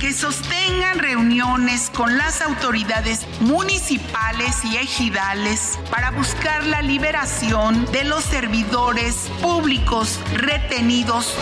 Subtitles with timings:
[0.00, 8.24] Que sostengan reuniones con las autoridades municipales y ejidales para buscar la liberación de los
[8.24, 11.34] servidores públicos retenidos.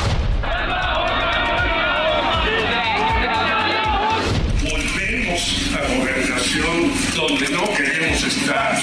[4.62, 8.78] Volvemos a la organización donde no queremos estar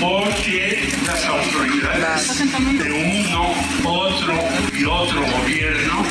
[0.00, 2.38] porque las autoridades
[2.78, 4.34] de uno, otro
[4.72, 6.04] y otro gobierno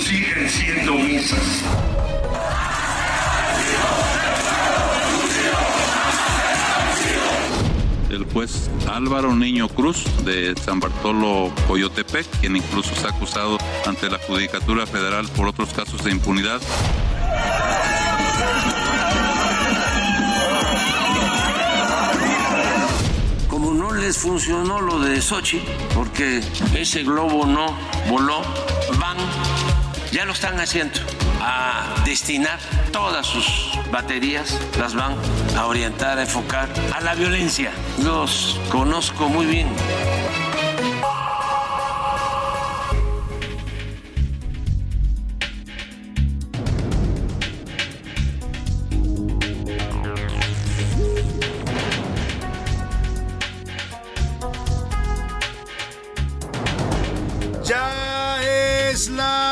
[0.00, 1.64] siguen siendo misas.
[8.10, 14.18] El juez Álvaro Niño Cruz de San Bartolo Coyotepec, quien incluso está acusado ante la
[14.18, 16.60] Judicatura Federal por otros casos de impunidad.
[23.48, 25.62] Como no les funcionó lo de Sochi,
[25.94, 26.42] porque
[26.74, 27.76] ese globo no
[28.08, 28.42] voló,
[28.98, 29.16] van,
[30.12, 30.98] ya lo están haciendo,
[31.40, 32.58] a destinar
[32.92, 33.46] todas sus
[33.90, 35.14] baterías, las van
[35.56, 37.70] a orientar, a enfocar a la violencia.
[38.02, 39.68] Los conozco muy bien.
[57.64, 59.49] Ya es la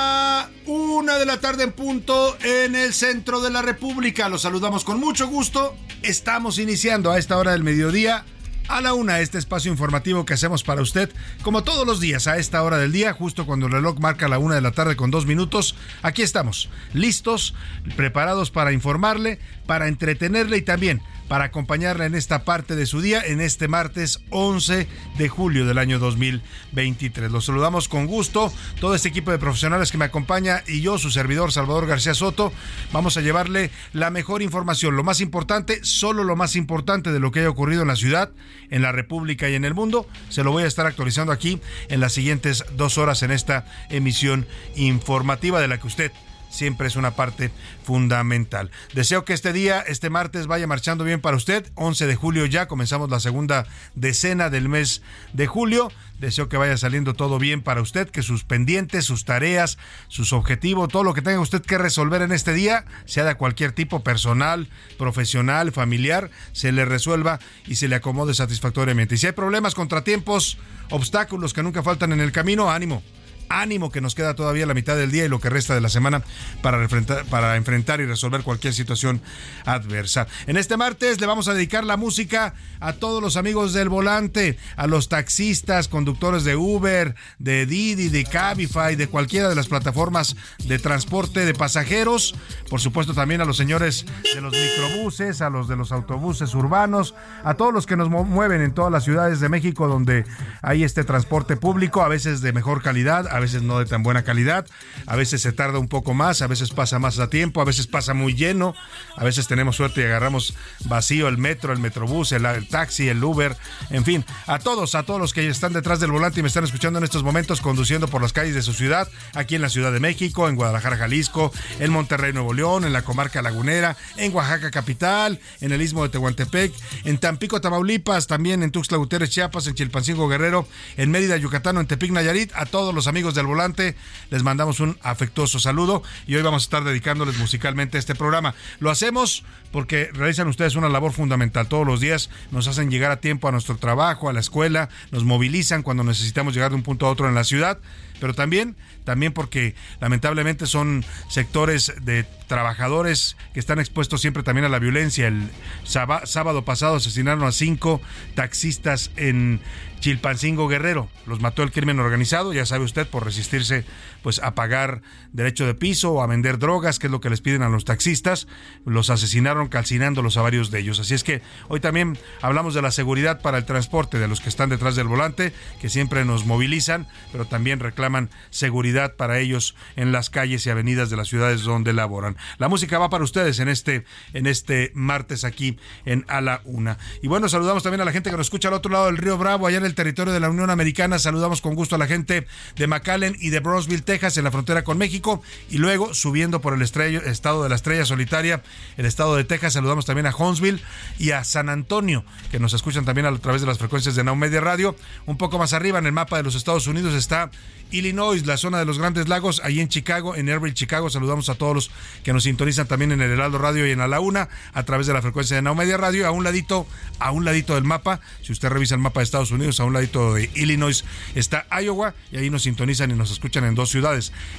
[1.09, 4.29] una de la tarde en punto en el centro de la República.
[4.29, 5.75] Los saludamos con mucho gusto.
[6.03, 8.27] Estamos iniciando a esta hora del mediodía
[8.69, 11.11] a la una este espacio informativo que hacemos para usted,
[11.41, 14.39] como todos los días a esta hora del día, justo cuando el reloj marca la
[14.39, 15.77] una de la tarde con dos minutos.
[16.03, 17.55] Aquí estamos, listos,
[17.97, 23.21] preparados para informarle, para entretenerle y también para acompañarle en esta parte de su día,
[23.25, 27.31] en este martes 11 de julio del año 2023.
[27.31, 31.11] Los saludamos con gusto, todo este equipo de profesionales que me acompaña y yo, su
[31.11, 32.53] servidor Salvador García Soto,
[32.93, 37.31] vamos a llevarle la mejor información, lo más importante, solo lo más importante de lo
[37.31, 38.31] que haya ocurrido en la ciudad,
[38.71, 40.07] en la República y en el mundo.
[40.31, 44.47] Se lo voy a estar actualizando aquí en las siguientes dos horas en esta emisión
[44.77, 46.13] informativa de la que usted
[46.51, 47.51] siempre es una parte
[47.85, 48.71] fundamental.
[48.95, 51.71] Deseo que este día, este martes, vaya marchando bien para usted.
[51.75, 55.91] 11 de julio ya, comenzamos la segunda decena del mes de julio.
[56.19, 60.89] Deseo que vaya saliendo todo bien para usted, que sus pendientes, sus tareas, sus objetivos,
[60.89, 64.69] todo lo que tenga usted que resolver en este día, sea de cualquier tipo, personal,
[64.99, 69.15] profesional, familiar, se le resuelva y se le acomode satisfactoriamente.
[69.15, 70.59] Y si hay problemas, contratiempos,
[70.91, 73.03] obstáculos que nunca faltan en el camino, ánimo
[73.49, 75.89] ánimo que nos queda todavía la mitad del día y lo que resta de la
[75.89, 76.23] semana
[76.63, 79.21] para enfrentar, para enfrentar y resolver cualquier situación
[79.65, 80.27] adversa.
[80.47, 84.59] En este martes le vamos a dedicar la música a todos los amigos del volante,
[84.77, 90.37] a los taxistas, conductores de Uber, de Didi, de Cabify, de cualquiera de las plataformas
[90.65, 92.35] de transporte de pasajeros,
[92.71, 97.15] por supuesto también a los señores de los microbuses, a los de los autobuses urbanos,
[97.45, 100.25] a todos los que nos mueven en todas las ciudades de México donde
[100.63, 104.25] hay este transporte público, a veces de mejor calidad, a veces no de tan buena
[104.25, 104.67] calidad,
[105.07, 107.87] a veces se tarda un poco más, a veces pasa más a tiempo, a veces
[107.87, 108.75] pasa muy lleno,
[109.17, 110.55] a veces tenemos suerte y agarramos
[110.87, 113.57] vacío el metro, el metrobús, el, taxi, el Uber,
[113.91, 116.65] en fin, a todos, a todos los que están detrás del volante y me están
[116.65, 119.93] escuchando en estos momentos conduciendo por las calles de su ciudad, aquí en la Ciudad
[119.93, 124.73] de México, en Guadalajara, Jalisco, en Monterrey, Nuevo León, en la comarca lagunera, en Oaxaca
[124.73, 126.73] capital, en el istmo de Tehuantepec,
[127.05, 131.87] en Tampico, Tamaulipas, también en Tuxtla Gutiérrez, Chiapas, en Chilpancingo Guerrero, en Mérida, Yucatán, en
[131.87, 133.97] Tepic, Nayarit, a todos los amigos del volante,
[134.31, 138.55] les mandamos un afectuoso saludo y hoy vamos a estar dedicándoles musicalmente este programa.
[138.81, 141.69] Lo hacemos porque realizan ustedes una labor fundamental.
[141.69, 145.25] Todos los días nos hacen llegar a tiempo a nuestro trabajo, a la escuela, nos
[145.25, 147.79] movilizan cuando necesitamos llegar de un punto a otro en la ciudad
[148.21, 154.69] pero también, también porque lamentablemente son sectores de trabajadores que están expuestos siempre también a
[154.69, 155.29] la violencia.
[155.29, 155.49] El
[155.85, 158.01] sábado pasado asesinaron a cinco
[158.35, 159.61] taxistas en
[160.01, 161.09] Chilpancingo Guerrero.
[161.27, 163.85] Los mató el crimen organizado, ya sabe usted, por resistirse
[164.29, 165.01] pues a pagar
[165.33, 167.87] derecho de piso o a vender drogas, que es lo que les piden a los
[167.87, 168.47] taxistas.
[168.85, 171.01] Los asesinaron calcinándolos a varios de ellos.
[171.01, 174.51] Así es que hoy también hablamos de la seguridad para el transporte de los que
[174.51, 180.13] están detrás del volante, que siempre nos movilizan, pero también reclaman seguridad para ellos en
[180.13, 182.37] las calles y avenidas de las ciudades donde laboran.
[182.59, 184.05] La música va para ustedes en este
[184.35, 186.99] en este martes aquí en A la Una.
[187.23, 189.39] Y bueno, saludamos también a la gente que nos escucha al otro lado del río
[189.39, 191.19] Bravo, allá en el territorio de la Unión Americana.
[191.19, 192.47] Saludamos con gusto a la gente
[192.77, 195.43] de McAllen y de Brownsville, Texas, en la frontera con México.
[195.71, 198.63] Y luego, subiendo por el estado de la Estrella Solitaria,
[198.97, 200.81] el estado de Texas, saludamos también a Huntsville
[201.19, 204.37] y a San Antonio, que nos escuchan también a través de las frecuencias de Now
[204.37, 204.97] Media Radio.
[205.27, 207.51] Un poco más arriba en el mapa de los Estados Unidos está
[207.91, 211.09] Illinois, la zona de los Grandes Lagos, ahí en Chicago, en Airville, Chicago.
[211.09, 211.91] Saludamos a todos los
[212.23, 215.07] que nos sintonizan también en el Heraldo Radio y en A la Una, a través
[215.07, 216.87] de la frecuencia de Now Media Radio, a un ladito,
[217.19, 218.21] a un ladito del mapa.
[218.43, 221.05] Si usted revisa el mapa de Estados Unidos, a un ladito de Illinois
[221.35, 223.98] está Iowa, y ahí nos sintonizan y nos escuchan en dos ciudades,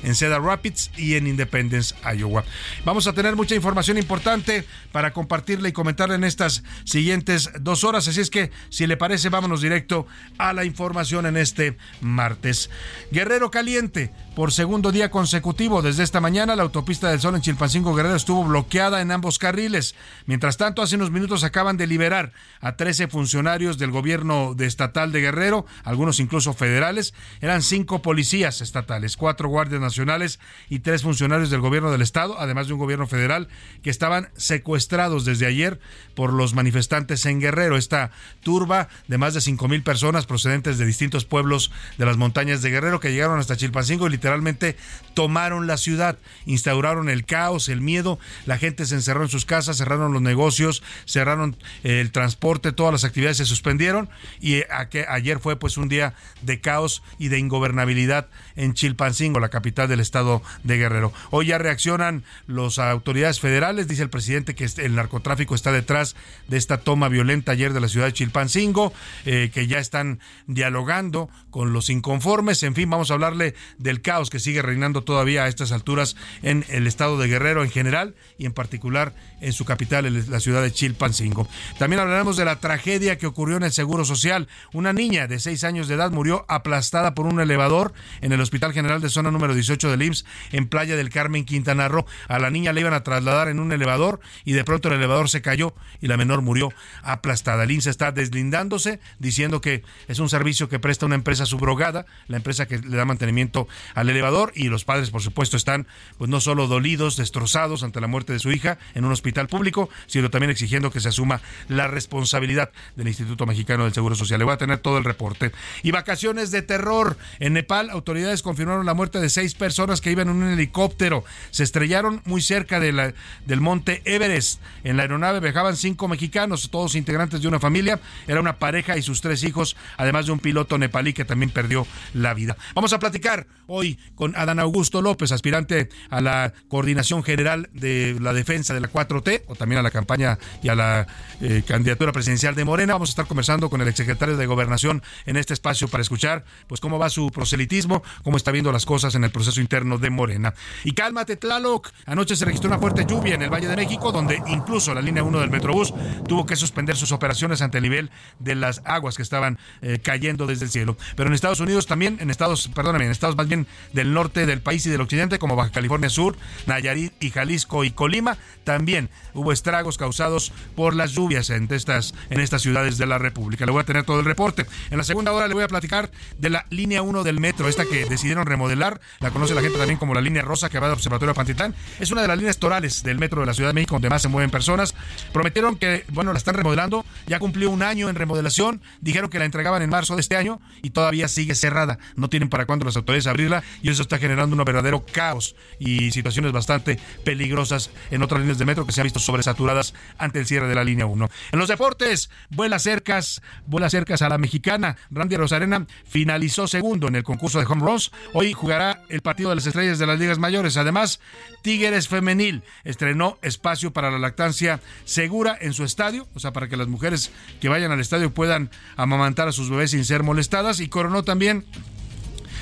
[0.04, 2.44] en Cedar Rapids y en Independence, Iowa.
[2.86, 8.08] Vamos a tener mucha información importante para compartirle y comentarle en estas siguientes dos horas.
[8.08, 10.08] Así es que, si le parece, vámonos directo
[10.38, 12.70] a la información en este martes.
[13.12, 17.96] Guerrero Caliente, por segundo día consecutivo desde esta mañana, la autopista del Sol en Chilpancingo
[17.96, 19.96] Guerrero estuvo bloqueada en ambos carriles.
[20.26, 25.12] Mientras tanto, hace unos minutos acaban de liberar a 13 funcionarios del gobierno de estatal
[25.12, 27.14] de Guerrero, algunos incluso federales.
[27.42, 30.40] Eran cinco policías estatales, guardias nacionales
[30.70, 33.48] y tres funcionarios del gobierno del estado, además de un gobierno federal,
[33.84, 35.80] que estaban secuestrados desde ayer
[36.16, 37.78] por los manifestantes en Guerrero.
[37.78, 38.12] Esta
[38.44, 42.70] turba de más de cinco mil personas procedentes de distintos pueblos de las montañas de
[42.70, 44.76] Guerrero que llegaron hasta Chilpancingo y literalmente
[45.14, 49.78] tomaron la ciudad, instauraron el caos, el miedo, la gente se encerró en sus casas,
[49.78, 54.10] cerraron los negocios, cerraron el transporte, todas las actividades se suspendieron
[54.40, 54.68] y eh,
[55.08, 60.00] ayer fue pues un día de caos y de ingobernabilidad en Chilpancingo, la capital del
[60.00, 61.12] estado de Guerrero.
[61.30, 66.16] Hoy ya reaccionan las autoridades federales, dice el presidente que el narcotráfico está detrás
[66.48, 68.94] de esta toma violenta ayer de la ciudad de Chilpancingo,
[69.25, 74.30] eh, que ya están dialogando con los inconformes, en fin, vamos a hablarle del caos
[74.30, 78.45] que sigue reinando todavía a estas alturas en el estado de Guerrero en general y
[78.45, 81.48] en particular en su capital, la ciudad de Chilpancingo.
[81.77, 84.48] También hablaremos de la tragedia que ocurrió en el Seguro Social.
[84.71, 88.74] Una niña de seis años de edad murió aplastada por un elevador en el Hospital
[88.74, 92.06] General de Zona número 18 del IMSS en Playa del Carmen, Quintana Roo.
[92.28, 95.30] A la niña le iban a trasladar en un elevador y de pronto el elevador
[95.30, 96.72] se cayó y la menor murió
[97.04, 97.64] aplastada.
[97.64, 102.38] El IMSS está deslindándose diciendo que es un servicio que presta una empresa subrogada, la
[102.38, 106.42] empresa que le da mantenimiento al elevador y los padres por supuesto están pues no
[106.42, 110.52] solo dolidos, destrozados ante la muerte de su hija en un hospital público, sino también
[110.52, 114.40] exigiendo que se asuma la responsabilidad del Instituto Mexicano del Seguro Social.
[114.40, 115.52] Le voy a tener todo el reporte.
[115.84, 117.18] Y vacaciones de terror.
[117.40, 121.24] En Nepal, autoridades confirmaron la muerte de seis personas que iban en un helicóptero.
[121.51, 123.13] Se estrellaron muy cerca de la,
[123.46, 124.60] del monte Everest.
[124.84, 128.01] En la aeronave viajaban cinco mexicanos, todos integrantes de una familia.
[128.28, 131.88] Era una pareja y sus tres hijos, además de un piloto nepalí que también perdió
[132.13, 132.57] la vida.
[132.75, 138.34] Vamos a platicar hoy con Adán Augusto López, aspirante a la coordinación general de la
[138.34, 141.07] defensa de la 4T, o también a la campaña y a la
[141.40, 142.95] eh, candidatura presidencial de Morena.
[142.95, 146.81] Vamos a estar conversando con el exsecretario de Gobernación en este espacio para escuchar pues
[146.81, 150.56] cómo va su proselitismo, cómo está viendo las cosas en el proceso interno de Morena.
[150.84, 151.92] Y cálmate, Tlaloc.
[152.08, 155.22] Anoche se registró una fuerte lluvia en el Valle de México, donde incluso la línea
[155.22, 155.94] 1 del Metrobús
[156.28, 160.48] tuvo que suspender sus operaciones ante el nivel de las aguas que estaban eh, cayendo
[160.48, 160.98] desde el cielo.
[161.16, 164.60] Pero en Estados Unidos también, en estados, perdóname, en estados más bien del norte del
[164.60, 169.52] país y del occidente, como Baja California Sur, Nayarit y Jalisco y Colima, también hubo
[169.52, 173.68] estragos causados por las lluvias en estas, en estas ciudades de la República.
[173.68, 174.66] Le voy a tener todo el reporte.
[174.90, 177.86] En la segunda hora le voy a platicar de la línea 1 del metro, esta
[177.86, 180.95] que decidieron remodelar, la conoce la gente también como la línea rosa que va del
[180.95, 181.76] Observatorio Pantitlán.
[182.00, 184.21] Es una de las líneas torales del metro de la Ciudad de México donde más
[184.21, 184.95] se mueven personas.
[185.33, 189.45] Prometieron que, bueno, la están remodelando, ya cumplió un año en remodelación, dijeron que la
[189.45, 192.00] entregaban en marzo de este año y todavía sigue cerrada.
[192.16, 196.12] No tienen para cuándo las autoridades abrirla y eso está generando un verdadero caos y
[196.12, 200.45] situaciones bastante peligrosas en otras líneas de metro que se han visto sobresaturadas ante el
[200.45, 201.30] cierre de la línea 1.
[201.52, 204.98] En los deportes, vuela cercas, vuela cercas a la mexicana.
[205.12, 208.12] Randy Rosarena finalizó segundo en el concurso de home runs.
[208.33, 210.78] Hoy jugará el partido de las estrellas de las ligas mayores.
[210.78, 211.19] Además,
[211.64, 216.78] Tigres Femenil estrenó espacio para la lactancia segura en su estadio, o sea, para que
[216.78, 220.81] las mujeres que vayan al estadio puedan amamantar a sus bebés sin ser molestadas.
[220.81, 221.66] Y coronó también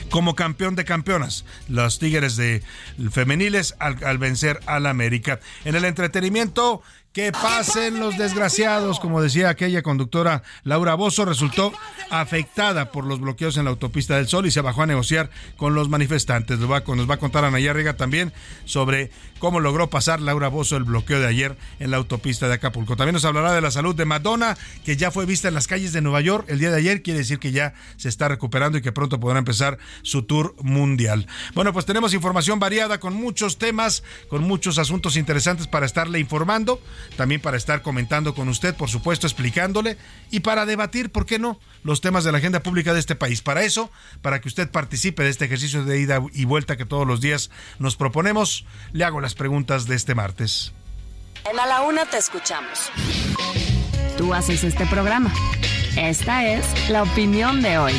[0.10, 1.44] como campeón de campeonas.
[1.68, 2.64] Los Tigres de
[3.12, 5.42] femeniles al, al vencer al América.
[5.66, 6.84] En el entretenimiento,
[7.18, 11.74] que pasen los desgraciados, como decía aquella conductora Laura Bozo, resultó
[12.12, 15.74] afectada por los bloqueos en la autopista del Sol y se bajó a negociar con
[15.74, 16.60] los manifestantes.
[16.60, 18.34] Nos va, a contar Ana Yarriga también
[18.66, 19.10] sobre
[19.40, 22.96] cómo logró pasar Laura Bozo el bloqueo de ayer en la autopista de Acapulco.
[22.96, 24.56] También nos hablará de la salud de Madonna,
[24.86, 27.18] que ya fue vista en las calles de Nueva York el día de ayer, quiere
[27.18, 31.26] decir que ya se está recuperando y que pronto podrá empezar su tour mundial.
[31.56, 36.80] Bueno, pues tenemos información variada con muchos temas, con muchos asuntos interesantes para estarle informando
[37.16, 39.98] también para estar comentando con usted, por supuesto, explicándole
[40.32, 43.42] y para debatir, ¿por qué no?, los temas de la agenda pública de este país.
[43.42, 43.90] Para eso,
[44.22, 47.50] para que usted participe de este ejercicio de ida y vuelta que todos los días
[47.80, 50.74] nos proponemos, le hago las preguntas de este martes.
[51.50, 52.92] En A la Una te escuchamos.
[54.18, 55.32] Tú haces este programa.
[55.96, 57.94] Esta es la opinión de hoy.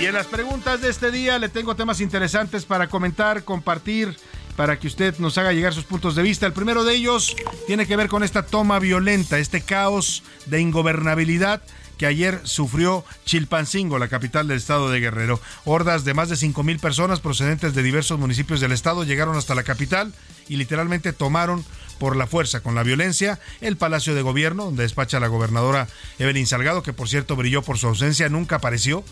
[0.00, 4.14] Y en las preguntas de este día le tengo temas interesantes para comentar, compartir,
[4.54, 6.44] para que usted nos haga llegar sus puntos de vista.
[6.44, 7.34] El primero de ellos
[7.66, 11.62] tiene que ver con esta toma violenta, este caos de ingobernabilidad
[11.96, 15.40] que ayer sufrió Chilpancingo, la capital del estado de Guerrero.
[15.64, 19.54] Hordas de más de 5 mil personas procedentes de diversos municipios del estado llegaron hasta
[19.54, 20.12] la capital
[20.46, 21.64] y literalmente tomaron
[21.98, 25.88] por la fuerza, con la violencia, el Palacio de Gobierno, donde despacha la gobernadora
[26.18, 29.02] Evelyn Salgado, que por cierto brilló por su ausencia, nunca apareció.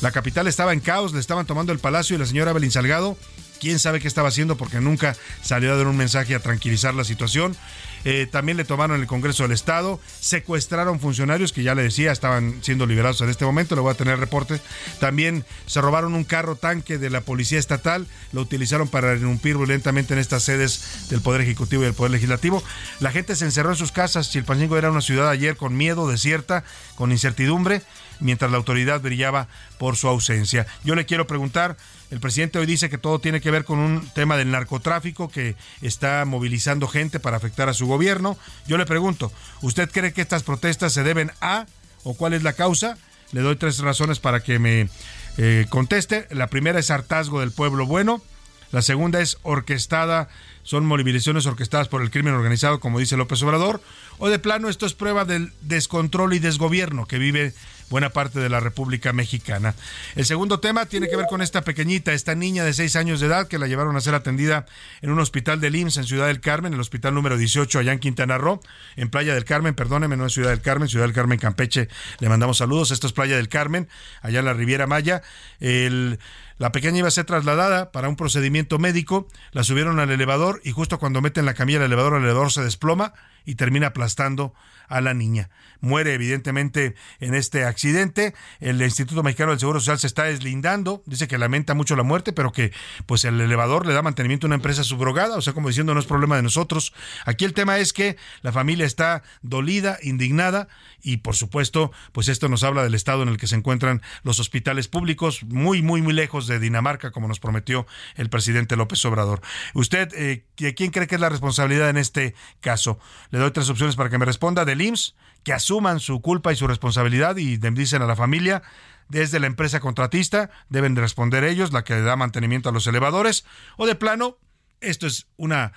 [0.00, 3.16] La capital estaba en caos, le estaban tomando el palacio y la señora Belín Salgado,
[3.58, 7.02] quién sabe qué estaba haciendo porque nunca salió a dar un mensaje a tranquilizar la
[7.02, 7.56] situación.
[8.04, 12.60] Eh, también le tomaron el Congreso del Estado, secuestraron funcionarios que ya le decía estaban
[12.62, 14.60] siendo liberados en este momento, le voy a tener reporte.
[15.00, 20.14] También se robaron un carro tanque de la Policía Estatal, lo utilizaron para irrumpir violentamente
[20.14, 22.62] en estas sedes del Poder Ejecutivo y del Poder Legislativo.
[23.00, 26.62] La gente se encerró en sus casas, Chilpancingo era una ciudad ayer con miedo, desierta,
[26.94, 27.82] con incertidumbre
[28.20, 29.48] mientras la autoridad brillaba
[29.78, 30.66] por su ausencia.
[30.84, 31.76] Yo le quiero preguntar,
[32.10, 35.56] el presidente hoy dice que todo tiene que ver con un tema del narcotráfico que
[35.82, 38.38] está movilizando gente para afectar a su gobierno.
[38.66, 41.66] Yo le pregunto, ¿usted cree que estas protestas se deben a
[42.04, 42.96] o cuál es la causa?
[43.32, 44.88] Le doy tres razones para que me
[45.36, 46.26] eh, conteste.
[46.30, 48.22] La primera es hartazgo del pueblo bueno.
[48.70, 50.28] La segunda es orquestada,
[50.62, 53.80] son movilizaciones orquestadas por el crimen organizado, como dice López Obrador.
[54.18, 57.52] O de plano, esto es prueba del descontrol y desgobierno que vive
[57.90, 59.74] buena parte de la República Mexicana.
[60.14, 63.26] El segundo tema tiene que ver con esta pequeñita, esta niña de seis años de
[63.26, 64.66] edad que la llevaron a ser atendida
[65.00, 67.98] en un hospital del IMSS en Ciudad del Carmen, el hospital número 18 allá en
[67.98, 68.60] Quintana Roo,
[68.96, 71.88] en Playa del Carmen, perdóneme, no es Ciudad del Carmen, Ciudad del Carmen, Campeche,
[72.20, 73.88] le mandamos saludos, esto es Playa del Carmen,
[74.20, 75.22] allá en la Riviera Maya.
[75.60, 76.18] El
[76.58, 80.72] la pequeña iba a ser trasladada para un procedimiento médico, la subieron al elevador y
[80.72, 83.14] justo cuando meten la camilla al elevador, el elevador se desploma
[83.48, 84.52] y termina aplastando
[84.88, 85.48] a la niña.
[85.80, 88.34] Muere evidentemente en este accidente.
[88.60, 91.02] El Instituto Mexicano del Seguro Social se está deslindando.
[91.06, 92.72] Dice que lamenta mucho la muerte, pero que
[93.06, 96.00] pues el elevador le da mantenimiento a una empresa subrogada, o sea, como diciendo no
[96.00, 96.92] es problema de nosotros.
[97.24, 100.68] Aquí el tema es que la familia está dolida, indignada
[101.00, 104.40] y por supuesto, pues esto nos habla del estado en el que se encuentran los
[104.40, 107.86] hospitales públicos, muy, muy, muy lejos de Dinamarca, como nos prometió
[108.16, 109.40] el presidente López Obrador.
[109.72, 112.98] ¿Usted eh, quién cree que es la responsabilidad en este caso?
[113.38, 114.64] Doy tres opciones para que me responda.
[114.64, 115.14] Del IMSS,
[115.44, 118.62] que asuman su culpa y su responsabilidad y dicen a la familia.
[119.08, 123.46] Desde la empresa contratista deben de responder ellos, la que da mantenimiento a los elevadores.
[123.76, 124.36] O de plano,
[124.80, 125.72] esto es una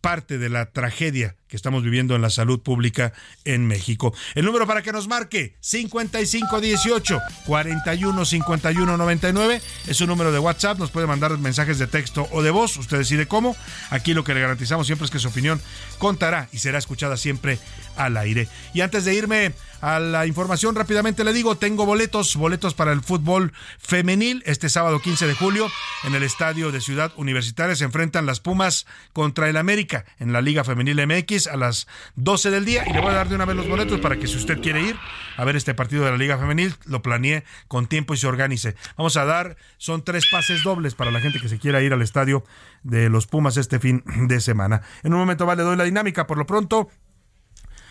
[0.00, 3.12] parte de la tragedia que estamos viviendo en la salud pública
[3.44, 4.12] en México.
[4.34, 10.80] El número para que nos marque 5518 41 51 99 es un número de WhatsApp,
[10.80, 13.54] nos puede mandar mensajes de texto o de voz, usted decide cómo.
[13.90, 15.60] Aquí lo que le garantizamos siempre es que su opinión
[15.98, 17.60] contará y será escuchada siempre
[17.96, 18.48] al aire.
[18.72, 23.02] Y antes de irme a la información rápidamente le digo, tengo boletos, boletos para el
[23.02, 25.70] fútbol femenil este sábado 15 de julio
[26.04, 30.40] en el estadio de Ciudad Universitaria se enfrentan las Pumas contra el América en la
[30.40, 31.86] Liga Femenil MX a las
[32.16, 34.26] 12 del día y le voy a dar de una vez los boletos para que
[34.26, 34.96] si usted quiere ir
[35.36, 38.74] a ver este partido de la Liga Femenil, lo planee con tiempo y se organice.
[38.96, 42.02] Vamos a dar, son tres pases dobles para la gente que se quiera ir al
[42.02, 42.44] estadio
[42.82, 44.82] de los Pumas este fin de semana.
[45.02, 46.26] En un momento vale, doy la dinámica.
[46.26, 46.88] Por lo pronto,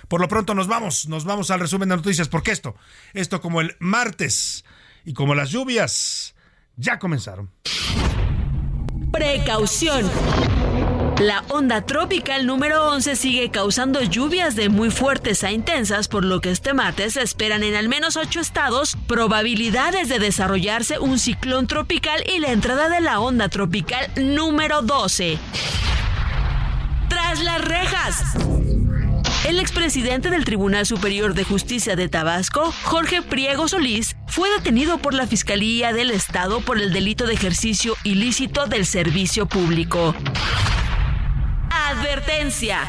[0.07, 2.75] por lo pronto nos vamos, nos vamos al resumen de noticias, porque esto,
[3.13, 4.63] esto como el martes
[5.05, 6.36] y como las lluvias,
[6.75, 7.51] ya comenzaron.
[9.12, 10.10] Precaución.
[11.24, 16.42] La onda tropical número 11 sigue causando lluvias de muy fuertes a intensas, por lo
[16.42, 21.65] que este martes se esperan en al menos ocho estados probabilidades de desarrollarse un ciclón
[21.68, 25.38] tropical y la entrada de la onda tropical número 12.
[27.08, 28.22] Tras las rejas.
[29.48, 35.13] El expresidente del Tribunal Superior de Justicia de Tabasco, Jorge Priego Solís, fue detenido por
[35.13, 40.13] la Fiscalía del Estado por el delito de ejercicio ilícito del servicio público.
[41.74, 42.80] Advertencia.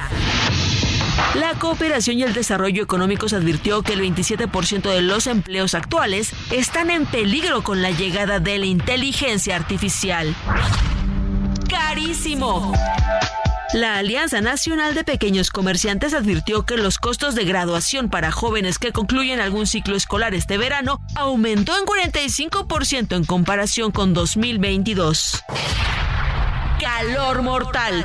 [1.34, 6.90] La cooperación y el desarrollo económicos advirtió que el 27% de los empleos actuales están
[6.90, 10.34] en peligro con la llegada de la inteligencia artificial.
[11.68, 12.72] Carísimo.
[13.72, 18.92] La Alianza Nacional de Pequeños Comerciantes advirtió que los costos de graduación para jóvenes que
[18.92, 25.42] concluyen algún ciclo escolar este verano aumentó en 45% en comparación con 2022.
[26.78, 28.04] Calor mortal.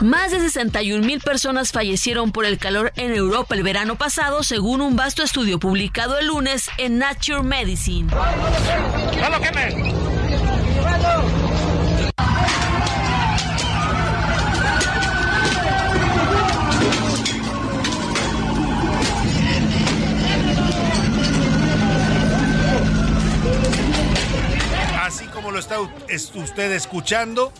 [0.00, 4.80] Más de 61 mil personas fallecieron por el calor en Europa el verano pasado, según
[4.80, 8.10] un vasto estudio publicado el lunes en Nature Medicine.
[25.00, 27.52] Así como lo está usted escuchando,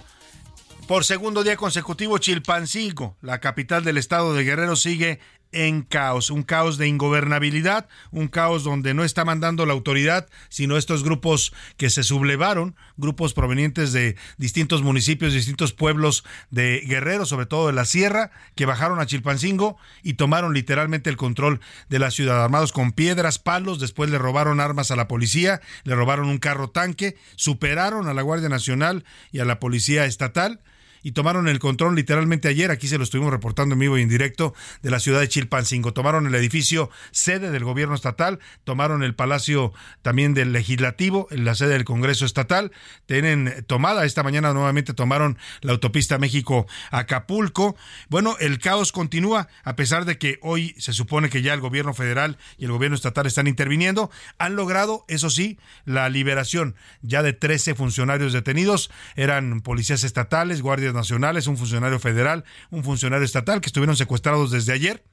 [0.86, 5.20] por segundo día consecutivo, Chilpancingo, la capital del estado de Guerrero, sigue
[5.52, 10.76] en caos, un caos de ingobernabilidad, un caos donde no está mandando la autoridad, sino
[10.76, 17.46] estos grupos que se sublevaron, grupos provenientes de distintos municipios, distintos pueblos de Guerrero, sobre
[17.46, 21.60] todo de la sierra, que bajaron a Chilpancingo y tomaron literalmente el control
[21.90, 25.94] de la ciudad, armados con piedras, palos, después le robaron armas a la policía, le
[25.94, 30.60] robaron un carro tanque, superaron a la Guardia Nacional y a la Policía Estatal
[31.02, 34.09] y tomaron el control literalmente ayer, aquí se lo estuvimos reportando en vivo y en
[34.09, 35.92] directo, de la ciudad de Chilpancingo.
[35.92, 41.71] Tomaron el edificio sede del gobierno estatal, tomaron el palacio también del legislativo, la sede
[41.71, 42.73] del Congreso estatal,
[43.06, 47.76] tienen tomada, esta mañana nuevamente tomaron la autopista México-Acapulco.
[48.09, 51.94] Bueno, el caos continúa, a pesar de que hoy se supone que ya el gobierno
[51.94, 57.32] federal y el gobierno estatal están interviniendo, han logrado, eso sí, la liberación ya de
[57.32, 63.66] 13 funcionarios detenidos, eran policías estatales, guardias nacionales, un funcionario federal, un funcionario estatal que
[63.68, 65.04] estuvieron secuestrados desde ayer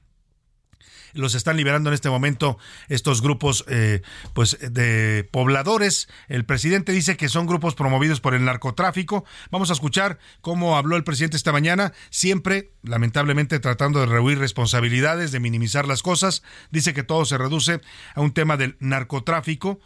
[1.13, 4.01] los están liberando en este momento estos grupos eh,
[4.33, 6.07] pues de pobladores.
[6.27, 9.25] El presidente dice que son grupos promovidos por el narcotráfico.
[9.51, 15.31] Vamos a escuchar cómo habló el presidente esta mañana, siempre lamentablemente tratando de rehuir responsabilidades,
[15.31, 16.43] de minimizar las cosas.
[16.71, 17.81] Dice que todo se reduce
[18.15, 19.79] a un tema del narcotráfico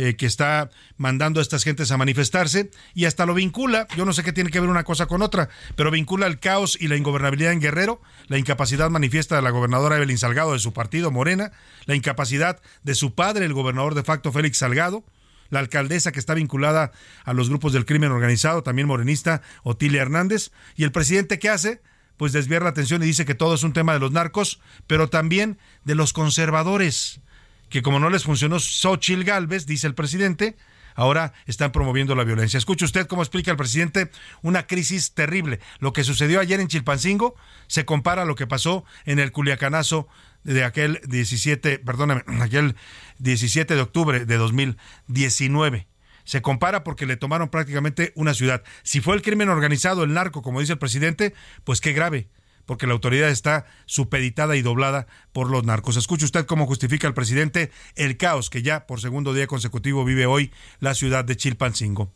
[0.00, 4.12] eh, que está mandando a estas gentes a manifestarse y hasta lo vincula, yo no
[4.12, 6.94] sé qué tiene que ver una cosa con otra, pero vincula el caos y la
[6.94, 11.50] ingobernabilidad en Guerrero, la incapacidad manifiesta de la gobernadora Evelyn Salgado de su partido Morena,
[11.86, 15.02] la incapacidad de su padre, el gobernador de facto Félix Salgado,
[15.50, 16.92] la alcaldesa que está vinculada
[17.24, 21.82] a los grupos del crimen organizado, también morenista, Otilia Hernández, y el presidente que hace,
[22.16, 25.08] pues desviar la atención y dice que todo es un tema de los narcos, pero
[25.08, 27.20] también de los conservadores
[27.68, 30.56] que como no les funcionó Xochil Gálvez, dice el presidente,
[30.94, 32.58] ahora están promoviendo la violencia.
[32.58, 34.10] Escuche usted cómo explica el presidente
[34.42, 35.60] una crisis terrible.
[35.78, 40.08] Lo que sucedió ayer en Chilpancingo se compara a lo que pasó en el Culiacanazo
[40.44, 42.74] de aquel 17, perdóname, aquel
[43.18, 45.86] 17 de octubre de 2019
[46.24, 48.62] se compara porque le tomaron prácticamente una ciudad.
[48.82, 51.32] Si fue el crimen organizado, el narco, como dice el presidente,
[51.64, 52.28] pues qué grave
[52.68, 55.96] porque la autoridad está supeditada y doblada por los narcos.
[55.96, 60.26] Escuche usted cómo justifica el presidente el caos que ya por segundo día consecutivo vive
[60.26, 62.12] hoy la ciudad de Chilpancingo.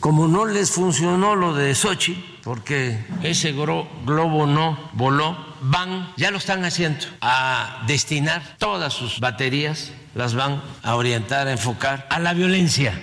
[0.00, 6.38] Como no les funcionó lo de Sochi, porque ese globo no voló, van, ya lo
[6.38, 12.34] están haciendo, a destinar todas sus baterías, las van a orientar, a enfocar a la
[12.34, 13.00] violencia.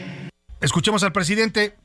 [0.59, 1.77] Escuchemos al presidente.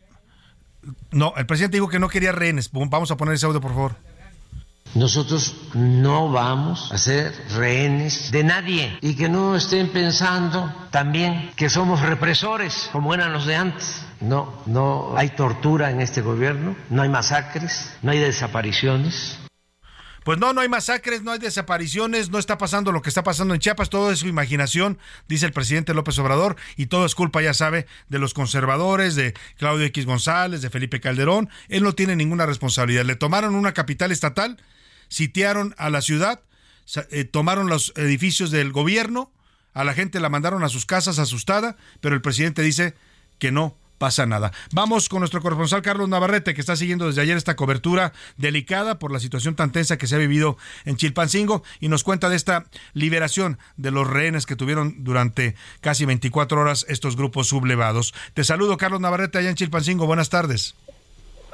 [1.13, 2.71] No, el presidente dijo que no quería rehenes.
[2.73, 4.14] Vamos a poner ese audio, por favor.
[4.95, 11.69] Nosotros no vamos a ser rehenes de nadie y que no estén pensando también que
[11.69, 14.05] somos represores como eran los de antes.
[14.21, 19.37] No, no hay tortura en este gobierno, no hay masacres, no hay desapariciones.
[20.23, 23.53] Pues no, no hay masacres, no hay desapariciones, no está pasando lo que está pasando
[23.53, 27.43] en Chiapas, todo es su imaginación, dice el presidente López Obrador, y todo es culpa,
[27.43, 31.51] ya sabe, de los conservadores, de Claudio X González, de Felipe Calderón.
[31.69, 33.05] Él no tiene ninguna responsabilidad.
[33.05, 34.57] Le tomaron una capital estatal
[35.09, 36.41] sitiaron a la ciudad,
[37.11, 39.31] eh, tomaron los edificios del gobierno,
[39.73, 42.95] a la gente la mandaron a sus casas asustada, pero el presidente dice
[43.39, 44.53] que no, pasa nada.
[44.73, 49.13] Vamos con nuestro corresponsal Carlos Navarrete, que está siguiendo desde ayer esta cobertura delicada por
[49.13, 52.67] la situación tan tensa que se ha vivido en Chilpancingo y nos cuenta de esta
[52.93, 58.15] liberación de los rehenes que tuvieron durante casi 24 horas estos grupos sublevados.
[58.35, 60.07] Te saludo, Carlos Navarrete, allá en Chilpancingo.
[60.07, 60.75] Buenas tardes.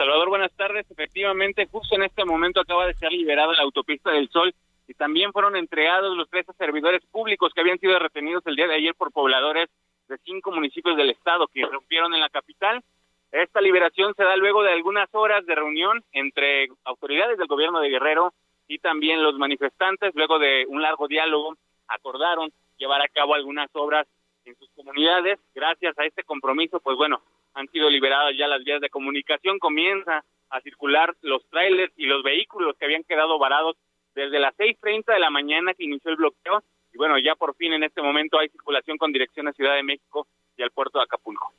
[0.01, 0.91] Salvador, buenas tardes.
[0.91, 4.55] Efectivamente, justo en este momento acaba de ser liberada la autopista del Sol
[4.89, 8.77] y también fueron entregados los tres servidores públicos que habían sido retenidos el día de
[8.77, 9.69] ayer por pobladores
[10.09, 12.83] de cinco municipios del estado que rompieron en la capital.
[13.31, 17.91] Esta liberación se da luego de algunas horas de reunión entre autoridades del gobierno de
[17.91, 18.33] Guerrero
[18.69, 20.15] y también los manifestantes.
[20.15, 21.57] Luego de un largo diálogo,
[21.89, 24.07] acordaron llevar a cabo algunas obras
[24.47, 25.39] en sus comunidades.
[25.55, 27.21] Gracias a este compromiso, pues bueno,
[27.55, 32.23] han sido liberadas ya las vías de comunicación, comienza a circular los trailers y los
[32.23, 33.77] vehículos que habían quedado varados
[34.15, 37.73] desde las 6.30 de la mañana que inició el bloqueo y bueno, ya por fin
[37.73, 41.05] en este momento hay circulación con dirección a Ciudad de México y al puerto de
[41.05, 41.53] Acapulco.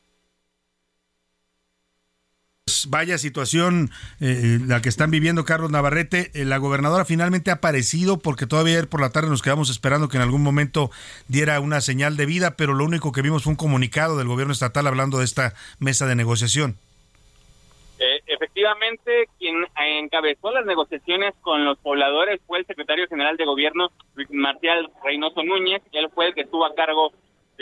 [2.89, 3.89] Vaya situación
[4.19, 6.31] eh, la que están viviendo Carlos Navarrete.
[6.33, 10.07] Eh, la gobernadora finalmente ha aparecido porque todavía ayer por la tarde nos quedamos esperando
[10.07, 10.91] que en algún momento
[11.27, 14.53] diera una señal de vida, pero lo único que vimos fue un comunicado del gobierno
[14.53, 16.77] estatal hablando de esta mesa de negociación.
[17.99, 23.89] Eh, efectivamente, quien encabezó las negociaciones con los pobladores fue el secretario general de gobierno,
[24.15, 25.83] Luis Marcial Reynoso Núñez.
[25.91, 27.11] Él fue el que estuvo a cargo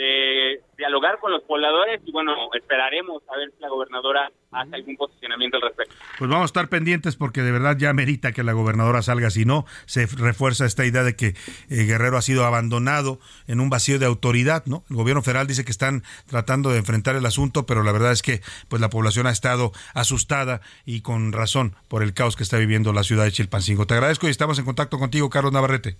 [0.00, 4.96] de dialogar con los pobladores y bueno, esperaremos a ver si la gobernadora hace algún
[4.96, 5.94] posicionamiento al respecto.
[6.18, 9.44] Pues vamos a estar pendientes porque de verdad ya merita que la gobernadora salga, si
[9.44, 11.26] no, se refuerza esta idea de que
[11.68, 14.84] eh, Guerrero ha sido abandonado en un vacío de autoridad, ¿no?
[14.88, 18.22] El gobierno federal dice que están tratando de enfrentar el asunto, pero la verdad es
[18.22, 22.56] que pues la población ha estado asustada y con razón por el caos que está
[22.56, 23.86] viviendo la ciudad de Chilpancingo.
[23.86, 25.98] Te agradezco y estamos en contacto contigo, Carlos Navarrete.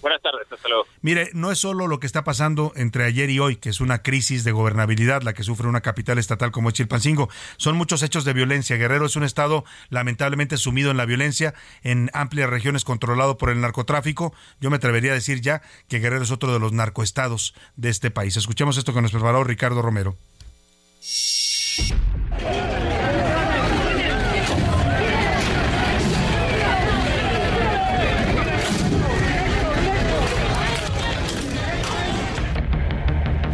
[0.00, 0.86] Buenas tardes, hasta luego.
[1.02, 4.02] Mire, no es solo lo que está pasando entre ayer y hoy, que es una
[4.02, 7.28] crisis de gobernabilidad la que sufre una capital estatal como Chilpancingo.
[7.56, 8.76] Son muchos hechos de violencia.
[8.76, 13.60] Guerrero es un estado lamentablemente sumido en la violencia, en amplias regiones controlado por el
[13.60, 14.34] narcotráfico.
[14.60, 18.10] Yo me atrevería a decir ya que Guerrero es otro de los narcoestados de este
[18.10, 18.36] país.
[18.36, 20.16] Escuchemos esto que nos preparó Ricardo Romero.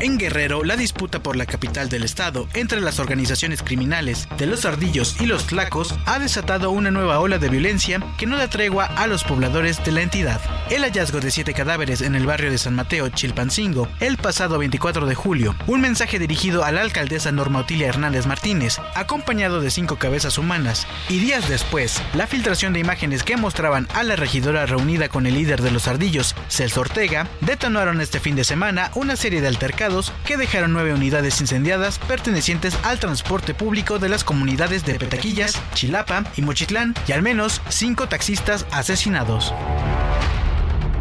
[0.07, 4.65] En Guerrero, la disputa por la capital del estado entre las organizaciones criminales de los
[4.65, 8.85] ardillos y los tlacos ha desatado una nueva ola de violencia que no da tregua
[8.85, 10.41] a los pobladores de la entidad.
[10.71, 15.07] El hallazgo de siete cadáveres en el barrio de San Mateo, Chilpancingo, el pasado 24
[15.07, 19.97] de julio, un mensaje dirigido a la alcaldesa Norma Otilia Hernández Martínez, acompañado de cinco
[19.97, 25.09] cabezas humanas, y días después, la filtración de imágenes que mostraban a la regidora reunida
[25.09, 29.41] con el líder de los ardillos, Celso Ortega, detonaron este fin de semana una serie
[29.41, 29.96] de altercados
[30.27, 36.25] que dejaron nueve unidades incendiadas pertenecientes al transporte público de las comunidades de Petaquillas, Chilapa
[36.37, 39.55] y Mochitlán y al menos cinco taxistas asesinados.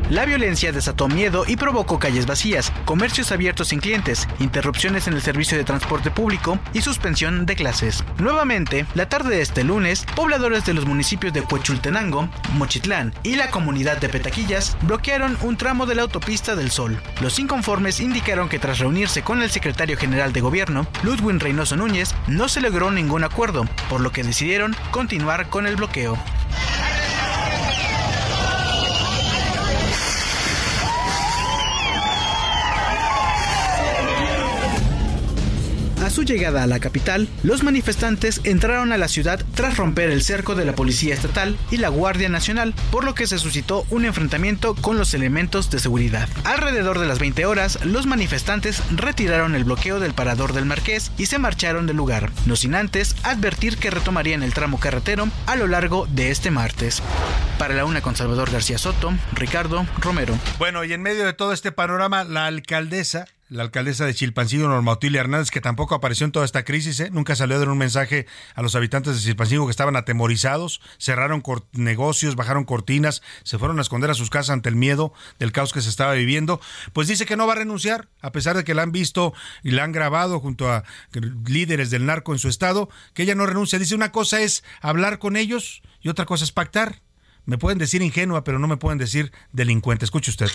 [0.10, 5.22] La violencia desató miedo y provocó calles vacías, comercios abiertos sin clientes, interrupciones en el
[5.22, 8.04] servicio de transporte público y suspensión de clases.
[8.20, 13.50] Nuevamente, la tarde de este lunes, pobladores de los municipios de Huechultenango, Mochitlán y la
[13.50, 17.02] comunidad de Petaquillas bloquearon un tramo de la autopista del Sol.
[17.20, 22.14] Los inconformes indicaron que tras reunirse con el secretario general de gobierno, Ludwig Reynoso Núñez,
[22.28, 26.16] no se logró ningún acuerdo, por lo que decidieron continuar con el bloqueo.
[36.16, 40.56] Su llegada a la capital, los manifestantes entraron a la ciudad tras romper el cerco
[40.56, 44.76] de la Policía Estatal y la Guardia Nacional, por lo que se suscitó un enfrentamiento
[44.76, 46.30] con los elementos de seguridad.
[46.46, 51.26] Alrededor de las 20 horas, los manifestantes retiraron el bloqueo del parador del Marqués y
[51.26, 55.68] se marcharon del lugar, no sin antes advertir que retomarían el tramo carretero a lo
[55.68, 57.04] largo de este martes.
[57.60, 60.40] Para la una con Salvador García Soto, Ricardo Romero.
[60.60, 64.92] Bueno, y en medio de todo este panorama, la alcaldesa la alcaldesa de Chilpancingo, Norma
[64.92, 67.10] Otilia Hernández, que tampoco apareció en toda esta crisis, ¿eh?
[67.12, 71.42] nunca salió a dar un mensaje a los habitantes de Chilpancingo que estaban atemorizados, cerraron
[71.72, 75.72] negocios, bajaron cortinas, se fueron a esconder a sus casas ante el miedo del caos
[75.72, 76.60] que se estaba viviendo,
[76.92, 79.72] pues dice que no va a renunciar, a pesar de que la han visto y
[79.72, 80.84] la han grabado junto a
[81.46, 83.80] líderes del narco en su estado, que ella no renuncia.
[83.80, 87.02] Dice una cosa es hablar con ellos y otra cosa es pactar.
[87.46, 90.04] Me pueden decir ingenua, pero no me pueden decir delincuente.
[90.04, 90.50] Escuche usted.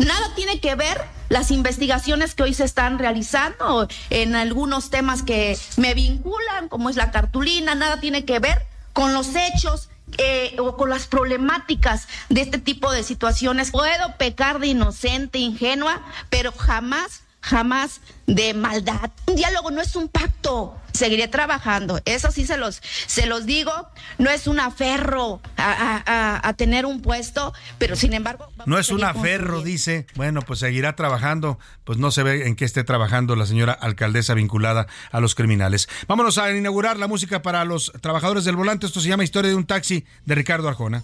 [0.00, 5.58] Nada tiene que ver las investigaciones que hoy se están realizando en algunos temas que
[5.76, 10.76] me vinculan, como es la cartulina, nada tiene que ver con los hechos eh, o
[10.76, 13.70] con las problemáticas de este tipo de situaciones.
[13.70, 19.10] Puedo pecar de inocente, ingenua, pero jamás jamás de maldad.
[19.26, 20.76] Un diálogo no es un pacto.
[20.92, 22.00] Seguiré trabajando.
[22.04, 23.72] Eso sí se los, se los digo.
[24.18, 28.48] No es un aferro a, tener un puesto, pero sin embargo.
[28.66, 30.06] No es un aferro, dice.
[30.14, 31.58] Bueno, pues seguirá trabajando.
[31.84, 35.88] Pues no se ve en qué esté trabajando la señora alcaldesa vinculada a los criminales.
[36.06, 38.86] Vámonos a inaugurar la música para los trabajadores del volante.
[38.86, 41.02] Esto se llama Historia de un taxi de Ricardo Arjona.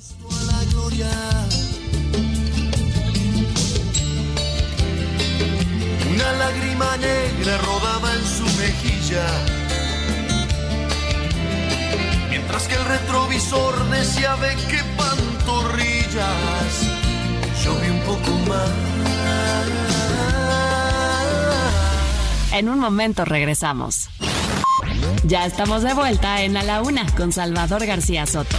[6.45, 9.27] Lágrima negra rodaba en su mejilla.
[12.29, 16.73] Mientras que el retrovisor decía ve qué pantorrillas.
[17.65, 18.71] Yo vi un poco más.
[22.53, 24.09] En un momento regresamos.
[25.25, 28.57] Ya estamos de vuelta en A la Una con Salvador García Soto.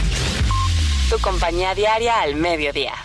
[1.10, 3.05] Tu compañía diaria al mediodía.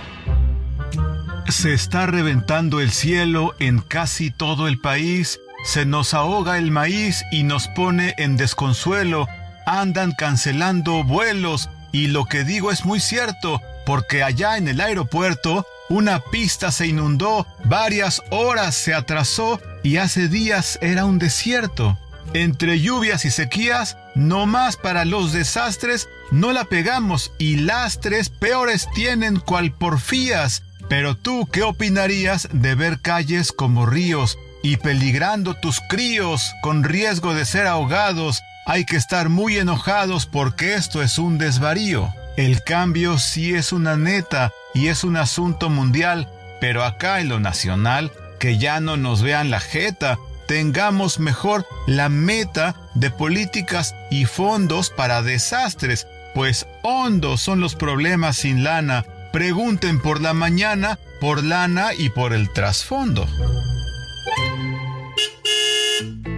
[1.47, 7.23] Se está reventando el cielo en casi todo el país, se nos ahoga el maíz
[7.31, 9.27] y nos pone en desconsuelo,
[9.65, 15.65] andan cancelando vuelos y lo que digo es muy cierto, porque allá en el aeropuerto
[15.89, 21.97] una pista se inundó, varias horas se atrasó y hace días era un desierto.
[22.33, 28.87] Entre lluvias y sequías, no más para los desastres, no la pegamos y lastres peores
[28.95, 35.79] tienen cual porfías pero tú, ¿qué opinarías de ver calles como ríos y peligrando tus
[35.87, 38.43] críos con riesgo de ser ahogados?
[38.65, 42.13] Hay que estar muy enojados porque esto es un desvarío.
[42.35, 46.27] El cambio sí es una neta y es un asunto mundial,
[46.59, 52.09] pero acá en lo nacional, que ya no nos vean la jeta, tengamos mejor la
[52.09, 59.99] meta de políticas y fondos para desastres, pues hondos son los problemas sin lana Pregunten
[59.99, 63.25] por la mañana, por lana y por el trasfondo.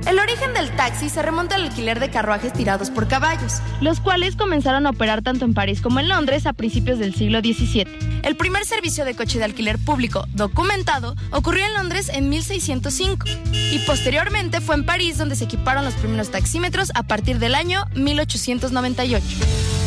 [0.06, 4.36] El origen del taxi se remonta al alquiler de carruajes tirados por caballos, los cuales
[4.36, 8.22] comenzaron a operar tanto en París como en Londres a principios del siglo XVII.
[8.22, 13.80] El primer servicio de coche de alquiler público documentado ocurrió en Londres en 1605 y
[13.88, 19.83] posteriormente fue en París donde se equiparon los primeros taxímetros a partir del año 1898.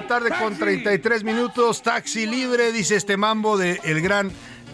[0.00, 1.82] Tarde con 33 minutos.
[1.82, 4.32] Taxi libre, dice este mambo de el gran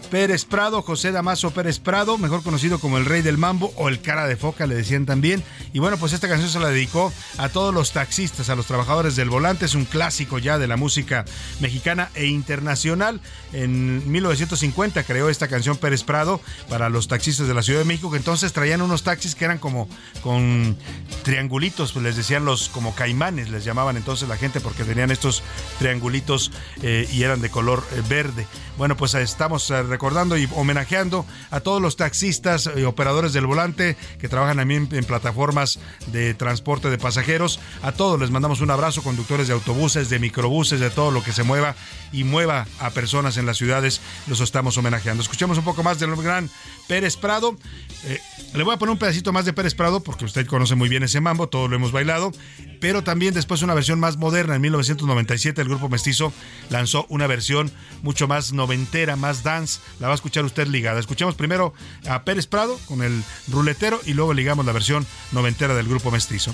[0.09, 4.01] Pérez Prado, José Damaso Pérez Prado, mejor conocido como el Rey del Mambo o el
[4.01, 5.43] Cara de Foca, le decían también.
[5.71, 9.15] Y bueno, pues esta canción se la dedicó a todos los taxistas, a los trabajadores
[9.15, 9.65] del volante.
[9.65, 11.25] Es un clásico ya de la música
[11.59, 13.21] mexicana e internacional.
[13.53, 18.09] En 1950 creó esta canción Pérez Prado para los taxistas de la Ciudad de México,
[18.11, 19.87] que entonces traían unos taxis que eran como
[20.23, 20.77] con
[21.23, 25.43] triangulitos, pues les decían los como caimanes, les llamaban entonces la gente porque tenían estos
[25.77, 28.47] triangulitos eh, y eran de color eh, verde.
[28.77, 33.97] Bueno, pues estamos eh, recordando y homenajeando a todos los taxistas y operadores del volante
[34.17, 37.59] que trabajan también en plataformas de transporte de pasajeros.
[37.83, 41.33] A todos les mandamos un abrazo, conductores de autobuses, de microbuses, de todo lo que
[41.33, 41.75] se mueva
[42.13, 43.99] y mueva a personas en las ciudades.
[44.27, 45.21] Los estamos homenajeando.
[45.21, 46.49] Escuchemos un poco más del gran
[46.87, 47.57] Pérez Prado.
[48.05, 48.21] Eh,
[48.53, 51.03] le voy a poner un pedacito más de Pérez Prado porque usted conoce muy bien
[51.03, 52.31] ese mambo, todos lo hemos bailado,
[52.79, 54.55] pero también después una versión más moderna.
[54.55, 56.31] En 1997 el grupo Mestizo
[56.69, 57.69] lanzó una versión
[58.01, 59.81] mucho más noventera, más dance.
[59.99, 60.99] La va a escuchar usted ligada.
[60.99, 61.73] Escuchemos primero
[62.07, 66.53] a Pérez Prado con el ruletero y luego ligamos la versión noventera del grupo Mestizo.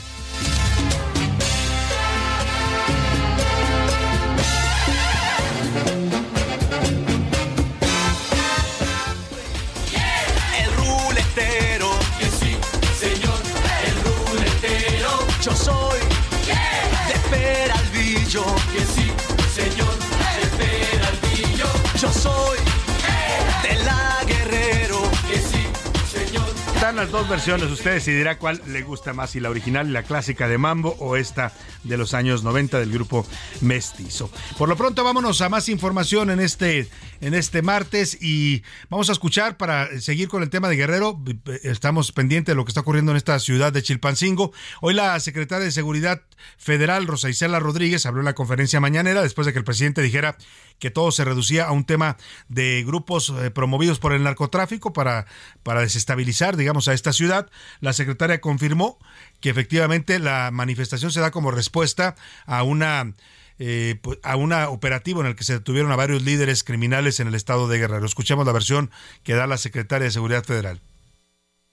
[26.93, 27.71] Las dos versiones.
[27.71, 31.51] Usted decidirá cuál le gusta más, si la original, la clásica de Mambo o esta
[31.83, 33.25] de los años 90 del grupo
[33.61, 34.29] Mestizo.
[34.57, 36.87] Por lo pronto, vámonos a más información en este,
[37.21, 41.19] en este martes y vamos a escuchar para seguir con el tema de Guerrero.
[41.63, 44.53] Estamos pendientes de lo que está ocurriendo en esta ciudad de Chilpancingo.
[44.81, 46.21] Hoy la secretaria de Seguridad
[46.57, 50.37] Federal, Rosa Isela Rodríguez, en la conferencia mañanera después de que el presidente dijera
[50.79, 52.17] que todo se reducía a un tema
[52.49, 55.25] de grupos eh, promovidos por el narcotráfico para,
[55.63, 57.49] para desestabilizar, digamos, a esta ciudad.
[57.79, 58.99] La secretaria confirmó
[59.39, 63.13] que efectivamente la manifestación se da como respuesta a una
[63.57, 67.27] eh, pues, a un operativo en el que se detuvieron a varios líderes criminales en
[67.27, 68.05] el estado de Guerrero.
[68.05, 68.91] Escuchemos la versión
[69.23, 70.81] que da la secretaria de Seguridad Federal.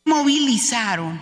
[0.05, 1.21] Movilizaron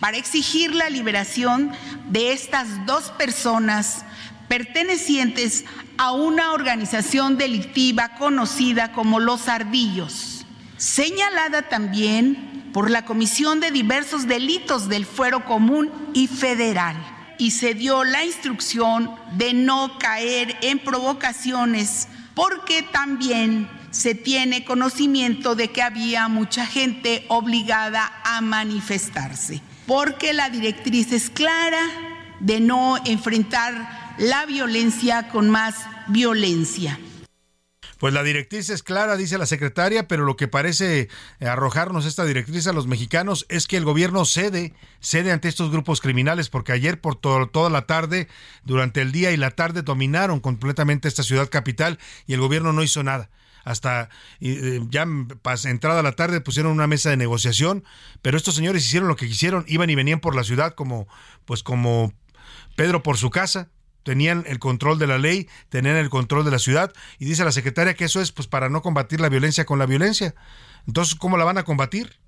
[0.00, 1.72] para exigir la liberación
[2.08, 4.04] de estas dos personas
[4.48, 5.64] pertenecientes
[5.98, 10.44] a una organización delictiva conocida como Los Ardillos,
[10.76, 16.96] señalada también por la comisión de diversos delitos del fuero común y federal.
[17.38, 25.54] Y se dio la instrucción de no caer en provocaciones porque también se tiene conocimiento
[25.54, 31.82] de que había mucha gente obligada a manifestarse, porque la directriz es clara
[32.40, 35.74] de no enfrentar la violencia con más
[36.08, 36.98] violencia.
[37.98, 41.08] Pues la directriz es clara, dice la secretaria, pero lo que parece
[41.40, 46.02] arrojarnos esta directriz a los mexicanos es que el gobierno cede, cede ante estos grupos
[46.02, 48.28] criminales, porque ayer por toda la tarde,
[48.64, 52.82] durante el día y la tarde, dominaron completamente esta ciudad capital y el gobierno no
[52.82, 53.30] hizo nada
[53.66, 54.08] hasta
[54.40, 55.06] eh, ya
[55.64, 57.84] entrada la tarde pusieron una mesa de negociación,
[58.22, 61.08] pero estos señores hicieron lo que quisieron, iban y venían por la ciudad como
[61.44, 62.14] pues como
[62.76, 63.68] Pedro por su casa,
[64.04, 67.50] tenían el control de la ley, tenían el control de la ciudad y dice la
[67.50, 70.36] secretaria que eso es pues para no combatir la violencia con la violencia.
[70.86, 72.20] Entonces, ¿cómo la van a combatir?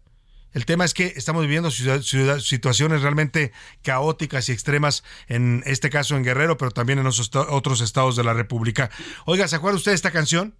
[0.52, 6.24] El tema es que estamos viviendo situaciones realmente caóticas y extremas, en este caso en
[6.24, 8.90] Guerrero, pero también en otros estados de la República.
[9.26, 10.56] Oiga, ¿se acuerda usted de esta canción?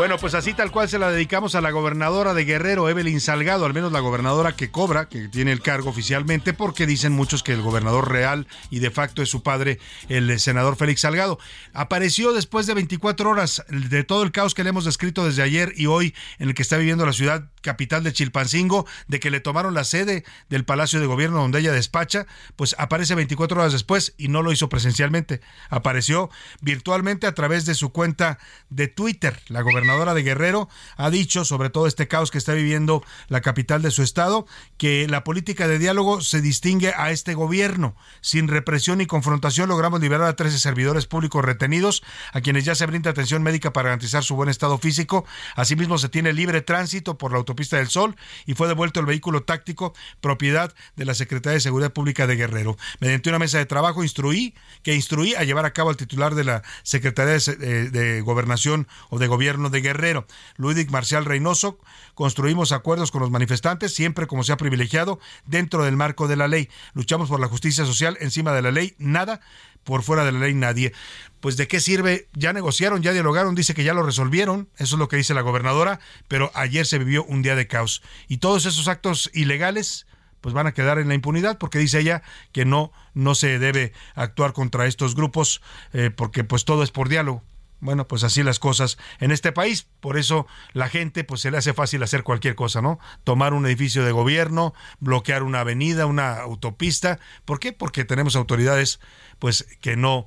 [0.00, 3.66] Bueno, pues así tal cual se la dedicamos a la gobernadora de Guerrero, Evelyn Salgado,
[3.66, 7.52] al menos la gobernadora que cobra, que tiene el cargo oficialmente, porque dicen muchos que
[7.52, 11.38] el gobernador real y de facto es su padre, el senador Félix Salgado.
[11.74, 15.74] Apareció después de 24 horas de todo el caos que le hemos descrito desde ayer
[15.76, 19.40] y hoy en el que está viviendo la ciudad capital de Chilpancingo, de que le
[19.40, 24.14] tomaron la sede del Palacio de Gobierno donde ella despacha, pues aparece 24 horas después
[24.18, 25.40] y no lo hizo presencialmente.
[25.68, 29.40] Apareció virtualmente a través de su cuenta de Twitter.
[29.48, 33.82] La gobernadora de Guerrero, ha dicho sobre todo este caos que está viviendo la capital
[33.82, 34.46] de su estado,
[34.76, 37.96] que la política de diálogo se distingue a este gobierno.
[38.20, 42.86] Sin represión y confrontación logramos liberar a 13 servidores públicos retenidos, a quienes ya se
[42.86, 45.24] brinda atención médica para garantizar su buen estado físico.
[45.56, 49.42] Asimismo, se tiene libre tránsito por la autopista del Sol y fue devuelto el vehículo
[49.42, 52.76] táctico propiedad de la Secretaría de Seguridad Pública de Guerrero.
[53.00, 56.44] Mediante una mesa de trabajo instruí que instruí a llevar a cabo al titular de
[56.44, 60.26] la Secretaría de, eh, Gobernación o de Gobierno de Guerrero.
[60.56, 61.78] Ludwig Marcial Reynoso,
[62.14, 66.48] construimos acuerdos con los manifestantes, siempre como se ha privilegiado, dentro del marco de la
[66.48, 66.68] ley.
[66.94, 69.40] Luchamos por la justicia social encima de la ley, nada
[69.84, 70.92] por fuera de la ley nadie.
[71.40, 74.98] Pues de qué sirve, ya negociaron, ya dialogaron, dice que ya lo resolvieron, eso es
[74.98, 75.98] lo que dice la gobernadora,
[76.28, 78.02] pero ayer se vivió un día de caos.
[78.28, 80.06] Y todos esos actos ilegales
[80.40, 82.22] pues van a quedar en la impunidad porque dice ella
[82.52, 85.60] que no no se debe actuar contra estos grupos
[85.92, 87.42] eh, porque pues todo es por diálogo
[87.80, 89.86] Bueno, pues así las cosas en este país.
[90.00, 92.98] Por eso la gente, pues se le hace fácil hacer cualquier cosa, ¿no?
[93.24, 97.18] Tomar un edificio de gobierno, bloquear una avenida, una autopista.
[97.46, 97.72] ¿Por qué?
[97.72, 99.00] Porque tenemos autoridades,
[99.38, 100.26] pues, que no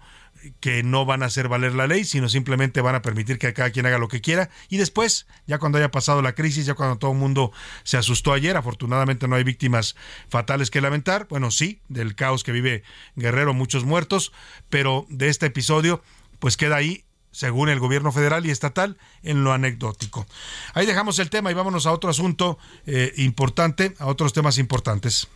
[0.59, 3.71] que no van a hacer valer la ley, sino simplemente van a permitir que cada
[3.71, 4.49] quien haga lo que quiera.
[4.69, 7.51] Y después, ya cuando haya pasado la crisis, ya cuando todo el mundo
[7.83, 9.95] se asustó ayer, afortunadamente no hay víctimas
[10.29, 11.27] fatales que lamentar.
[11.29, 12.83] Bueno, sí, del caos que vive
[13.15, 14.31] Guerrero, muchos muertos,
[14.69, 16.03] pero de este episodio,
[16.39, 20.25] pues queda ahí según el gobierno federal y estatal, en lo anecdótico.
[20.73, 25.27] Ahí dejamos el tema y vámonos a otro asunto eh, importante, a otros temas importantes.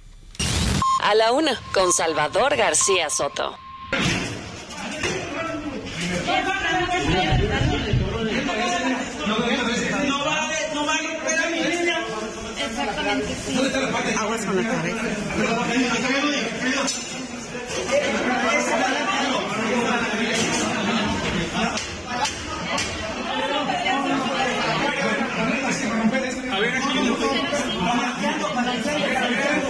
[1.03, 3.57] A la una, con Salvador García Soto.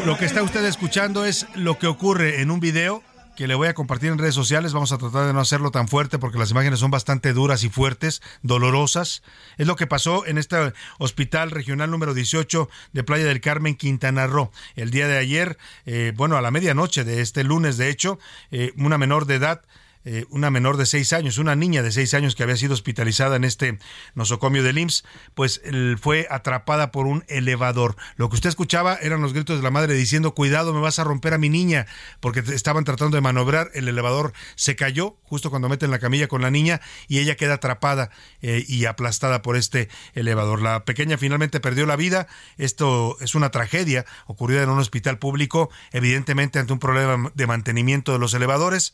[0.06, 3.04] Lo que está usted escuchando es lo que ocurre en un video
[3.38, 4.74] que le voy a compartir en redes sociales.
[4.74, 7.70] Vamos a tratar de no hacerlo tan fuerte porque las imágenes son bastante duras y
[7.70, 9.22] fuertes, dolorosas.
[9.58, 14.26] Es lo que pasó en este hospital regional número 18 de Playa del Carmen, Quintana
[14.26, 14.52] Roo.
[14.76, 18.18] El día de ayer, eh, bueno, a la medianoche de este lunes, de hecho,
[18.50, 19.62] eh, una menor de edad
[20.10, 23.36] eh, una menor de seis años, una niña de seis años que había sido hospitalizada
[23.36, 23.78] en este
[24.16, 25.04] nosocomio del IMSS,
[25.34, 25.62] pues
[26.00, 27.98] fue atrapada por un elevador.
[28.16, 31.04] Lo que usted escuchaba eran los gritos de la madre diciendo, cuidado, me vas a
[31.04, 31.88] romper a mi niña,
[32.22, 36.42] porque estaban tratando de manobrar, el elevador se cayó justo cuando meten la camilla con
[36.42, 36.80] la niña
[37.10, 38.10] y ella queda atrapada
[38.42, 40.62] eh, y aplastada por este elevador.
[40.62, 42.28] La pequeña finalmente perdió la vida,
[42.58, 48.14] esto es una tragedia ocurrida en un hospital público, evidentemente ante un problema de mantenimiento
[48.14, 48.94] de los elevadores.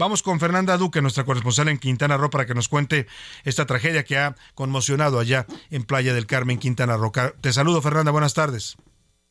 [0.00, 3.06] Vamos con Fernanda Duque, nuestra corresponsal en Quintana Roo, para que nos cuente
[3.44, 7.12] esta tragedia que ha conmocionado allá en Playa del Carmen, Quintana Roo.
[7.42, 8.78] Te saludo, Fernanda, buenas tardes.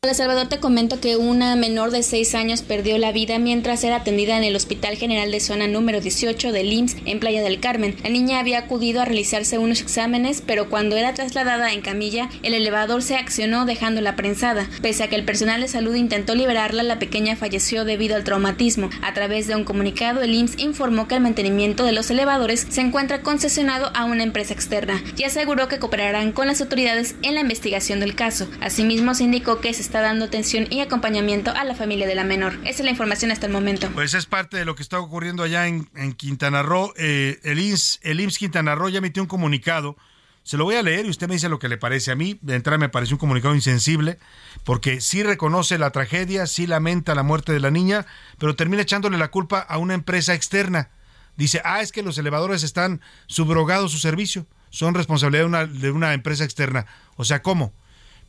[0.01, 3.97] Hola Salvador, te comento que una menor de 6 años perdió la vida mientras era
[3.97, 7.97] atendida en el Hospital General de Zona número 18 del IMSS en Playa del Carmen.
[8.01, 12.53] La niña había acudido a realizarse unos exámenes, pero cuando era trasladada en camilla, el
[12.53, 14.69] elevador se accionó dejándola prensada.
[14.81, 18.89] Pese a que el personal de salud intentó liberarla, la pequeña falleció debido al traumatismo.
[19.01, 22.79] A través de un comunicado, el IMSS informó que el mantenimiento de los elevadores se
[22.79, 27.41] encuentra concesionado a una empresa externa y aseguró que cooperarán con las autoridades en la
[27.41, 28.47] investigación del caso.
[28.61, 32.23] Asimismo, se indicó que se está dando atención y acompañamiento a la familia de la
[32.23, 32.53] menor.
[32.61, 33.89] Esa es la información hasta el momento.
[33.95, 36.93] Pues es parte de lo que está ocurriendo allá en, Quintana Roo.
[36.95, 39.97] Eh, el, IMSS, el IMSS Quintana Roo ya emitió un comunicado.
[40.43, 42.37] Se lo voy a leer y usted me dice lo que le parece a mí.
[42.43, 44.19] De entrada me parece un comunicado insensible,
[44.63, 48.05] porque sí reconoce la tragedia, sí lamenta la muerte de la niña,
[48.37, 50.91] pero termina echándole la culpa a una empresa externa.
[51.35, 55.89] Dice, ah, es que los elevadores están subrogados su servicio, son responsabilidad de una, de
[55.89, 56.85] una empresa externa.
[57.15, 57.73] O sea, ¿cómo?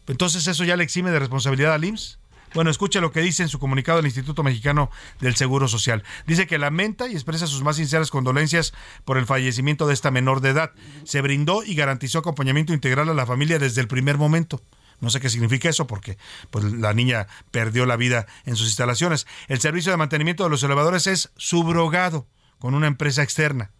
[0.07, 2.19] Entonces eso ya le exime de responsabilidad al IMSS.
[2.53, 4.91] Bueno, escucha lo que dice en su comunicado el Instituto Mexicano
[5.21, 6.03] del Seguro Social.
[6.27, 8.73] Dice que lamenta y expresa sus más sinceras condolencias
[9.05, 10.73] por el fallecimiento de esta menor de edad.
[11.05, 14.61] Se brindó y garantizó acompañamiento integral a la familia desde el primer momento.
[15.01, 16.19] No sé qué significa eso porque
[16.51, 19.27] pues, la niña perdió la vida en sus instalaciones.
[19.47, 22.27] El servicio de mantenimiento de los elevadores es subrogado
[22.59, 23.71] con una empresa externa.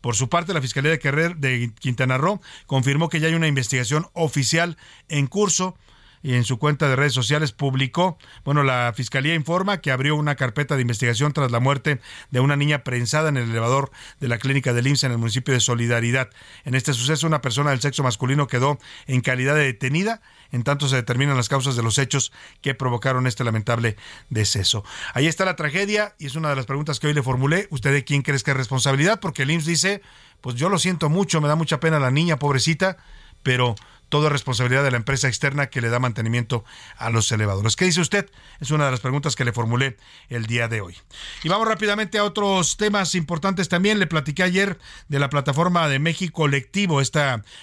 [0.00, 3.48] Por su parte, la Fiscalía de Carrer de Quintana Roo confirmó que ya hay una
[3.48, 4.76] investigación oficial
[5.08, 5.76] en curso
[6.22, 10.34] y en su cuenta de redes sociales publicó, bueno, la Fiscalía informa que abrió una
[10.34, 13.90] carpeta de investigación tras la muerte de una niña prensada en el elevador
[14.20, 16.30] de la clínica del IMSS en el municipio de Solidaridad.
[16.64, 20.20] En este suceso, una persona del sexo masculino quedó en calidad de detenida
[20.52, 23.96] en tanto se determinan las causas de los hechos que provocaron este lamentable
[24.28, 24.84] deceso.
[25.14, 27.68] Ahí está la tragedia y es una de las preguntas que hoy le formulé.
[27.70, 29.20] ¿Usted de quién crees que es responsabilidad?
[29.20, 30.02] Porque el IMSS dice,
[30.40, 32.98] pues yo lo siento mucho, me da mucha pena la niña, pobrecita,
[33.42, 33.74] pero
[34.10, 36.64] todo es responsabilidad de la empresa externa que le da mantenimiento
[36.98, 37.76] a los elevadores.
[37.76, 38.28] ¿Qué dice usted?
[38.58, 39.96] Es una de las preguntas que le formulé
[40.28, 40.96] el día de hoy.
[41.44, 44.00] Y vamos rápidamente a otros temas importantes también.
[44.00, 44.78] Le platiqué ayer
[45.08, 47.20] de la plataforma de México Colectivo, este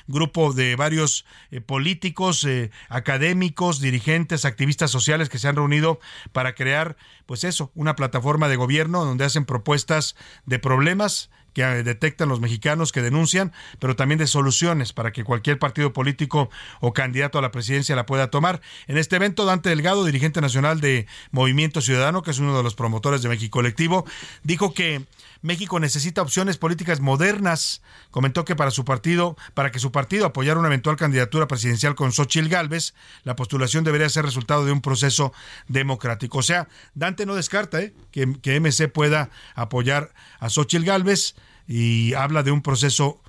[0.08, 6.00] grupo de varios eh, políticos, eh, académicos, dirigentes, activistas sociales que se han reunido
[6.32, 10.16] para crear, pues eso, una plataforma de gobierno donde hacen propuestas
[10.46, 15.58] de problemas que detectan los mexicanos que denuncian, pero también de soluciones para que cualquier
[15.58, 16.52] partido político
[16.82, 18.62] o candidato a la presidencia la pueda tomar.
[18.86, 22.76] En este evento, Dante Delgado, dirigente nacional de Movimiento Ciudadano, que es uno de los
[22.76, 24.06] promotores de México Colectivo,
[24.44, 25.08] dijo que
[25.42, 27.82] México necesita opciones políticas modernas.
[28.12, 32.12] Comentó que para su partido, para que su partido apoyara una eventual candidatura presidencial con
[32.12, 32.94] Xochitl Gálvez,
[33.24, 35.34] la postulación debería ser resultado de un proceso
[35.68, 36.38] democrático.
[36.38, 37.96] O sea, Dante no descarta ¿eh?
[38.12, 41.34] que, que, MC pueda apoyar a Xochitl Gálvez
[41.68, 43.22] y habla de un proceso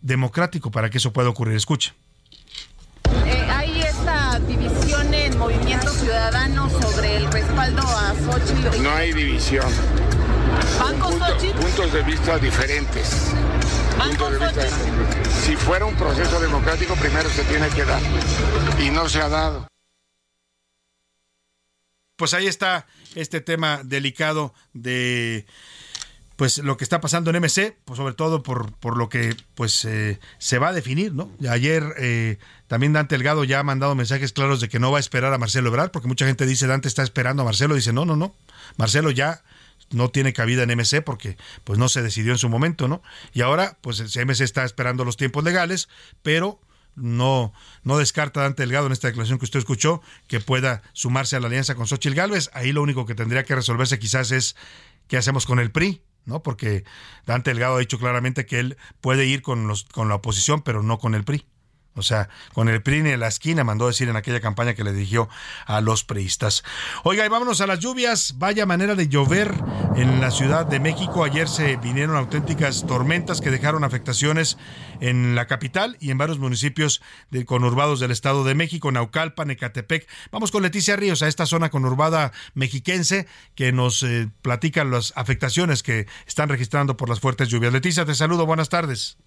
[0.00, 1.56] democrático para que eso pueda ocurrir.
[1.56, 1.94] Escuche.
[3.24, 8.82] Eh, hay esta división en Movimiento Ciudadano sobre el respaldo a Xochitl.
[8.82, 9.66] No hay división.
[10.80, 11.58] ¿Van con Xochitl?
[11.58, 13.32] Puntos de vista diferentes.
[13.98, 15.32] Puntos de vista diferentes.
[15.44, 18.02] Si fuera un proceso democrático, primero se tiene que dar.
[18.80, 19.68] Y no se ha dado.
[22.16, 25.46] Pues ahí está este tema delicado de
[26.36, 29.84] pues lo que está pasando en MC, pues sobre todo por, por lo que pues
[29.86, 31.30] eh, se va a definir, ¿no?
[31.48, 35.00] Ayer eh, también Dante Delgado ya ha mandado mensajes claros de que no va a
[35.00, 38.04] esperar a Marcelo Ebrard, porque mucha gente dice Dante está esperando a Marcelo, dice no,
[38.04, 38.34] no, no,
[38.76, 39.42] Marcelo ya
[39.90, 43.02] no tiene cabida en MC porque pues no se decidió en su momento, ¿no?
[43.32, 45.88] Y ahora pues MC está esperando los tiempos legales,
[46.22, 46.60] pero
[46.96, 51.40] no, no descarta Dante Delgado en esta declaración que usted escuchó que pueda sumarse a
[51.40, 52.50] la alianza con Xochitl Gálvez.
[52.52, 54.56] Ahí lo único que tendría que resolverse quizás es
[55.06, 56.42] qué hacemos con el PRI, ¿no?
[56.42, 56.84] Porque
[57.24, 60.82] Dante Delgado ha dicho claramente que él puede ir con, los, con la oposición, pero
[60.82, 61.46] no con el PRI.
[61.96, 64.92] O sea, con el PRI en la esquina, mandó decir en aquella campaña que le
[64.92, 65.28] dirigió
[65.66, 66.62] a los priistas.
[67.04, 68.34] Oiga, y vámonos a las lluvias.
[68.38, 69.52] Vaya manera de llover
[69.96, 71.24] en la Ciudad de México.
[71.24, 74.58] Ayer se vinieron auténticas tormentas que dejaron afectaciones
[75.00, 77.02] en la capital y en varios municipios
[77.46, 80.08] conurbados del Estado de México, Naucalpan, Ecatepec.
[80.30, 85.82] Vamos con Leticia Ríos a esta zona conurbada mexiquense que nos eh, platica las afectaciones
[85.82, 87.72] que están registrando por las fuertes lluvias.
[87.72, 88.46] Leticia, te saludo.
[88.46, 89.18] Buenas tardes.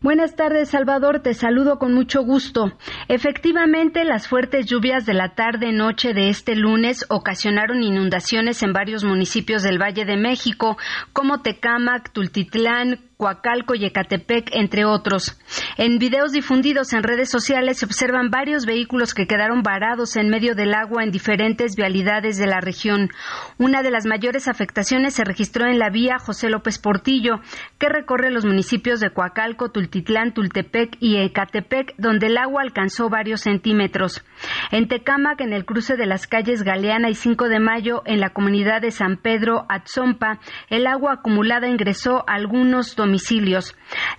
[0.00, 1.20] Buenas tardes, Salvador.
[1.20, 2.72] Te saludo con mucho gusto.
[3.08, 9.64] Efectivamente, las fuertes lluvias de la tarde-noche de este lunes ocasionaron inundaciones en varios municipios
[9.64, 10.76] del Valle de México,
[11.12, 15.36] como Tecámac, Tultitlán, Coacalco y Ecatepec, entre otros.
[15.76, 20.54] En videos difundidos en redes sociales se observan varios vehículos que quedaron varados en medio
[20.54, 23.10] del agua en diferentes vialidades de la región.
[23.58, 27.40] Una de las mayores afectaciones se registró en la vía José López Portillo,
[27.78, 33.40] que recorre los municipios de Coacalco, Tultitlán, Tultepec y Ecatepec, donde el agua alcanzó varios
[33.40, 34.24] centímetros.
[34.70, 38.30] En Tecámac, en el cruce de las calles Galeana y 5 de Mayo, en la
[38.30, 40.38] comunidad de San Pedro Atzompa,
[40.70, 43.07] el agua acumulada ingresó a algunos domicilios.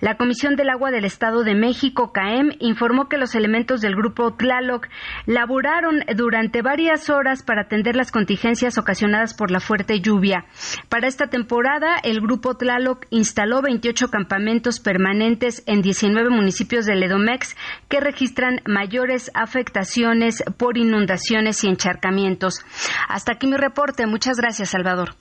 [0.00, 4.34] La Comisión del Agua del Estado de México, CAEM, informó que los elementos del grupo
[4.34, 4.88] Tlaloc
[5.26, 10.44] laburaron durante varias horas para atender las contingencias ocasionadas por la fuerte lluvia.
[10.88, 17.56] Para esta temporada, el grupo Tlaloc instaló 28 campamentos permanentes en 19 municipios del Edomex
[17.88, 22.64] que registran mayores afectaciones por inundaciones y encharcamientos.
[23.08, 24.06] Hasta aquí mi reporte.
[24.06, 25.14] Muchas gracias, Salvador.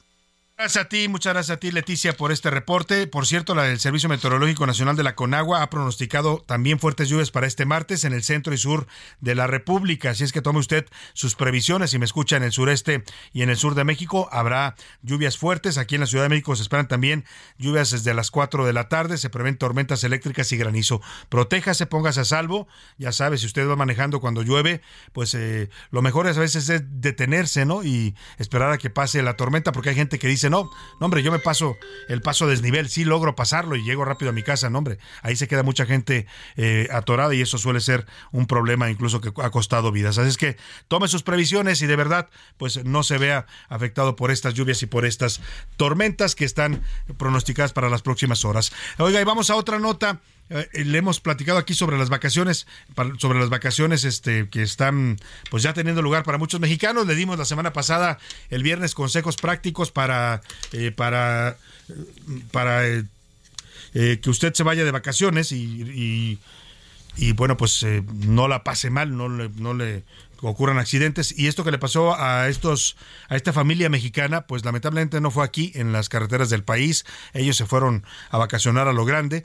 [0.59, 3.07] Gracias a ti, muchas gracias a ti, Leticia, por este reporte.
[3.07, 7.31] Por cierto, la del Servicio Meteorológico Nacional de la Conagua ha pronosticado también fuertes lluvias
[7.31, 8.85] para este martes en el centro y sur
[9.21, 10.09] de la República.
[10.09, 11.91] Así es que tome usted sus previsiones.
[11.91, 15.77] Si me escucha en el sureste y en el sur de México, habrá lluvias fuertes.
[15.77, 17.23] Aquí en la Ciudad de México se esperan también
[17.57, 19.17] lluvias desde las 4 de la tarde.
[19.17, 21.01] Se prevén tormentas eléctricas y granizo.
[21.29, 22.67] Protéjase, póngase a salvo.
[22.97, 24.81] Ya sabe, si usted va manejando cuando llueve,
[25.13, 27.81] pues eh, lo mejor es a veces es detenerse, ¿no?
[27.81, 30.69] Y esperar a que pase la tormenta, porque hay gente que dice, no,
[30.99, 31.77] no, hombre, yo me paso
[32.07, 35.35] el paso desnivel, sí logro pasarlo y llego rápido a mi casa, no, hombre, ahí
[35.35, 39.49] se queda mucha gente eh, atorada y eso suele ser un problema incluso que ha
[39.49, 40.17] costado vidas.
[40.17, 44.31] Así es que tome sus previsiones y de verdad, pues no se vea afectado por
[44.31, 45.41] estas lluvias y por estas
[45.77, 46.83] tormentas que están
[47.17, 48.71] pronosticadas para las próximas horas.
[48.97, 50.21] Oiga, y vamos a otra nota.
[50.49, 52.65] Eh, le hemos platicado aquí sobre las vacaciones,
[53.17, 55.19] sobre las vacaciones este, que están
[55.49, 57.05] pues ya teniendo lugar para muchos mexicanos.
[57.05, 58.17] Le dimos la semana pasada,
[58.49, 60.41] el viernes, consejos prácticos para,
[60.71, 61.57] eh, para,
[62.51, 63.05] para eh,
[63.93, 66.39] que usted se vaya de vacaciones y,
[67.15, 70.03] y, bueno, pues no la pase mal, no le, no le
[70.41, 71.37] ocurran accidentes.
[71.37, 75.43] Y esto que le pasó a estos a esta familia mexicana pues lamentablemente no fue
[75.43, 77.05] aquí en las carreteras del país.
[77.33, 79.43] Ellos se fueron a vacacionar a lo grande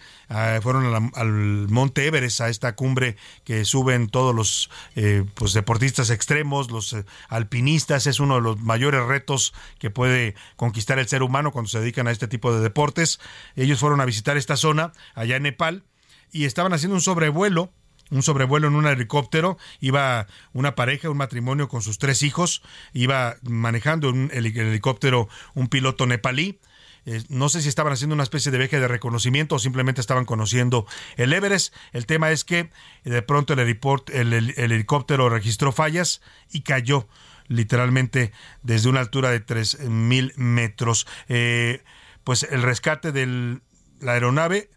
[0.62, 6.70] fueron al monte Everest a esta cumbre que suben todos los eh, pues deportistas extremos
[6.70, 8.07] los eh, alpinistas.
[8.07, 12.09] Es uno de los mayores retos que puede conquistar el ser humano cuando se dedican
[12.09, 13.20] a este tipo de deportes.
[13.57, 15.84] Ellos fueron a visitar esta zona allá en Nepal
[16.32, 17.72] y estaban haciendo un sobrevuelo
[18.11, 23.36] un sobrevuelo en un helicóptero, iba una pareja, un matrimonio con sus tres hijos, iba
[23.42, 26.59] manejando un, el, helicóptero un piloto nepalí.
[27.07, 30.24] Eh, no sé si estaban haciendo una especie de viaje de reconocimiento o simplemente estaban
[30.24, 30.86] conociendo
[31.16, 31.74] el Everest.
[31.92, 32.70] El tema es que
[33.05, 37.07] de pronto el, el, helicóptero registró fallas y cayó
[37.46, 38.32] literalmente
[38.62, 41.07] desde una altura de 3.000 metros.
[41.28, 41.82] Eh,
[42.24, 43.61] pues el rescate de
[44.00, 44.70] la aeronave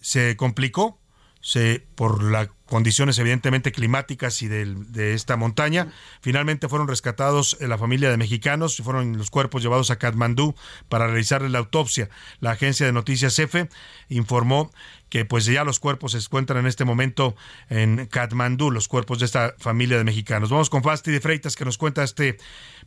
[0.00, 1.00] se complicó
[1.48, 5.90] se, por las condiciones evidentemente climáticas y de, esta montaña.
[6.20, 10.54] Finalmente fueron rescatados en la familia de mexicanos y fueron los cuerpos llevados a Katmandú
[10.90, 12.10] para realizarle la autopsia.
[12.40, 13.70] La agencia de noticias EFE
[14.10, 14.70] informó
[15.08, 17.34] que pues ya los cuerpos se encuentran en este momento
[17.70, 20.50] en Katmandú, los cuerpos de esta familia de mexicanos.
[20.50, 22.36] Vamos con Fasti de Freitas que nos cuenta este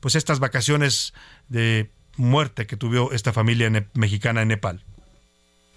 [0.01, 1.15] pues estas vacaciones
[1.49, 4.85] de muerte que tuvo esta familia mexicana en Nepal.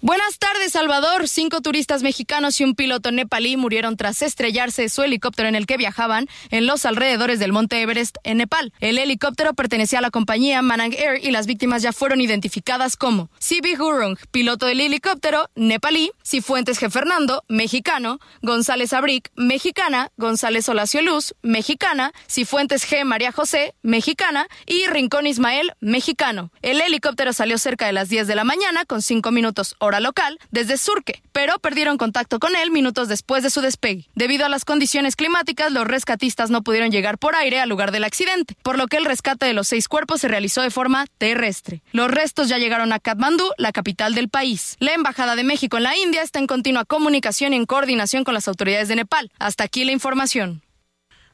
[0.01, 1.27] Buenas tardes, Salvador.
[1.29, 5.77] Cinco turistas mexicanos y un piloto nepalí murieron tras estrellarse su helicóptero en el que
[5.77, 8.73] viajaban en los alrededores del monte Everest, en Nepal.
[8.81, 13.29] El helicóptero pertenecía a la compañía Manang Air y las víctimas ya fueron identificadas como
[13.39, 16.91] Sibi Gurung, piloto del helicóptero, nepalí, Cifuentes G.
[16.91, 23.05] Fernando, mexicano, González Abric, mexicana, González Olacio Luz, mexicana, Cifuentes G.
[23.05, 26.51] María José, mexicana y Rincón Ismael, mexicano.
[26.61, 30.39] El helicóptero salió cerca de las 10 de la mañana con cinco minutos hora local
[30.51, 34.07] desde Surque, pero perdieron contacto con él minutos después de su despegue.
[34.15, 38.03] Debido a las condiciones climáticas, los rescatistas no pudieron llegar por aire al lugar del
[38.03, 41.81] accidente, por lo que el rescate de los seis cuerpos se realizó de forma terrestre.
[41.91, 44.75] Los restos ya llegaron a Katmandú, la capital del país.
[44.79, 48.33] La Embajada de México en la India está en continua comunicación y en coordinación con
[48.33, 49.31] las autoridades de Nepal.
[49.39, 50.64] Hasta aquí la información.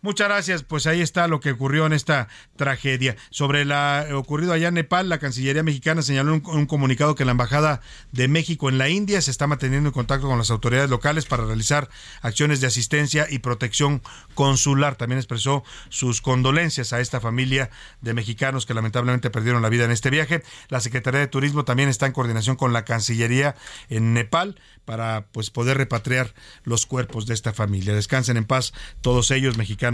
[0.03, 0.63] Muchas gracias.
[0.63, 3.15] Pues ahí está lo que ocurrió en esta tragedia.
[3.29, 7.31] Sobre lo ocurrido allá en Nepal, la Cancillería mexicana señaló en un, comunicado que la
[7.31, 7.81] Embajada
[8.11, 11.45] de México en la India se está manteniendo en contacto con las autoridades locales para
[11.45, 11.87] realizar
[12.23, 14.01] acciones de asistencia y protección
[14.33, 14.95] consular.
[14.95, 17.69] También expresó sus condolencias a esta familia
[18.01, 20.41] de mexicanos que lamentablemente perdieron la vida en este viaje.
[20.69, 23.55] La Secretaría de Turismo también está en coordinación con la Cancillería
[23.87, 26.33] en Nepal para pues poder repatriar
[26.63, 27.93] los cuerpos de esta familia.
[27.93, 29.90] Descansen en paz todos ellos mexicanos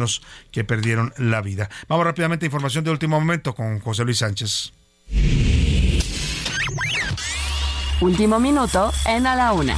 [0.52, 1.70] que perdieron la vida.
[1.88, 4.74] Vamos rápidamente a información de último momento con José Luis Sánchez.
[8.00, 9.76] Último minuto en A la Una,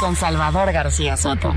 [0.00, 1.54] con Salvador García Soto.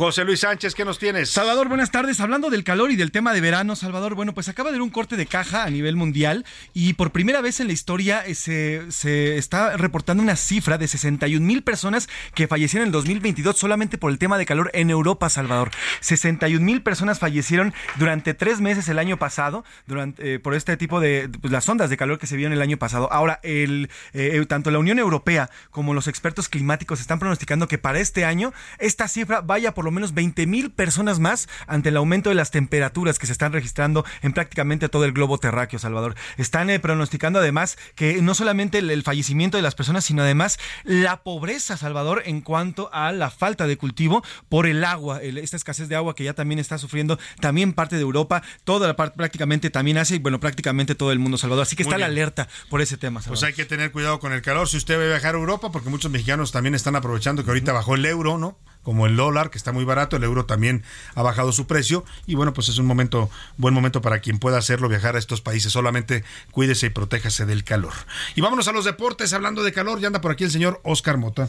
[0.00, 1.28] José Luis Sánchez, ¿qué nos tienes?
[1.28, 2.20] Salvador, buenas tardes.
[2.20, 4.88] Hablando del calor y del tema de verano, Salvador, bueno, pues acaba de haber un
[4.88, 8.90] corte de caja a nivel mundial y por primera vez en la historia eh, se,
[8.90, 13.98] se está reportando una cifra de 61 mil personas que fallecieron en el 2022 solamente
[13.98, 15.70] por el tema de calor en Europa, Salvador.
[16.00, 21.00] 61 mil personas fallecieron durante tres meses el año pasado durante, eh, por este tipo
[21.00, 23.12] de pues, las ondas de calor que se vieron el año pasado.
[23.12, 28.00] Ahora, el, eh, tanto la Unión Europea como los expertos climáticos están pronosticando que para
[28.00, 32.30] este año esta cifra vaya por lo menos 20 mil personas más ante el aumento
[32.30, 36.14] de las temperaturas que se están registrando en prácticamente todo el globo terráqueo, Salvador.
[36.36, 41.22] Están eh, pronosticando además que no solamente el, fallecimiento de las personas, sino además la
[41.22, 45.96] pobreza, Salvador, en cuanto a la falta de cultivo por el agua, esta escasez de
[45.96, 49.98] agua que ya también está sufriendo también parte de Europa, toda la parte prácticamente también
[49.98, 51.62] Asia y bueno, prácticamente todo el mundo, Salvador.
[51.62, 53.20] Así que está la alerta por ese tema.
[53.26, 55.70] Pues hay que tener cuidado con el calor si usted va a viajar a Europa,
[55.72, 58.58] porque muchos mexicanos también están aprovechando que ahorita bajó el euro, ¿no?
[58.82, 60.82] Como el dólar, que está muy barato, el euro también
[61.14, 64.58] ha bajado su precio y bueno, pues es un momento, buen momento para quien pueda
[64.58, 65.72] hacerlo, viajar a estos países.
[65.72, 67.92] Solamente cuídese y protéjase del calor.
[68.34, 71.18] Y vámonos a los deportes, hablando de calor, ya anda por aquí el señor Oscar
[71.18, 71.48] Mota.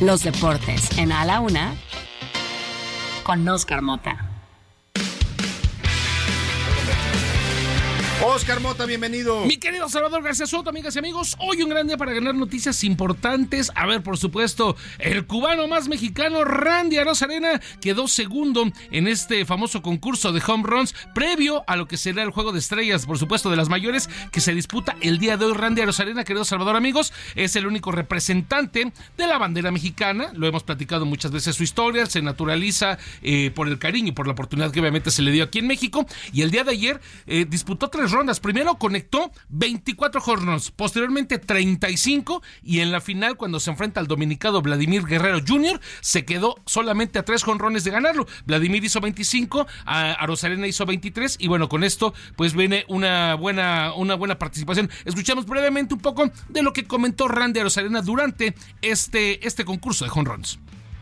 [0.00, 1.74] Los deportes en A la Una
[3.24, 4.35] con Oscar Mota.
[8.24, 9.44] Oscar Mota, bienvenido.
[9.44, 12.82] Mi querido Salvador García Soto, amigas y amigos, hoy un gran día para ganar noticias
[12.82, 13.70] importantes.
[13.74, 19.82] A ver, por supuesto, el cubano más mexicano, Randy Arozarena, quedó segundo en este famoso
[19.82, 23.50] concurso de home runs previo a lo que será el juego de estrellas, por supuesto,
[23.50, 25.52] de las mayores que se disputa el día de hoy.
[25.52, 30.30] Randy Arozarena, querido Salvador, amigos, es el único representante de la bandera mexicana.
[30.34, 34.26] Lo hemos platicado muchas veces su historia, se naturaliza eh, por el cariño y por
[34.26, 36.06] la oportunidad que obviamente se le dio aquí en México.
[36.32, 38.40] Y el día de ayer eh, disputó tres rondas.
[38.40, 44.62] Primero conectó 24 hornos, posteriormente 35 y en la final cuando se enfrenta al dominicado
[44.62, 45.80] Vladimir Guerrero Jr.
[46.00, 48.26] se quedó solamente a tres jonrones de ganarlo.
[48.44, 53.92] Vladimir hizo 25, a Rosarena hizo 23 y bueno, con esto pues viene una buena,
[53.94, 54.90] una buena participación.
[55.04, 60.10] Escuchamos brevemente un poco de lo que comentó Randy Rosarena durante este, este concurso de
[60.10, 60.58] jonrones.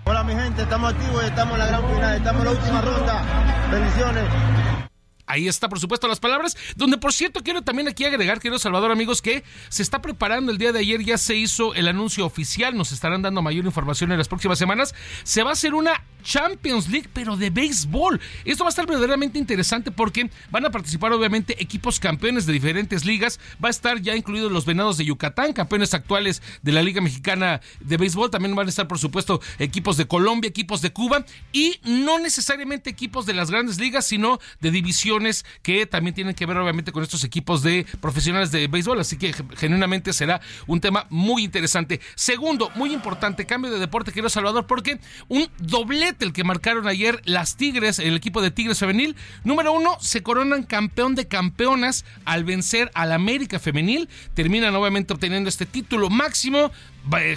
[0.06, 3.68] Hola mi gente, estamos activos, estamos en la gran final, estamos en la última ronda.
[3.70, 4.83] Bendiciones.
[5.26, 6.56] Ahí está, por supuesto, las palabras.
[6.76, 10.58] Donde, por cierto, quiero también aquí agregar, querido Salvador, amigos, que se está preparando el
[10.58, 14.18] día de ayer, ya se hizo el anuncio oficial, nos estarán dando mayor información en
[14.18, 14.94] las próximas semanas.
[15.22, 18.20] Se va a hacer una Champions League, pero de béisbol.
[18.44, 23.04] Esto va a estar verdaderamente interesante porque van a participar obviamente equipos campeones de diferentes
[23.04, 23.38] ligas.
[23.62, 27.60] Va a estar ya incluidos los Venados de Yucatán, campeones actuales de la Liga Mexicana
[27.80, 28.30] de Béisbol.
[28.30, 32.90] También van a estar, por supuesto, equipos de Colombia, equipos de Cuba y no necesariamente
[32.90, 37.02] equipos de las grandes ligas, sino de divisiones que también tienen que ver obviamente con
[37.02, 38.98] estos equipos de profesionales de béisbol.
[38.98, 42.00] Así que genuinamente será un tema muy interesante.
[42.14, 44.98] Segundo, muy importante, cambio de deporte, querido Salvador, porque
[45.28, 49.16] un doblete el que marcaron ayer las Tigres, el equipo de Tigres femenil.
[49.42, 54.08] Número uno, se coronan campeón de campeonas al vencer al América femenil.
[54.34, 56.70] Terminan obviamente obteniendo este título máximo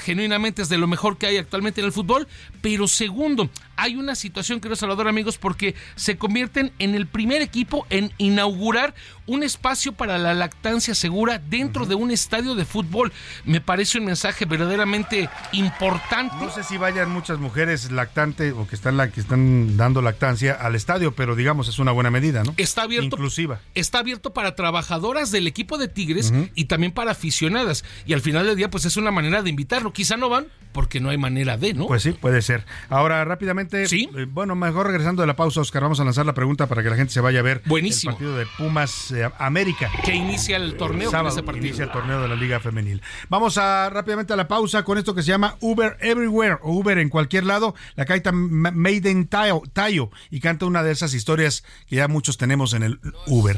[0.02, 2.28] genuinamente es de lo mejor que hay actualmente en el fútbol.
[2.62, 7.86] Pero segundo, hay una situación, quiero saludar amigos, porque se convierten en el primer equipo
[7.90, 8.94] en inaugurar
[9.28, 13.12] un espacio para la lactancia segura dentro de un estadio de fútbol.
[13.46, 16.36] Me parece un mensaje verdaderamente importante.
[16.40, 20.54] No sé si vayan muchas mujeres lactantes o que están, la, que están dando lactancia
[20.54, 22.54] al estadio, pero digamos es una buena medida, ¿no?
[22.58, 23.16] Está abierto.
[23.18, 23.60] Inclusiva.
[23.76, 27.84] Está abierto para trabajadoras del equipo de Tigres y también para aficionadas.
[28.06, 29.92] Y al final del día, pues es una manera de invitarlo.
[29.92, 31.88] Quizá no van porque no hay manera de, ¿no?
[31.88, 32.64] Pues sí, puede ser.
[32.90, 34.08] Ahora, rápidamente, ¿Sí?
[34.16, 36.92] Eh, bueno, mejor regresando de la pausa, Oscar, vamos a lanzar la pregunta para que
[36.92, 38.12] la gente se vaya a ver Buenísimo.
[38.12, 39.90] el partido de Pumas eh, América.
[40.06, 41.66] Que inicia el torneo Sábado, ese partido.
[41.66, 43.02] Inicia el torneo de la Liga Femenil.
[43.28, 47.00] Vamos a rápidamente a la pausa con esto que se llama Uber Everywhere o Uber
[47.00, 47.74] en cualquier lado.
[47.96, 52.38] La canta Made in Tayo, Tayo y canta una de esas historias que ya muchos
[52.38, 53.58] tenemos en el Uber.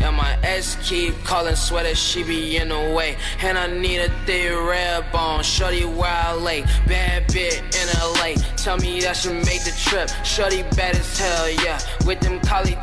[0.00, 3.16] And my ex keep calling sweater, she be in the way.
[3.42, 6.64] And I need a thick red bone, shorty wild late.
[6.86, 10.08] Bad bit in LA, tell me that she make the trip.
[10.24, 11.78] Shorty bad as hell, yeah.
[12.06, 12.76] With them college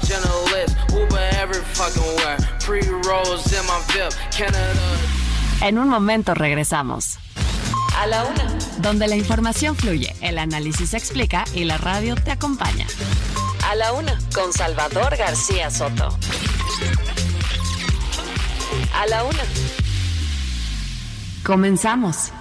[0.51, 2.38] lips, Uber every fucking where.
[2.59, 4.97] Pre rolls in my VIP, Canada.
[5.61, 7.18] En un momento regresamos.
[7.97, 8.57] A la una.
[8.78, 12.86] Donde la información fluye, el análisis se explica y la radio te acompaña.
[13.65, 16.15] A la una, con Salvador García Soto.
[18.97, 19.43] A la una.
[21.43, 22.31] Comenzamos.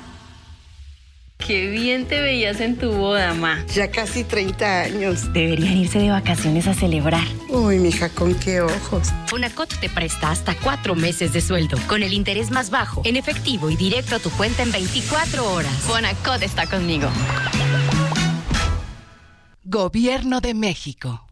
[1.36, 3.62] Qué bien te veías en tu boda, ma.
[3.74, 5.32] Ya casi 30 años.
[5.34, 7.26] Deberían irse de vacaciones a celebrar.
[7.50, 9.08] Uy, mija, con qué ojos.
[9.26, 13.68] Fonacot te presta hasta cuatro meses de sueldo, con el interés más bajo, en efectivo
[13.70, 15.72] y directo a tu cuenta en 24 horas.
[15.82, 17.08] Fonacot está conmigo.
[19.62, 21.25] Gobierno de México.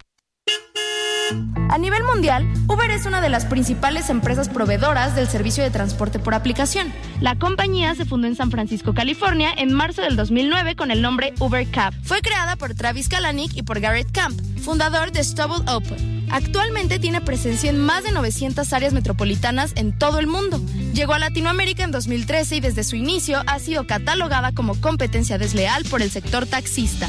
[1.70, 6.18] A nivel mundial, Uber es una de las principales empresas proveedoras del servicio de transporte
[6.18, 6.92] por aplicación.
[7.20, 11.34] La compañía se fundó en San Francisco, California, en marzo del 2009 con el nombre
[11.40, 11.94] Uber Cab.
[12.02, 16.26] Fue creada por Travis Kalanick y por Garrett Camp, fundador de Stubble Open.
[16.30, 20.60] Actualmente tiene presencia en más de 900 áreas metropolitanas en todo el mundo.
[20.92, 25.84] Llegó a Latinoamérica en 2013 y desde su inicio ha sido catalogada como competencia desleal
[25.84, 27.08] por el sector taxista.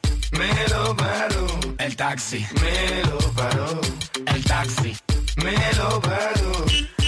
[0.31, 2.45] Me lo paró el taxi.
[2.61, 3.81] Me lo paró
[4.27, 4.95] el taxi.
[5.37, 7.00] Me lo paró.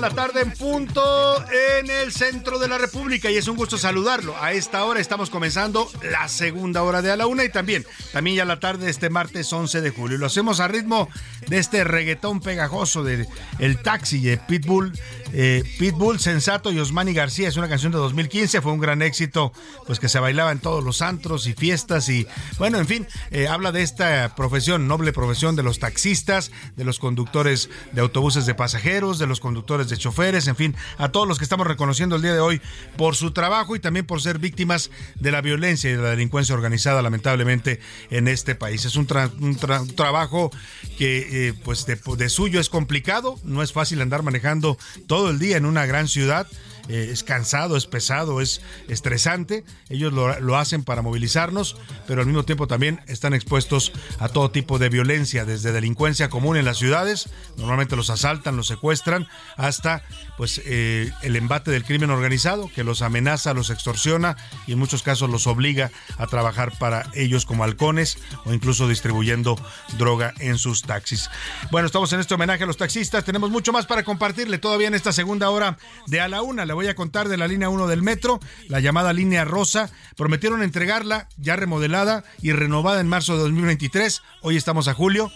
[0.00, 4.34] La tarde en punto en el centro de la República y es un gusto saludarlo.
[4.40, 8.36] A esta hora estamos comenzando la segunda hora de a la una y también, también
[8.36, 10.16] ya la tarde de este martes 11 de julio.
[10.16, 11.10] Lo hacemos a ritmo
[11.48, 13.28] de este reggaetón pegajoso de
[13.58, 14.98] El Taxi de Pitbull.
[15.32, 19.52] Eh, Pitbull, Sensato y Osmani García es una canción de 2015, fue un gran éxito,
[19.86, 22.26] pues que se bailaba en todos los antros y fiestas y
[22.58, 26.98] bueno, en fin, eh, habla de esta profesión, noble profesión de los taxistas, de los
[26.98, 31.38] conductores de autobuses de pasajeros, de los conductores de choferes, en fin, a todos los
[31.38, 32.60] que estamos reconociendo el día de hoy
[32.96, 36.54] por su trabajo y también por ser víctimas de la violencia y de la delincuencia
[36.54, 38.84] organizada, lamentablemente, en este país.
[38.84, 40.50] Es un, tra- un tra- un trabajo
[40.98, 45.38] que, eh, pues, de, de suyo es complicado, no es fácil andar manejando todo el
[45.38, 46.46] día en una gran ciudad.
[46.90, 49.64] Eh, es cansado, es pesado, es estresante.
[49.88, 51.76] Ellos lo, lo hacen para movilizarnos,
[52.08, 56.56] pero al mismo tiempo también están expuestos a todo tipo de violencia, desde delincuencia común
[56.56, 60.02] en las ciudades, normalmente los asaltan, los secuestran, hasta
[60.36, 64.36] pues eh, el embate del crimen organizado, que los amenaza, los extorsiona
[64.66, 69.56] y en muchos casos los obliga a trabajar para ellos como halcones o incluso distribuyendo
[69.96, 71.30] droga en sus taxis.
[71.70, 74.94] Bueno, estamos en este homenaje a los taxistas, tenemos mucho más para compartirle todavía en
[74.94, 76.66] esta segunda hora de a la una.
[76.80, 79.90] Voy a contar de la línea 1 del metro, la llamada línea rosa.
[80.16, 84.22] Prometieron entregarla ya remodelada y renovada en marzo de 2023.
[84.40, 85.30] Hoy estamos a julio,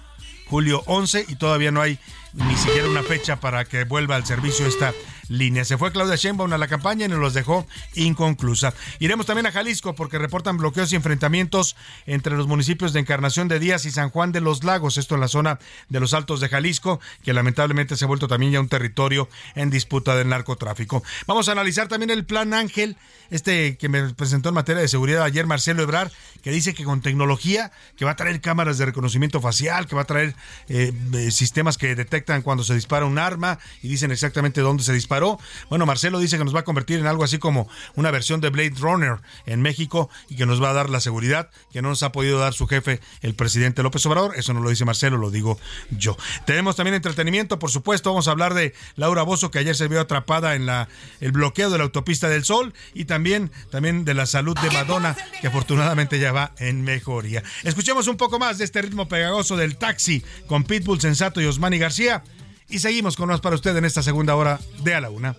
[0.49, 1.99] julio 11 y todavía no hay
[2.33, 4.95] ni siquiera una fecha para que vuelva al servicio esta
[5.29, 5.65] línea.
[5.65, 8.75] Se fue Claudia Sheinbaum a la campaña y nos los dejó inconclusa.
[8.99, 13.59] Iremos también a Jalisco porque reportan bloqueos y enfrentamientos entre los municipios de Encarnación de
[13.59, 15.59] Díaz y San Juan de los Lagos, esto en la zona
[15.89, 19.71] de los Altos de Jalisco, que lamentablemente se ha vuelto también ya un territorio en
[19.71, 21.03] disputa del narcotráfico.
[21.27, 22.97] Vamos a analizar también el plan Ángel,
[23.31, 26.11] este que me presentó en materia de seguridad ayer Marcelo Ebrar,
[26.43, 30.03] que dice que con tecnología, que va a traer cámaras de reconocimiento facial, que va
[30.03, 30.35] a traer
[30.69, 34.93] eh, eh, sistemas que detectan cuando se dispara un arma y dicen exactamente dónde se
[35.15, 35.39] disparó.
[35.69, 38.51] Bueno, Marcelo dice que nos va a convertir en algo así como una versión de
[38.51, 42.03] Blade Runner en México y que nos va a dar la seguridad que no nos
[42.03, 44.35] ha podido dar su jefe, el presidente López Obrador.
[44.37, 45.59] Eso no lo dice Marcelo, lo digo
[45.91, 46.17] yo.
[46.47, 48.11] Tenemos también entretenimiento, por supuesto.
[48.11, 50.89] Vamos a hablar de Laura Bozo, que ayer se vio atrapada en la,
[51.21, 55.17] el bloqueo de la autopista del Sol y también, también de la salud de Madonna,
[55.41, 57.43] que afortunadamente ya va en mejoría.
[57.63, 61.79] Escuchemos un poco más de este ritmo pegagoso del taxi con Pitbull Sensato y Osmani
[61.79, 62.23] García.
[62.69, 65.37] Y seguimos con más para usted en esta segunda hora de A la Una.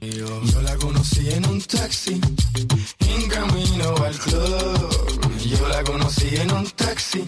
[0.00, 2.20] Yo, yo la conocí en un taxi,
[3.00, 5.38] en camino al club.
[5.44, 7.24] Yo la conocí en un taxi,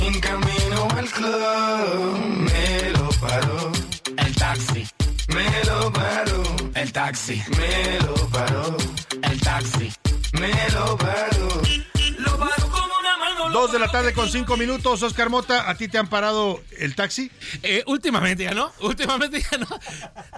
[0.00, 2.18] en camino al club.
[2.50, 3.72] Me lo paró
[4.16, 4.84] el taxi.
[5.28, 6.42] Me lo paró
[6.74, 7.42] el taxi.
[7.56, 8.76] Me lo paró
[9.22, 9.92] el taxi.
[10.32, 11.95] Me lo paró.
[13.52, 15.02] Dos de la tarde con cinco minutos.
[15.02, 17.30] Oscar Mota, ¿a ti te han parado el taxi?
[17.62, 19.66] Eh, últimamente ya no, últimamente ya no.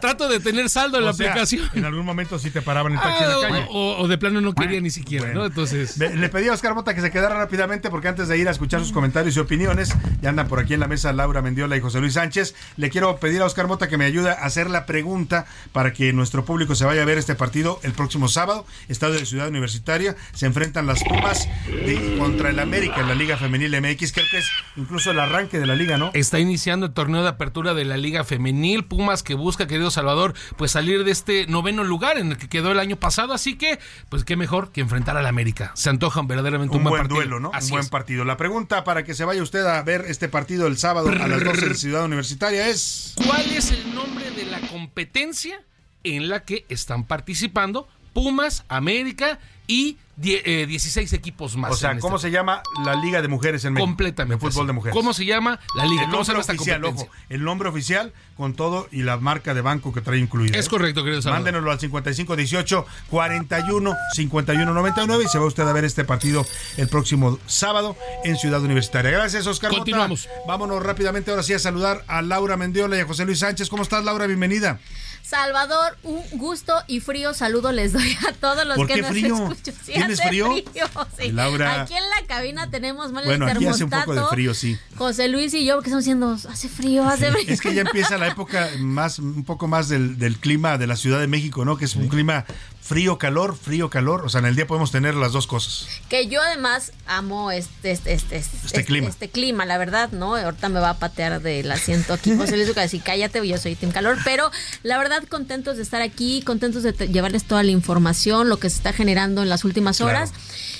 [0.00, 1.68] Trato de tener saldo en la sea, aplicación.
[1.74, 3.66] En algún momento sí te paraban el taxi en la Ah, calle.
[3.70, 5.40] o, o de plano no quería ni siquiera, Bueno.
[5.40, 5.46] ¿no?
[5.46, 5.98] Entonces.
[5.98, 8.50] Le, le pedí a Oscar Mota que se quedara rápidamente porque antes de ir a
[8.52, 9.92] escuchar sus comentarios y opiniones,
[10.22, 12.54] ya andan por aquí en la mesa Laura Mendiola y José Luis Sánchez.
[12.76, 16.12] Le quiero pedir a Oscar Mota que me ayude a hacer la pregunta para que
[16.12, 18.64] nuestro público se vaya a ver este partido el próximo sábado.
[18.88, 20.16] Estadio de Ciudad Universitaria.
[20.34, 24.12] Se enfrentan las Pumas de- contra el América en la Liga Femenil MX.
[24.12, 26.10] Creo que es incluso el arranque de la liga, ¿no?
[26.14, 28.84] Está iniciando el torneo de apertura de la Liga Femenil.
[28.84, 32.72] Pumas que busca, querido Salvador, pues salir de este noveno lugar en el que quedó
[32.72, 33.32] el año pasado.
[33.32, 33.78] Así que,
[34.08, 35.72] pues qué mejor que enfrentar al América.
[35.74, 37.16] Se antojan verdaderamente un, un buen partido.
[37.16, 37.50] duelo, ¿no?
[37.54, 37.90] Así un buen es.
[37.90, 38.24] partido.
[38.24, 41.42] La pregunta para que se vaya usted a ver este partido el sábado a las
[41.44, 43.14] 12 de Ciudad Universitaria es...
[43.26, 45.60] ¿Cuál es el nombre de la competencia
[46.04, 51.72] en la que están participando Pumas, América y die- eh, 16 equipos más?
[51.72, 53.86] O sea, en ¿cómo este- se llama la Liga de Mujeres en México?
[53.86, 54.44] Completamente.
[54.44, 54.66] De fútbol así.
[54.66, 54.94] de mujeres.
[54.96, 56.02] ¿Cómo se llama la liga?
[56.04, 59.60] El ¿Cómo se nombre oficial, ojo, el nombre oficial con todo y la marca de
[59.62, 60.58] banco que trae incluida.
[60.58, 60.68] Es ¿eh?
[60.70, 61.44] correcto, querido Salvador.
[61.44, 66.46] Mándenoslo al 5518 41 51 99 y se va usted a ver este partido
[66.76, 69.10] el próximo sábado en Ciudad Universitaria.
[69.10, 69.70] Gracias, Oscar.
[69.70, 69.80] Mota.
[69.80, 70.28] Continuamos.
[70.46, 73.68] Vámonos rápidamente ahora sí a saludar a Laura Mendiola y a José Luis Sánchez.
[73.68, 74.26] ¿Cómo estás, Laura?
[74.26, 74.78] Bienvenida.
[75.22, 79.10] Salvador, un gusto y frío saludo les doy a todos los ¿Por que qué nos
[79.10, 79.34] frío?
[79.52, 79.74] escuchan.
[79.84, 80.48] Sí, ¿Tienes hace frío?
[81.18, 81.32] sí.
[81.32, 84.54] Laura- Aquí en la cabina tenemos mal Bueno, el aquí hace un poco de frío,
[84.54, 84.76] sí.
[84.96, 87.44] José Luis y yo, que estamos diciendo, hace frío, hace frío.
[87.46, 90.96] Es que ya empieza la época más, un poco más del, del clima de la
[90.96, 91.76] Ciudad de México, ¿no?
[91.76, 92.44] Que es un clima
[92.88, 94.24] frío, calor, frío, calor.
[94.24, 95.86] O sea, en el día podemos tener las dos cosas.
[96.08, 99.08] Que yo además amo este, este, este, este, clima.
[99.10, 100.36] este clima, la verdad, ¿no?
[100.36, 103.58] Ahorita me va a patear del asiento aquí José Luis va a decir, cállate, yo
[103.58, 104.16] soy Team Calor.
[104.24, 104.50] Pero
[104.84, 108.76] la verdad, contentos de estar aquí, contentos de llevarles toda la información, lo que se
[108.76, 110.10] está generando en las últimas Claro.
[110.10, 110.32] horas.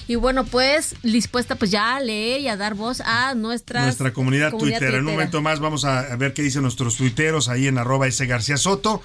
[0.07, 4.15] Y bueno, pues dispuesta pues ya a leer y a dar voz a nuestras, Nuestra
[4.15, 4.95] comunidad, Twitter.
[4.95, 8.07] En un momento más vamos a a ver qué dicen nuestros tuiteros ahí en arroba
[8.07, 9.03] ese García Soto.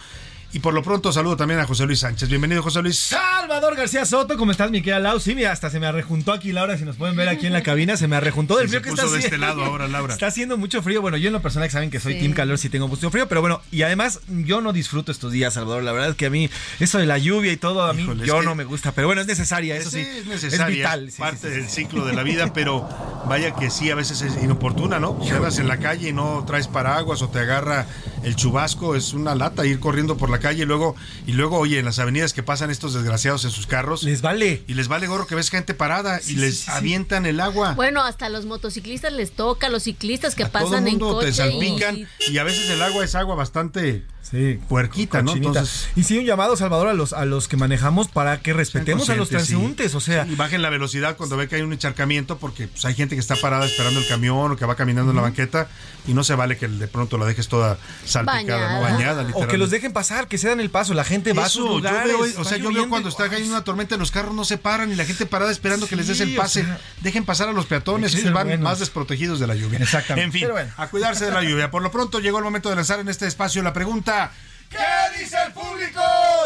[0.56, 2.30] Y por lo pronto saludo también a José Luis Sánchez.
[2.30, 2.96] Bienvenido, José Luis.
[3.00, 5.20] Salvador García Soto, ¿cómo estás, mi querida Lau?
[5.20, 7.64] Sí, mira, hasta se me arrejuntó aquí, Laura, si nos pueden ver aquí en la
[7.64, 9.48] cabina, se me arrejuntó del Sí, frío se que puso está de este haciendo.
[9.48, 10.14] lado ahora, Laura.
[10.14, 11.02] Está haciendo mucho frío.
[11.02, 12.20] Bueno, yo en lo personal saben que soy Sí.
[12.20, 15.56] Team Calor, si tengo mucho frío, pero bueno, y además yo no disfruto estos días,
[15.56, 15.82] Salvador.
[15.82, 16.48] La verdad es que a mí,
[16.80, 18.92] eso de la lluvia y todo, a mí Híjole, es yo que- no me gusta,
[18.92, 20.02] pero bueno, es necesaria, eso sí.
[20.02, 21.08] es necesaria, Es vital.
[21.08, 22.88] es sí, parte sí, sí, del ciclo de la vida, pero
[23.28, 25.18] vaya que sí, a veces es inoportuna, ¿no?
[25.24, 27.88] Si andas en la calle y no traes paraguas o te agarra
[28.24, 31.80] el chubasco es una lata ir corriendo por la calle y luego, y luego, oye,
[31.80, 34.04] en las avenidas que pasan estos desgraciados en sus carros.
[34.04, 34.64] Les vale.
[34.68, 37.74] Y les vale gorro que ves gente parada y les avientan el agua.
[37.74, 41.28] Bueno, hasta los motociclistas les toca, los ciclistas que A todo pasan en mundo coche.
[41.28, 42.38] te salpican y- y...
[42.38, 44.58] a veces el agua es agua bastante Sí.
[44.70, 45.34] puerquita, ¿no?
[45.36, 49.10] Entonces, Y sí, un llamado, Salvador, a los, a los que manejamos para que respetemos
[49.10, 49.36] a los sí.
[49.36, 49.94] transeúntes.
[49.96, 52.96] O sea, y bajen la velocidad cuando ve que hay un encharcamiento porque pues, hay
[52.96, 55.68] gente que está parada esperando el camión o que va caminando en la banqueta
[56.08, 58.82] y no se vale que de pronto la dejes toda salpicada, ¿no?
[58.82, 59.28] bañada.
[59.34, 60.96] o que los dejen pasar, que se dan el paso.
[60.96, 62.08] La gente va a sus yo lugares.
[62.12, 64.92] veo, o sea, yo veo cuando está hay una tormenta, los carros no se paran
[64.92, 66.64] y la gente parada esperando que les des el o pase.
[66.64, 68.64] sea, Dejen pasar a los peatones, ellos van buenos.
[68.64, 69.78] más desprotegidos de la lluvia.
[69.78, 70.26] Exactamente.
[70.26, 70.72] En fin, bueno.
[70.76, 71.70] a cuidarse de la lluvia.
[71.70, 74.32] Por lo pronto llegó el momento de lanzar en este espacio la pregunta.
[74.74, 76.02] ¿Qué dice el público?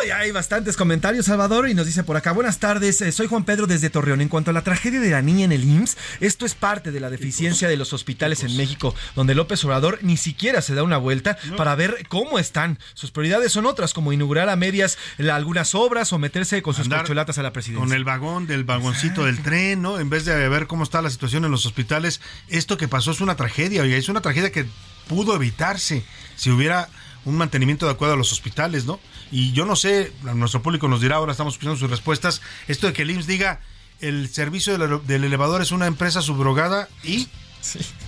[0.05, 3.45] Y hay bastantes comentarios, Salvador, y nos dice por acá, buenas tardes, eh, soy Juan
[3.45, 4.21] Pedro desde Torreón.
[4.21, 6.99] En cuanto a la tragedia de la niña en el IMSS, esto es parte de
[6.99, 10.97] la deficiencia de los hospitales en México, donde López Obrador ni siquiera se da una
[10.97, 12.77] vuelta para ver cómo están.
[12.93, 16.83] Sus prioridades son otras, como inaugurar a medias la- algunas obras o meterse con sus
[16.85, 17.85] Andar corcholatas a la presidencia.
[17.85, 19.99] Con el vagón del vagoncito del tren, ¿no?
[19.99, 23.21] En vez de ver cómo está la situación en los hospitales, esto que pasó es
[23.21, 24.65] una tragedia, oiga, es una tragedia que
[25.07, 26.03] pudo evitarse
[26.35, 26.89] si hubiera
[27.27, 28.99] un mantenimiento adecuado a los hospitales, ¿no?
[29.31, 32.93] Y yo no sé, nuestro público nos dirá, ahora estamos escuchando sus respuestas, esto de
[32.93, 33.59] que el IMSS diga,
[33.99, 37.27] el servicio del, elevador es una empresa subrogada y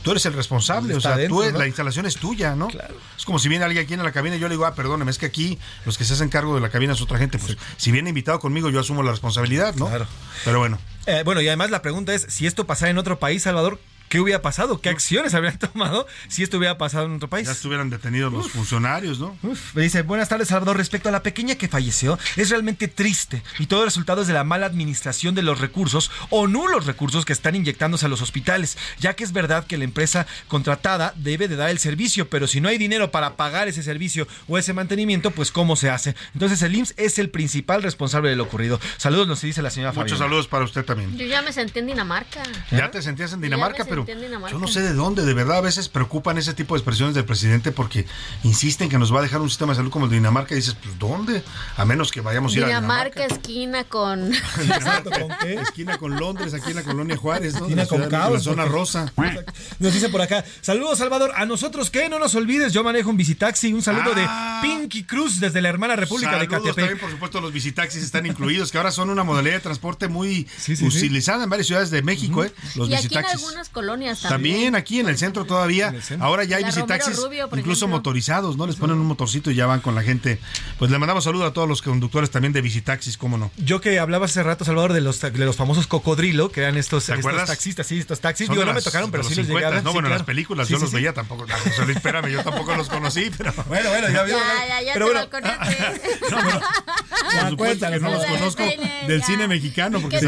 [0.03, 1.57] tú eres el responsable, o sea, tú, ¿no?
[1.57, 2.69] la instalación es tuya, ¿no?
[3.17, 5.11] Es como si viene alguien aquí en la cabina y yo le digo, ah, perdóneme,
[5.11, 7.57] es que aquí los que se hacen cargo de la cabina es otra gente, pues
[7.75, 9.87] si viene invitado conmigo yo asumo la responsabilidad, ¿no?
[9.87, 10.07] Claro.
[10.45, 10.79] Pero bueno.
[11.07, 14.19] Eh, bueno, y además la pregunta es, si esto pasara en otro país, Salvador, ¿qué
[14.19, 14.81] hubiera pasado?
[14.81, 17.47] ¿Qué acciones habrían tomado si esto hubiera pasado en otro país?
[17.47, 19.37] Ya estuvieran detenidos los funcionarios, ¿no?
[19.43, 23.43] Uf, me dice, buenas tardes Salvador, respecto a la pequeña que falleció, es realmente triste
[23.59, 27.25] y todo el resultado es de la mala administración de los recursos o nulos recursos
[27.25, 31.47] que están inyectándose a los hospitales, ya que es verdad que la empresa contratada debe
[31.47, 34.73] de dar el servicio, pero si no hay dinero para pagar ese servicio o ese
[34.73, 36.15] mantenimiento, pues ¿cómo se hace?
[36.33, 38.79] Entonces el IMSS es el principal responsable de lo ocurrido.
[38.97, 40.25] Saludos, nos dice la señora Muchos Fabiana.
[40.25, 41.17] saludos para usted también.
[41.17, 42.43] Yo ya me senté en Dinamarca.
[42.71, 45.61] Ya te sentías en Dinamarca, me pero yo no sé de dónde, de verdad a
[45.61, 48.05] veces preocupan ese tipo de expresiones del presidente porque
[48.43, 50.57] insisten que nos va a dejar un sistema de salud como el de Dinamarca y
[50.57, 51.43] dices, pues ¿dónde?
[51.77, 54.31] A menos que vayamos a ir a Dinamarca, esquina con...
[54.61, 55.27] Dinamarca.
[55.69, 57.61] Esquina con Londres, aquí en la colonia Juárez, ¿no?
[57.61, 59.11] Esquina La con caos, La zona rosa.
[59.79, 63.17] Nos dice por acá, saludos Salvador, a nosotros que no nos olvides, yo manejo un
[63.17, 64.61] visitaxi, un saludo Ah.
[64.61, 66.75] de Pinky Cruz desde la hermana República de Catepec.
[66.75, 70.47] también, por supuesto, los visitaxis están incluidos, que ahora son una modalidad de transporte muy
[70.57, 70.85] sí, sí.
[70.85, 72.51] utilizada en varias ciudades de México, ¿eh?
[72.75, 74.15] Los y aquí en algunas colonias también.
[74.15, 75.93] También aquí en el centro todavía.
[76.19, 77.97] Ahora ya hay La visitaxis Rubio, incluso ejemplo.
[77.97, 78.67] motorizados, ¿no?
[78.67, 80.39] Les ponen un motorcito y ya van con la gente.
[80.77, 83.51] Pues le mandamos saludo a todos los conductores también de visitaxis, cómo no.
[83.57, 87.05] Yo que hablaba hace rato, Salvador, de los, de los famosos cocodrilo, que eran estos,
[87.05, 88.47] ¿Te estos taxistas, sí, estos taxis.
[88.47, 89.83] Son Digo, no me tocaron, pero los sí 50, llegaron.
[89.83, 90.19] No, sí, bueno, claro.
[90.19, 90.95] las películas Sí, yo sí, los sí.
[90.97, 91.45] veía tampoco.
[91.49, 93.53] José Luis, espérame, yo tampoco los conocí, pero.
[93.69, 94.35] Bueno, bueno, ya vio.
[94.37, 96.01] Ya, ya, ya Pero te bueno, balconeaste.
[97.39, 98.63] Por supuesto que no los conozco
[99.07, 100.25] del cine mexicano porque ¿Qué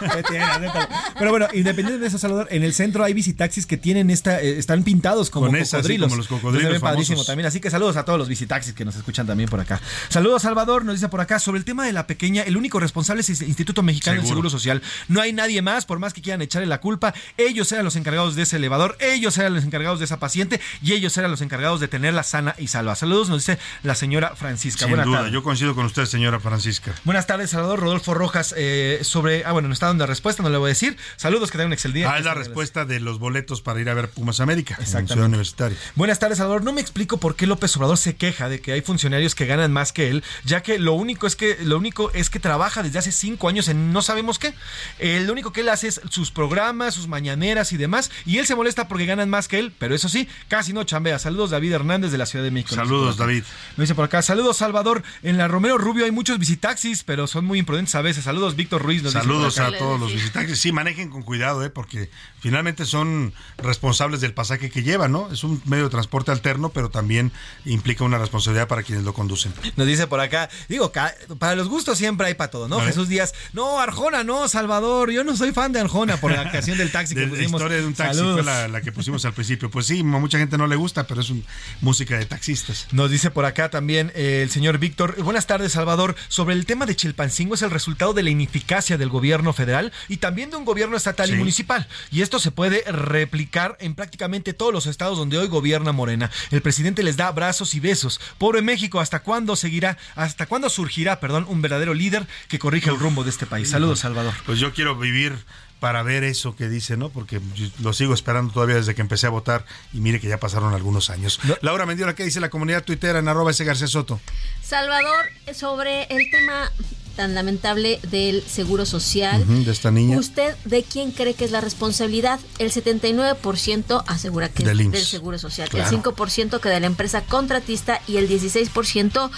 [1.18, 4.58] Pero bueno, independiente de eso, Salvador, en el centro hay visitaxis que tienen esta, eh,
[4.58, 6.08] están pintados como Con esas, sí, cocodrilos.
[6.08, 7.46] como los cocodrilos Se ve padrísimo también.
[7.46, 9.80] Así que saludos a todos los visitaxis que nos escuchan también por acá.
[10.08, 13.20] Saludos, Salvador, nos dice por acá, sobre el tema de la pequeña, el único responsable
[13.22, 14.48] es el Instituto Mexicano del Seguro.
[14.48, 14.82] Seguro Social.
[15.08, 17.14] No hay nadie más, por más que quieran echarle la culpa.
[17.36, 20.92] Ellos eran los encargados de ese elevador, ellos eran los encargados de esa paciente y
[20.92, 22.94] ellos eran los encargados de tenerla sana y salva.
[22.94, 24.80] Saludos, nos dice la señora Francisca.
[24.80, 25.32] Sin Buenas duda, tardes.
[25.32, 26.92] yo coincido con usted, señora Francisca.
[27.04, 30.50] Buenas tardes, Salvador Rodolfo Rojas, eh, sobre, ah, bueno, no está dando la respuesta, no
[30.50, 30.96] le voy a decir.
[31.16, 32.12] Saludos, que tengan un excelente día.
[32.12, 35.78] Ah, es la respuesta de los boletos para ir a ver Pumas América en Universitaria.
[35.94, 36.64] Buenas tardes, Salvador.
[36.64, 39.72] No me explico por qué López Obrador se queja de que hay funcionarios que ganan
[39.72, 42.98] más que él, ya que lo único es que lo único es que trabaja desde
[42.98, 44.54] hace cinco años en no sabemos qué.
[44.98, 48.46] Eh, lo único que él hace es sus programas, sus mañaneras y demás, y él
[48.46, 51.18] se molesta porque ganan más que él, pero eso sí, casi no chambea.
[51.18, 52.74] Saludos, David Hernández de la Ciudad de México.
[52.74, 53.16] Saludos.
[53.16, 53.44] David.
[53.76, 55.02] Me dice por acá, saludos, Salvador.
[55.22, 58.24] En la Romero Rubio hay muchos visitaxis, pero son muy imprudentes a veces.
[58.24, 59.02] Saludos, Víctor Ruiz.
[59.02, 59.67] nos Saludos acá.
[59.68, 60.58] A todos los visitantes.
[60.58, 61.70] Sí, manejen con cuidado, ¿eh?
[61.70, 62.10] porque
[62.40, 65.30] finalmente son responsables del pasaje que llevan, ¿no?
[65.32, 67.32] Es un medio de transporte alterno, pero también
[67.64, 69.52] implica una responsabilidad para quienes lo conducen.
[69.76, 70.92] Nos dice por acá, digo,
[71.38, 72.80] para los gustos siempre hay para todo, ¿no?
[72.80, 76.78] Jesús Díaz, no, Arjona, no, Salvador, yo no soy fan de Arjona por la canción
[76.78, 77.60] del taxi que De la pusimos.
[77.60, 78.36] historia de un taxi Saludos.
[78.36, 79.70] fue la, la que pusimos al principio.
[79.70, 81.44] Pues sí, a mucha gente no le gusta, pero es un,
[81.80, 82.86] música de taxistas.
[82.92, 85.20] Nos dice por acá también eh, el señor Víctor.
[85.22, 86.14] Buenas tardes, Salvador.
[86.28, 90.18] Sobre el tema de Chilpancingo es el resultado de la ineficacia del gobierno federal y
[90.18, 91.86] también de un gobierno estatal y municipal.
[92.10, 96.30] Y esto se puede replicar en prácticamente todos los estados donde hoy gobierna Morena.
[96.50, 98.20] El presidente les da abrazos y besos.
[98.38, 102.98] Pobre México, ¿hasta cuándo seguirá, hasta cuándo surgirá, perdón, un verdadero líder que corrija el
[102.98, 103.68] rumbo de este país?
[103.68, 104.32] Saludos, Salvador.
[104.46, 105.36] Pues yo quiero vivir
[105.80, 107.08] para ver eso que dice, ¿no?
[107.08, 107.40] Porque
[107.80, 111.10] lo sigo esperando todavía desde que empecé a votar y mire que ya pasaron algunos
[111.10, 111.40] años.
[111.60, 114.20] Laura Mendiola, ¿qué dice la comunidad tuitera en arroba ese García Soto?
[114.62, 116.70] Salvador, sobre el tema
[117.18, 119.44] tan lamentable del seguro social.
[119.64, 120.16] De esta niña.
[120.18, 122.38] ¿Usted de quién cree que es la responsabilidad?
[122.60, 125.90] El 79% asegura que Del es del seguro social, Claro.
[125.90, 129.32] el 5% que de la empresa contratista y el 16%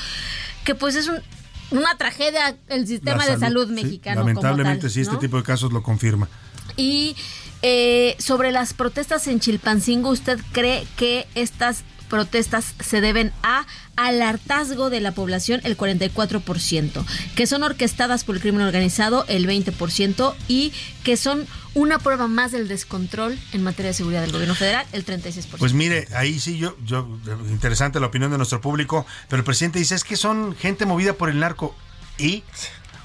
[0.65, 1.23] que pues es un-
[1.71, 4.21] una tragedia el sistema de salud sí, mexicano.
[4.21, 5.19] como lamentablemente tal, sí, este ¿no?
[5.19, 6.29] tipo de casos lo confirma.
[6.77, 7.17] Y
[7.63, 14.21] eh, sobre las protestas en Chilpancingo, ¿usted cree que estas protestas se deben a al
[14.21, 17.05] hartazgo de la población el 44%,
[17.35, 20.73] que son orquestadas por el crimen organizado el 20% y
[21.05, 25.07] que son una prueba más del descontrol en materia de seguridad del gobierno federal el
[25.07, 25.59] 36%.
[25.59, 27.09] Pues mire, ahí sí yo, yo,
[27.49, 31.13] interesante la opinión de nuestro público, pero el presidente dice es que son gente movida
[31.13, 31.75] por el narco
[32.19, 32.43] y,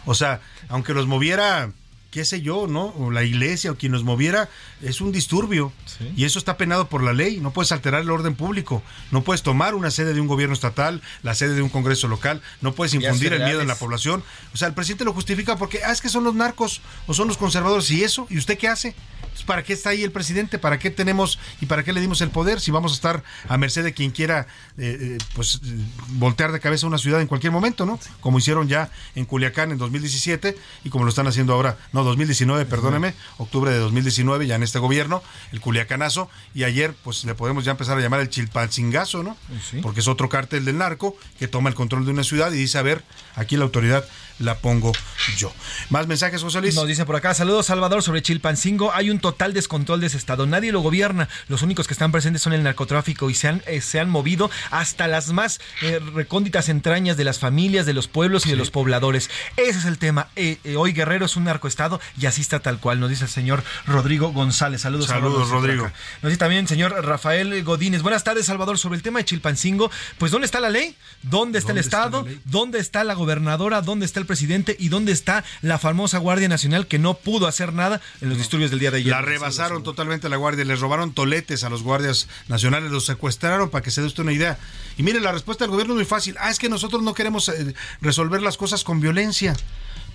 [0.06, 1.72] o sea, aunque los moviera,
[2.16, 2.94] qué sé yo, ¿no?
[2.98, 4.48] O la iglesia o quien los moviera,
[4.82, 5.74] es un disturbio
[6.16, 7.42] y eso está penado por la ley.
[7.42, 11.02] No puedes alterar el orden público, no puedes tomar una sede de un gobierno estatal,
[11.24, 14.24] la sede de un congreso local, no puedes infundir el miedo en la población.
[14.54, 17.28] O sea, el presidente lo justifica porque, ah, es que son los narcos o son
[17.28, 18.96] los conservadores y eso, ¿y usted qué hace?
[19.36, 20.58] Pues, ¿Para qué está ahí el presidente?
[20.58, 23.58] ¿Para qué tenemos y para qué le dimos el poder si vamos a estar a
[23.58, 24.48] merced de quien quiera
[24.78, 25.76] eh, eh, pues eh,
[26.12, 28.00] voltear de cabeza una ciudad en cualquier momento, ¿no?
[28.22, 32.66] Como hicieron ya en Culiacán en 2017 y como lo están haciendo ahora, no, 2019,
[32.66, 37.66] perdóneme, octubre de 2019 ya en este gobierno, el Culiacanazo y ayer pues le podemos
[37.66, 39.38] ya empezar a llamar el Chilpancingazo, ¿no?
[39.82, 42.78] Porque es otro cártel del narco que toma el control de una ciudad y dice,
[42.78, 43.04] a ver,
[43.36, 44.06] aquí la autoridad
[44.40, 44.92] la pongo
[45.38, 45.54] yo.
[45.90, 46.76] Más mensajes, José Luis.
[46.76, 50.46] Nos dice por acá, saludos Salvador sobre Chilpancingo, hay un total descontrol de ese estado,
[50.46, 53.82] nadie lo gobierna, los únicos que están presentes son el narcotráfico y se han, eh,
[53.82, 58.46] se han movido hasta las más eh, recónditas entrañas de las familias, de los pueblos
[58.46, 59.30] y de los pobladores.
[59.58, 60.28] Ese es el tema.
[60.36, 63.64] Eh, hoy Guerrero es un narcoestado y así está tal cual, nos dice el señor
[63.86, 64.82] Rodrigo González.
[64.82, 65.90] Saludos, Saludos, Rodrigo.
[66.22, 68.02] Nos dice también el señor Rafael Godínez.
[68.02, 69.92] Buenas tardes, Salvador, sobre el tema de Chilpancingo.
[70.18, 70.96] Pues, ¿dónde está la ley?
[71.22, 72.28] ¿Dónde está el ¿Dónde está Estado?
[72.46, 73.82] ¿Dónde está la gobernadora?
[73.82, 74.76] ¿Dónde está el presidente?
[74.80, 78.72] ¿Y dónde está la famosa Guardia Nacional que no pudo hacer nada en los disturbios
[78.72, 79.12] del día de ayer?
[79.12, 83.84] La rebasaron totalmente la guardia, les robaron toletes a los guardias nacionales, los secuestraron para
[83.84, 84.58] que se dé usted una idea.
[84.98, 86.36] Y mire, la respuesta del gobierno es muy fácil.
[86.40, 89.56] Ah, es que nosotros no queremos eh, resolver las cosas con violencia.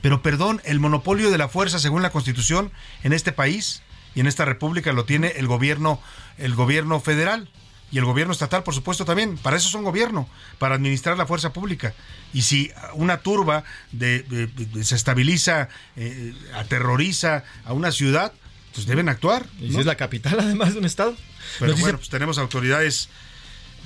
[0.03, 3.83] Pero perdón, el monopolio de la fuerza según la Constitución en este país
[4.15, 6.01] y en esta república lo tiene el gobierno,
[6.39, 7.49] el gobierno federal.
[7.93, 9.37] Y el gobierno estatal, por supuesto, también.
[9.37, 10.29] Para eso son gobierno,
[10.59, 11.93] para administrar la fuerza pública.
[12.33, 18.33] Y si una turba de, de- de- desestabiliza, eh, aterroriza a una ciudad,
[18.75, 19.47] pues deben actuar.
[19.61, 21.17] Y si es la capital, además de un estado.
[21.59, 23.09] Pero Nos dice- bueno, pues tenemos autoridades,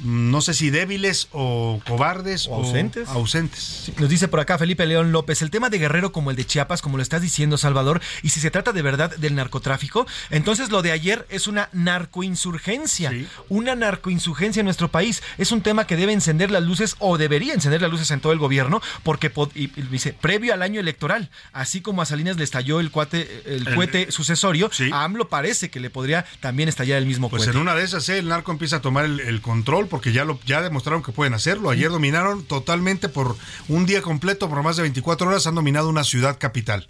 [0.03, 3.09] no sé si débiles o cobardes O ausentes.
[3.09, 3.93] ausentes.
[3.99, 6.83] Nos dice por acá Felipe León López, el tema de Guerrero como el de Chiapas,
[6.83, 10.83] como lo estás diciendo Salvador, y si se trata de verdad del narcotráfico, entonces lo
[10.83, 13.13] de ayer es una narcoinsurgencia,
[13.49, 15.23] una narcoinsurgencia en nuestro país.
[15.39, 18.33] Es un tema que debe encender las luces o debería encender las luces en todo
[18.33, 22.37] el gobierno, porque pod- y- y dice, previo al año electoral, así como a Salinas
[22.37, 26.69] le estalló el, cuate, el El- cohete sucesorio, a AMLO parece que le podría también
[26.69, 27.57] estallar el mismo Pues cohete.
[27.57, 30.25] en una de esas, eh, el narco empieza a tomar el, el control porque ya
[30.25, 31.71] lo ya demostraron que pueden hacerlo.
[31.71, 33.37] Ayer dominaron totalmente por
[33.69, 36.87] un día completo, por más de 24 horas, han dominado una ciudad capital.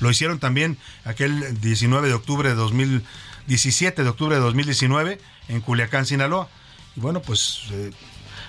[0.00, 5.18] Lo hicieron también aquel 19 de octubre de 2017 de octubre de 2019
[5.48, 6.48] en Culiacán, Sinaloa.
[6.96, 7.90] Y bueno, pues eh,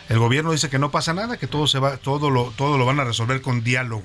[0.10, 2.86] el gobierno dice que no pasa nada, que todo se va, todo lo, todo lo
[2.86, 4.04] van a resolver con diálogo.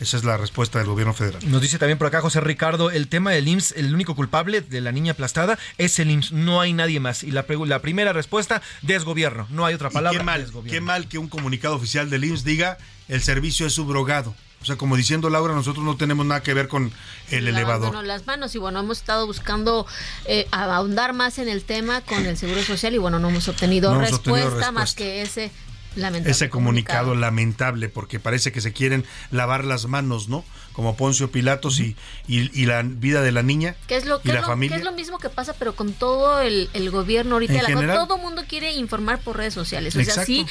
[0.00, 1.42] Esa es la respuesta del gobierno federal.
[1.50, 4.80] Nos dice también por acá José Ricardo, el tema del IMSS, el único culpable de
[4.80, 7.24] la niña aplastada es el IMSS, no hay nadie más.
[7.24, 10.18] Y la, primera respuesta, desgobierno, no hay otra palabra.
[10.18, 10.72] qué mal, desgobierno.
[10.72, 12.78] qué mal que un comunicado oficial del IMSS diga
[13.08, 14.34] el servicio es subrogado.
[14.60, 16.92] O sea, como diciendo Laura, nosotros no tenemos nada que ver con
[17.30, 18.04] el elevador.
[18.04, 19.86] Las manos y bueno, hemos estado buscando
[20.24, 23.90] eh, ahondar más en el tema con el Seguro Social y bueno, no hemos obtenido,
[23.90, 25.52] No hemos respuesta, obtenido más que ese
[25.96, 30.44] lamentable Ese comunicado, lamentable, porque parece que se quieren lavar las manos, ¿no?
[30.72, 31.96] Como Poncio Pilatos y,
[32.28, 34.76] y, y la vida de la niña Que es, lo, y la es lo, familia.
[34.76, 37.54] que es lo mismo que pasa, pero con todo el, el gobierno ahorita.
[37.54, 37.96] La- general.
[38.06, 39.94] todo mundo quiere informar por redes sociales.
[39.96, 40.26] O sea, Exacto.
[40.26, 40.46] sí.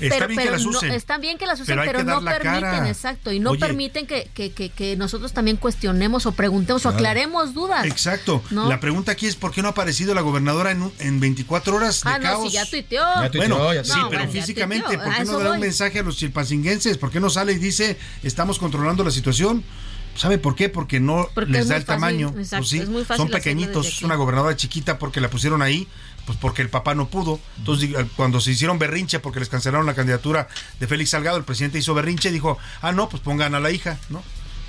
[0.00, 1.88] Está pero, bien que pero las no- usen, están bien que las usen, pero hay
[1.88, 2.88] pero, que dar no la permiten, cara.
[2.88, 3.60] exacto, y no Oye.
[3.60, 6.94] permiten que, que, que, que nosotros también cuestionemos o preguntemos Claro.
[6.96, 7.84] o aclaremos dudas.
[7.86, 8.42] Exacto.
[8.50, 8.68] ¿no?
[8.68, 11.76] La pregunta aquí es por qué no ha aparecido la gobernadora en, un- en 24
[11.76, 12.46] horas de Ah, no, caos.
[12.48, 13.02] sí, ya tuiteó.
[13.36, 13.92] bueno, ya sí, tuiteó.
[13.92, 15.04] pero No, bueno, ya físicamente, tuiteó.
[15.04, 15.58] ¿por qué no da un voy.
[15.60, 16.98] mensaje a los chilpancinguenses?
[16.98, 19.62] ¿Por qué no sale y dice, estamos controlando la situación?
[20.14, 20.68] ¿Sabe por qué?
[20.68, 22.28] Porque no Porque les es da el fácil, tamaño.
[22.36, 23.86] exacto, Pues sí, es muy fácil son pequeñitos.
[23.86, 25.88] Es una gobernadora chiquita porque la pusieron ahí,
[26.26, 27.40] pues porque el papá no pudo.
[27.58, 30.48] Entonces, cuando se hicieron berrinche porque les cancelaron la candidatura
[30.80, 33.70] de Félix Salgado, el presidente hizo berrinche y dijo, ah, no, pues pongan a la
[33.70, 34.22] hija, ¿no?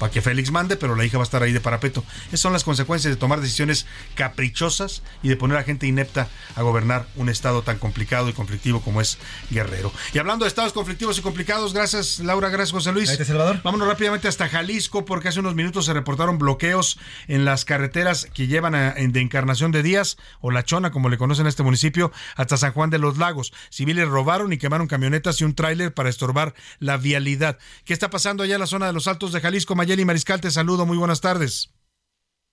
[0.03, 2.03] Para que Félix mande, pero la hija va a estar ahí de parapeto.
[2.27, 3.85] Esas son las consecuencias de tomar decisiones
[4.15, 6.27] caprichosas y de poner a gente inepta
[6.57, 9.17] a gobernar un estado tan complicado y conflictivo como es
[9.49, 9.93] Guerrero.
[10.13, 13.15] Y hablando de estados conflictivos y complicados, gracias Laura, gracias José Luis.
[13.17, 13.61] Te, Salvador.
[13.63, 16.99] Vámonos rápidamente hasta Jalisco porque hace unos minutos se reportaron bloqueos
[17.29, 21.17] en las carreteras que llevan a- de Encarnación de Díaz o La Chona, como le
[21.17, 23.53] conocen a este municipio, hasta San Juan de los Lagos.
[23.69, 27.57] Civiles robaron y quemaron camionetas y un tráiler para estorbar la vialidad.
[27.85, 29.75] ¿Qué está pasando allá en la zona de los Altos de Jalisco?
[29.93, 31.71] Mayeli Mariscal, te saludo, muy buenas tardes.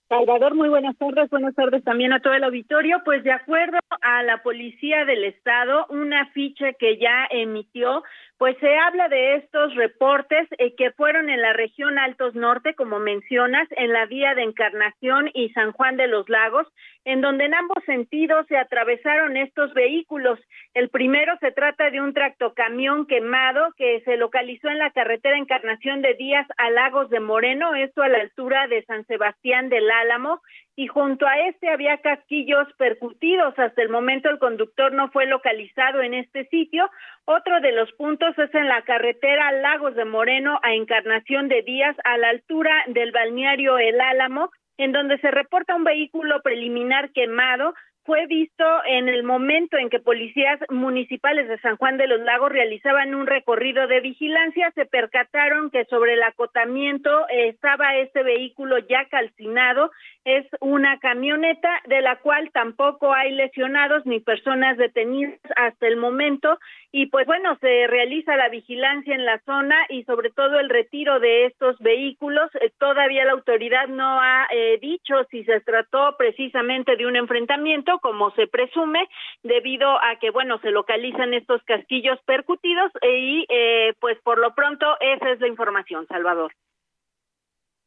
[0.07, 1.27] Salvador, muy buenas tardes.
[1.31, 3.01] Buenas tardes también a todo el auditorio.
[3.03, 8.03] Pues de acuerdo a la Policía del Estado, una ficha que ya emitió,
[8.41, 12.97] pues se habla de estos reportes eh, que fueron en la región Altos Norte, como
[12.97, 16.65] mencionas, en la vía de Encarnación y San Juan de los Lagos,
[17.05, 20.39] en donde en ambos sentidos se atravesaron estos vehículos.
[20.73, 26.01] El primero se trata de un tractocamión quemado que se localizó en la carretera Encarnación
[26.01, 30.41] de Díaz a Lagos de Moreno, esto a la altura de San Sebastián del Álamo,
[30.81, 33.53] y junto a este había casquillos percutidos.
[33.59, 36.89] Hasta el momento el conductor no fue localizado en este sitio.
[37.25, 41.95] Otro de los puntos es en la carretera Lagos de Moreno a Encarnación de Díaz
[42.03, 47.75] a la altura del balneario El Álamo, en donde se reporta un vehículo preliminar quemado
[48.03, 52.51] fue visto en el momento en que policías municipales de San Juan de los Lagos
[52.51, 59.05] realizaban un recorrido de vigilancia, se percataron que sobre el acotamiento estaba este vehículo ya
[59.05, 59.91] calcinado,
[60.25, 66.59] es una camioneta de la cual tampoco hay lesionados ni personas detenidas hasta el momento
[66.93, 71.19] y pues bueno, se realiza la vigilancia en la zona y sobre todo el retiro
[71.21, 72.49] de estos vehículos.
[72.55, 77.90] Eh, todavía la autoridad no ha eh, dicho si se trató precisamente de un enfrentamiento,
[77.99, 79.07] como se presume,
[79.43, 84.85] debido a que bueno, se localizan estos casquillos percutidos y eh, pues por lo pronto
[84.99, 86.53] esa es la información, Salvador.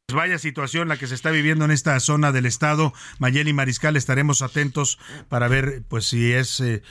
[0.07, 2.93] Pues Vaya situación la que se está viviendo en esta zona del estado.
[3.17, 4.99] Mayeli Mariscal, estaremos atentos
[5.29, 6.83] para ver pues si es eh,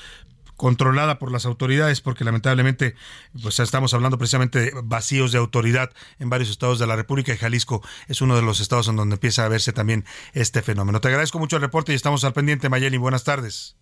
[0.57, 2.95] controlada por las autoridades, porque lamentablemente
[3.43, 7.37] pues estamos hablando precisamente de vacíos de autoridad en varios estados de la República y
[7.37, 11.01] Jalisco es uno de los estados en donde empieza a verse también este fenómeno.
[11.01, 12.97] Te agradezco mucho el reporte y estamos al pendiente, Mayeli.
[12.97, 13.77] Buenas tardes.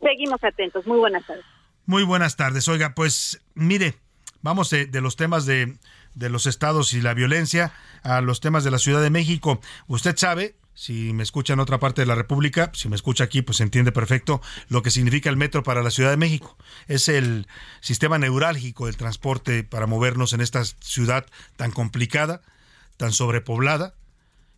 [0.00, 0.86] Seguimos atentos.
[0.86, 1.44] Muy buenas tardes.
[1.86, 2.66] Muy buenas tardes.
[2.68, 3.96] Oiga, pues mire,
[4.42, 5.76] vamos de, de los temas de,
[6.14, 7.72] de los estados y la violencia
[8.02, 9.60] a los temas de la Ciudad de México.
[9.86, 13.42] Usted sabe, si me escucha en otra parte de la República, si me escucha aquí,
[13.42, 16.56] pues entiende perfecto lo que significa el metro para la Ciudad de México.
[16.88, 17.46] Es el
[17.80, 21.26] sistema neurálgico del transporte para movernos en esta ciudad
[21.56, 22.42] tan complicada,
[22.96, 23.94] tan sobrepoblada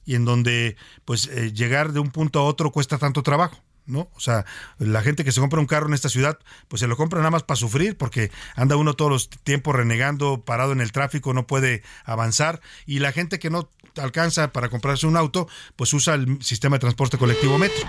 [0.06, 3.62] y en donde pues eh, llegar de un punto a otro cuesta tanto trabajo.
[3.86, 4.10] ¿No?
[4.14, 4.44] O sea,
[4.78, 6.38] la gente que se compra un carro en esta ciudad,
[6.68, 10.42] pues se lo compra nada más para sufrir, porque anda uno todos los tiempos renegando,
[10.42, 15.06] parado en el tráfico, no puede avanzar, y la gente que no alcanza para comprarse
[15.06, 17.86] un auto, pues usa el sistema de transporte colectivo metro.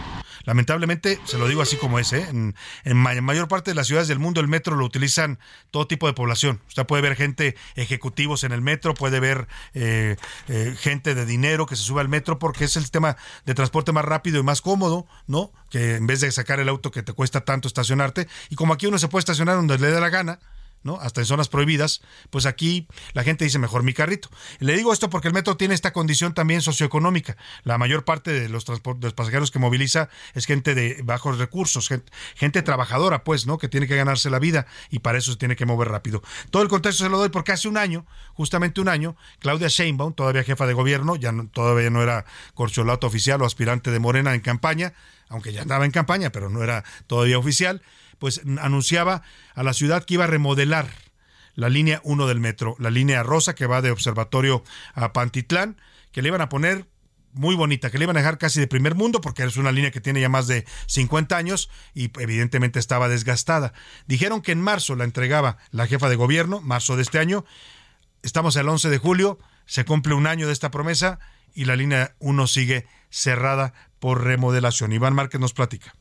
[0.47, 2.25] Lamentablemente, se lo digo así como es, ¿eh?
[2.29, 2.55] en,
[2.85, 5.39] en ma- mayor parte de las ciudades del mundo el metro lo utilizan
[5.71, 6.61] todo tipo de población.
[6.69, 10.15] Usted puede ver gente ejecutivos en el metro, puede ver eh,
[10.47, 13.91] eh, gente de dinero que se sube al metro porque es el sistema de transporte
[13.91, 15.51] más rápido y más cómodo, ¿no?
[15.69, 18.87] Que en vez de sacar el auto que te cuesta tanto estacionarte, y como aquí
[18.87, 20.39] uno se puede estacionar donde le dé la gana,
[20.95, 24.29] Hasta en zonas prohibidas, pues aquí la gente dice mejor mi carrito.
[24.59, 27.37] Le digo esto porque el metro tiene esta condición también socioeconómica.
[27.63, 28.65] La mayor parte de los,
[29.15, 31.89] pasajeros que moviliza es gente de bajos recursos,
[32.35, 33.57] gente, trabajadora, pues, ¿no?
[33.57, 36.23] Que tiene que ganarse la vida y para eso se tiene que mover rápido.
[36.49, 40.13] Todo el contexto se lo doy porque hace un año, justamente un año, Claudia Sheinbaum,
[40.13, 44.41] todavía jefa de gobierno, ya todavía no era corcholato oficial o aspirante de Morena en
[44.41, 44.93] campaña,
[45.29, 47.81] aunque ya andaba en campaña, pero no era todavía oficial,
[48.19, 49.23] pues anunciaba
[49.55, 50.87] a la ciudad que iba a remodelar
[51.55, 54.63] la línea 1 del metro, la línea rosa que va de Observatorio
[54.93, 55.81] a Pantitlán,
[56.11, 56.85] que le iban a poner
[57.33, 59.91] muy bonita, que le iban a dejar casi de primer mundo porque es una línea
[59.91, 63.73] que tiene ya más de 50 años y evidentemente estaba desgastada.
[64.07, 67.45] Dijeron que en marzo la entregaba la jefa de gobierno, marzo de este año.
[68.23, 71.19] Estamos el 11 de julio, se cumple un año de esta promesa
[71.53, 74.93] y la línea 1 sigue cerrada por remodelación.
[74.93, 75.95] Iván Márquez nos platica.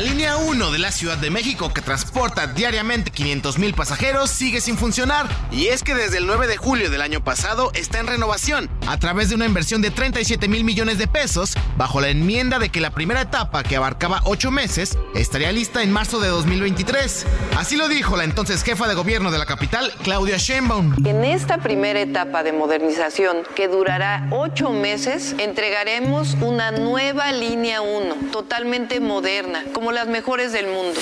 [0.00, 4.62] La línea 1 de la Ciudad de México, que transporta diariamente 500 mil pasajeros, sigue
[4.62, 5.28] sin funcionar.
[5.52, 8.98] Y es que desde el 9 de julio del año pasado está en renovación, a
[8.98, 12.80] través de una inversión de 37 mil millones de pesos, bajo la enmienda de que
[12.80, 17.26] la primera etapa, que abarcaba 8 meses, estaría lista en marzo de 2023.
[17.58, 21.06] Así lo dijo la entonces jefa de gobierno de la capital, Claudia Sheinbaum.
[21.06, 28.30] En esta primera etapa de modernización, que durará 8 meses, entregaremos una nueva línea 1,
[28.32, 31.00] totalmente moderna, como las mejores del mundo.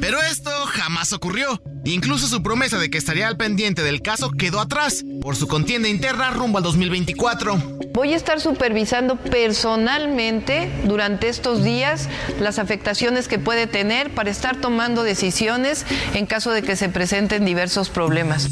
[0.00, 1.62] Pero esto jamás ocurrió.
[1.84, 5.88] Incluso su promesa de que estaría al pendiente del caso quedó atrás por su contienda
[5.88, 7.80] interna rumbo al 2024.
[7.92, 12.08] Voy a estar supervisando personalmente durante estos días
[12.38, 17.44] las afectaciones que puede tener para estar tomando decisiones en caso de que se presenten
[17.44, 18.48] diversos problemas.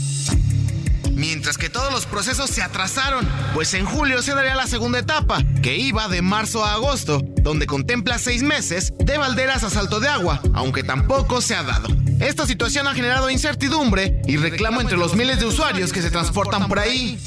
[1.19, 5.43] Mientras que todos los procesos se atrasaron, pues en julio se daría la segunda etapa,
[5.65, 10.07] que iba de marzo a agosto, donde contempla seis meses de balderas a salto de
[10.07, 11.89] agua, aunque tampoco se ha dado.
[12.21, 16.69] Esta situación ha generado incertidumbre y reclamo entre los miles de usuarios que se transportan
[16.69, 17.19] por ahí.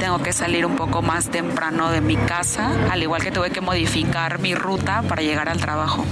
[0.00, 3.60] Tengo que salir un poco más temprano de mi casa, al igual que tuve que
[3.60, 6.04] modificar mi ruta para llegar al trabajo.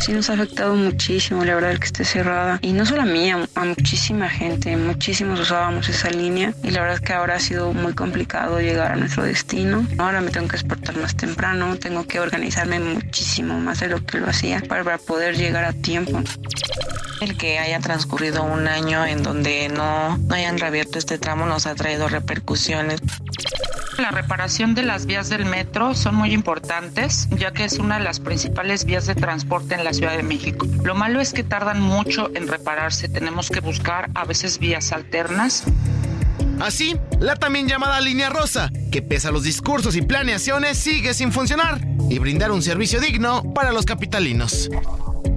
[0.00, 2.58] Sí nos ha afectado muchísimo, la verdad, que esté cerrada.
[2.62, 6.80] Y no solo a mí, a, a muchísima gente, muchísimos usábamos esa línea y la
[6.80, 9.86] verdad es que ahora ha sido muy complicado llegar a nuestro destino.
[9.98, 14.18] Ahora me tengo que exportar más temprano, tengo que organizarme muchísimo más de lo que
[14.18, 16.22] lo hacía para poder llegar a tiempo.
[17.20, 21.66] El que haya transcurrido un año en donde no, no hayan reabierto este tramo nos
[21.66, 22.47] ha traído repercusiones.
[23.98, 28.04] La reparación de las vías del metro son muy importantes, ya que es una de
[28.04, 30.66] las principales vías de transporte en la Ciudad de México.
[30.82, 35.64] Lo malo es que tardan mucho en repararse, tenemos que buscar a veces vías alternas.
[36.58, 41.32] Así, la también llamada línea rosa, que pese a los discursos y planeaciones sigue sin
[41.32, 44.70] funcionar y brindar un servicio digno para los capitalinos.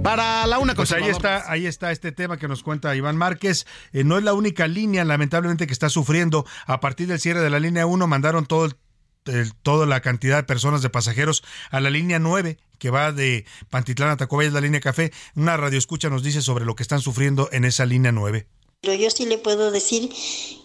[0.04, 3.68] Para la una Pues ahí está, ahí está este tema que nos cuenta Iván Márquez.
[3.94, 6.46] Eh, no es la única línea, lamentablemente, que está sufriendo.
[6.66, 10.44] A partir del cierre de la línea 1 mandaron todo el, toda la cantidad de
[10.44, 14.62] personas de pasajeros a la línea 9 que va de Pantitlán a Tacubaya, es la
[14.62, 15.12] línea café.
[15.36, 18.48] Una radioescucha nos dice sobre lo que están sufriendo en esa línea 9.
[18.84, 20.10] Pero yo sí le puedo decir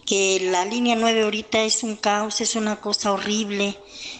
[0.07, 3.77] que la línea 9 ahorita es un caos, es una cosa horrible,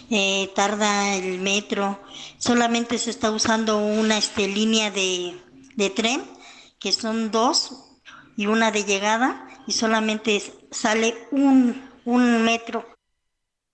[0.08, 1.98] eh, tarda el metro,
[2.38, 5.36] solamente se está usando una este, línea de,
[5.74, 6.22] de tren,
[6.78, 7.72] que son dos,
[8.36, 12.86] y una de llegada, y solamente sale un, un metro.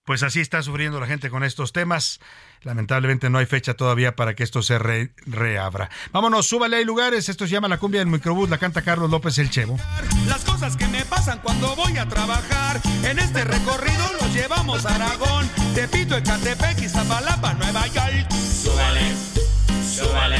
[0.04, 2.20] Pues así está sufriendo la gente con estos temas.
[2.60, 5.88] Lamentablemente no hay fecha todavía para que esto se re, reabra.
[6.12, 7.30] Vámonos, súbale, hay lugares.
[7.30, 9.78] Esto se llama La Cumbia del Microbús, la canta Carlos López el Chevo.
[10.26, 12.82] Las cosas que me pasan cuando voy a trabajar.
[13.04, 18.30] En este recorrido los llevamos a Aragón, Tepito, Ecatepec, Iztapalapa, Nueva York.
[18.30, 19.14] Súbale,
[19.90, 20.38] súbale,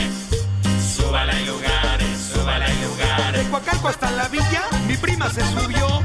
[0.94, 3.44] súbale, hay lugares, súbale, hay lugares.
[3.44, 6.04] De Coacalco hasta la villa, mi prima se subió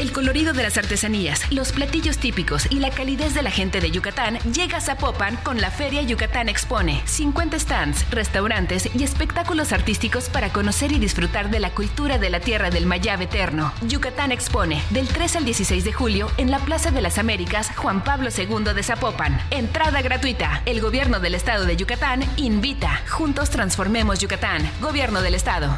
[0.00, 3.90] El colorido de las artesanías, los platillos típicos y la calidez de la gente de
[3.90, 7.02] Yucatán llega a Zapopan con la Feria Yucatán Expone.
[7.04, 12.40] 50 stands, restaurantes y espectáculos artísticos para conocer y disfrutar de la cultura de la
[12.40, 13.72] tierra del Mayab eterno.
[13.82, 18.02] Yucatán Expone, del 3 al 16 de julio en la Plaza de las Américas Juan
[18.02, 19.40] Pablo II de Zapopan.
[19.50, 20.62] Entrada gratuita.
[20.64, 23.02] El gobierno del estado de Yucatán invita.
[23.08, 24.68] Juntos transformemos Yucatán.
[24.80, 25.76] Gobierno del estado.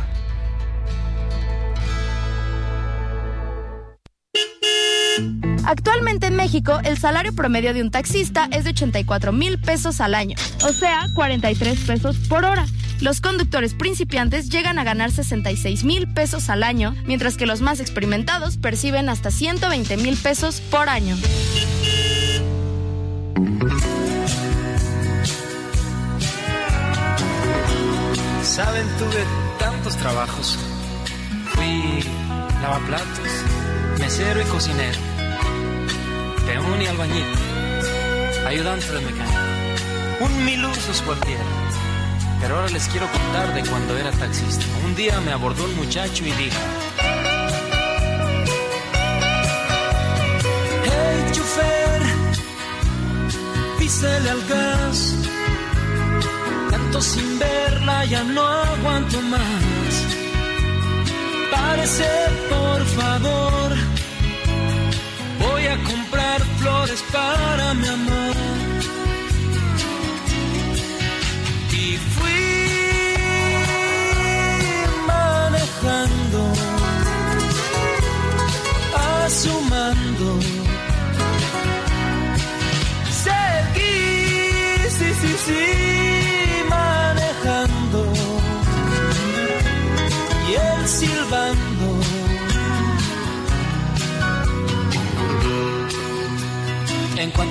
[5.67, 10.15] Actualmente en México, el salario promedio de un taxista es de 84 mil pesos al
[10.15, 12.67] año, o sea, 43 pesos por hora.
[13.01, 17.81] Los conductores principiantes llegan a ganar 66 mil pesos al año, mientras que los más
[17.81, 21.17] experimentados perciben hasta 120 mil pesos por año.
[28.43, 29.25] Saben, tuve
[29.59, 30.59] tantos trabajos.
[31.55, 32.05] Fui
[32.63, 33.29] lavaplatos,
[33.99, 34.99] mesero y cocinero,
[36.47, 37.25] peón y albañil,
[38.47, 39.41] ayudante de mecánico,
[40.21, 41.45] un mil usos cualquiera.
[42.41, 44.67] Pero ahora les quiero contar de cuando era taxista.
[44.85, 46.59] Un día me abordó un muchacho y dijo:
[50.85, 52.03] Hey, chofer,
[53.79, 55.15] písele al gas.
[56.71, 59.93] Tanto sin verla ya no aguanto más.
[61.51, 62.05] Parece,
[62.51, 63.94] por favor.
[65.47, 68.35] Voy a comprar flores para mi amor.
[71.73, 72.41] Y fui
[75.07, 76.41] manejando
[78.97, 79.64] a su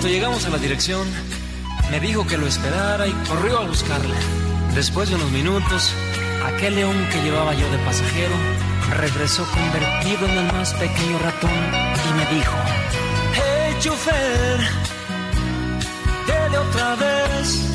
[0.03, 1.07] cuanto llegamos a la dirección,
[1.89, 4.15] me dijo que lo esperara y corrió a buscarla.
[4.75, 5.93] Después de unos minutos,
[6.45, 8.35] aquel león que llevaba yo de pasajero
[8.97, 12.53] regresó convertido en el más pequeño ratón y me dijo,
[13.33, 14.59] Hey, chofer,
[16.27, 17.72] dele otra vez.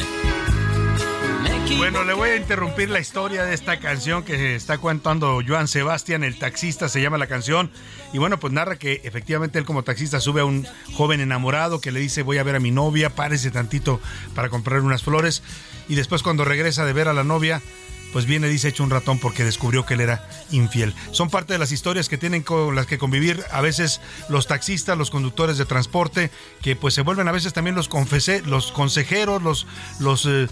[1.77, 6.24] Bueno, le voy a interrumpir la historia de esta canción que está contando Joan Sebastián,
[6.24, 7.70] el taxista, se llama la canción.
[8.12, 11.93] Y bueno, pues narra que efectivamente él como taxista sube a un joven enamorado que
[11.93, 14.01] le dice voy a ver a mi novia, párese tantito
[14.35, 15.43] para comprar unas flores.
[15.89, 17.62] Y después cuando regresa de ver a la novia,
[18.12, 20.94] pues viene, dice, hecho un ratón porque descubrió que él era infiel.
[21.10, 24.97] Son parte de las historias que tienen con las que convivir a veces los taxistas,
[24.97, 26.30] los conductores de transporte,
[26.62, 29.66] que pues se vuelven a veces también los, confese, los consejeros, los,
[30.01, 30.48] los eh,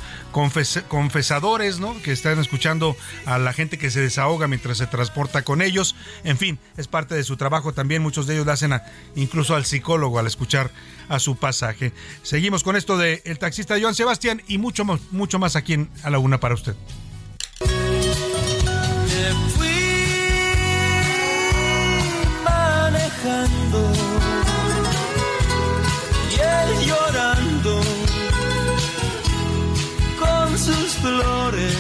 [0.89, 2.01] confesadores, ¿no?
[2.03, 5.97] Que están escuchando a la gente que se desahoga mientras se transporta con ellos.
[6.25, 8.03] En fin, es parte de su trabajo también.
[8.03, 8.75] Muchos de ellos le hacen
[9.15, 10.71] incluso al psicólogo al escuchar
[11.09, 11.93] a su pasaje.
[12.23, 16.11] Seguimos con esto de el taxista Joan Sebastián y mucho, mucho más aquí en A
[16.11, 16.75] la Una para usted.
[26.31, 27.81] Y él llorando
[30.19, 31.77] con sus flores.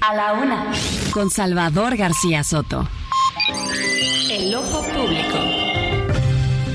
[0.00, 0.72] A la una.
[1.12, 2.88] Con Salvador García Soto.
[4.30, 5.38] El ojo público.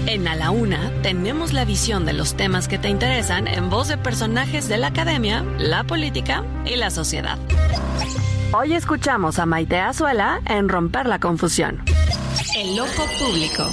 [0.07, 3.87] En A la Una tenemos la visión de los temas que te interesan en voz
[3.87, 7.39] de personajes de la academia, la política y la sociedad.
[8.53, 11.83] Hoy escuchamos a Maite Azuela en Romper la Confusión.
[12.55, 13.69] El ojo público.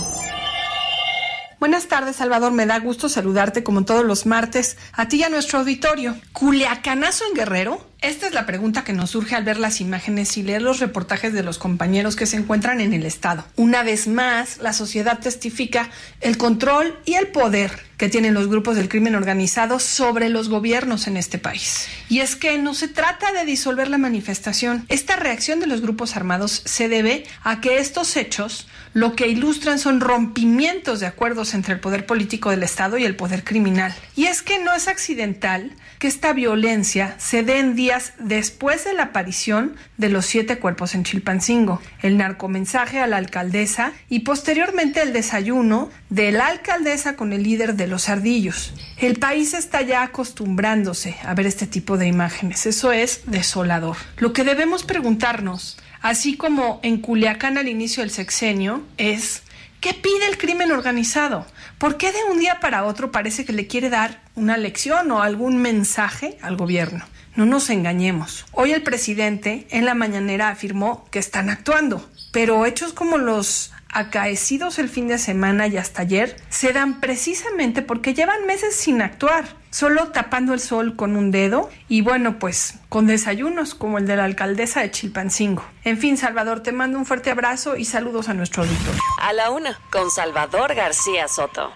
[1.60, 2.50] Buenas tardes, Salvador.
[2.50, 6.16] Me da gusto saludarte como todos los martes, a ti y a nuestro auditorio.
[6.32, 7.91] ¿Culiacanazo en Guerrero?
[8.02, 11.32] Esta es la pregunta que nos surge al ver las imágenes y leer los reportajes
[11.32, 13.44] de los compañeros que se encuentran en el Estado.
[13.54, 15.88] Una vez más, la sociedad testifica
[16.20, 17.70] el control y el poder
[18.02, 21.86] que tienen los grupos del crimen organizado sobre los gobiernos en este país.
[22.08, 24.84] Y es que no se trata de disolver la manifestación.
[24.88, 29.78] Esta reacción de los grupos armados se debe a que estos hechos lo que ilustran
[29.78, 33.94] son rompimientos de acuerdos entre el poder político del Estado y el poder criminal.
[34.16, 35.70] Y es que no es accidental
[36.00, 37.76] que esta violencia se dé en
[38.18, 43.92] después de la aparición de los siete cuerpos en Chilpancingo, el narcomensaje a la alcaldesa
[44.08, 48.74] y posteriormente el desayuno de la alcaldesa con el líder de los ardillos.
[48.98, 52.66] El país está ya acostumbrándose a ver este tipo de imágenes.
[52.66, 53.96] Eso es desolador.
[54.18, 59.42] Lo que debemos preguntarnos así como en Culiacán al inicio del sexenio, es
[59.80, 61.46] ¿qué pide el crimen organizado?
[61.78, 65.22] ¿Por qué de un día para otro parece que le quiere dar una lección o
[65.22, 67.04] algún mensaje al gobierno?
[67.34, 68.44] No nos engañemos.
[68.52, 74.78] Hoy el presidente en la mañanera afirmó que están actuando, pero hechos como los acaecidos
[74.78, 79.44] el fin de semana y hasta ayer se dan precisamente porque llevan meses sin actuar,
[79.70, 84.16] solo tapando el sol con un dedo y bueno, pues con desayunos como el de
[84.16, 85.64] la alcaldesa de Chilpancingo.
[85.84, 89.00] En fin, Salvador, te mando un fuerte abrazo y saludos a nuestro auditorio.
[89.20, 91.72] A la una, con Salvador García Soto.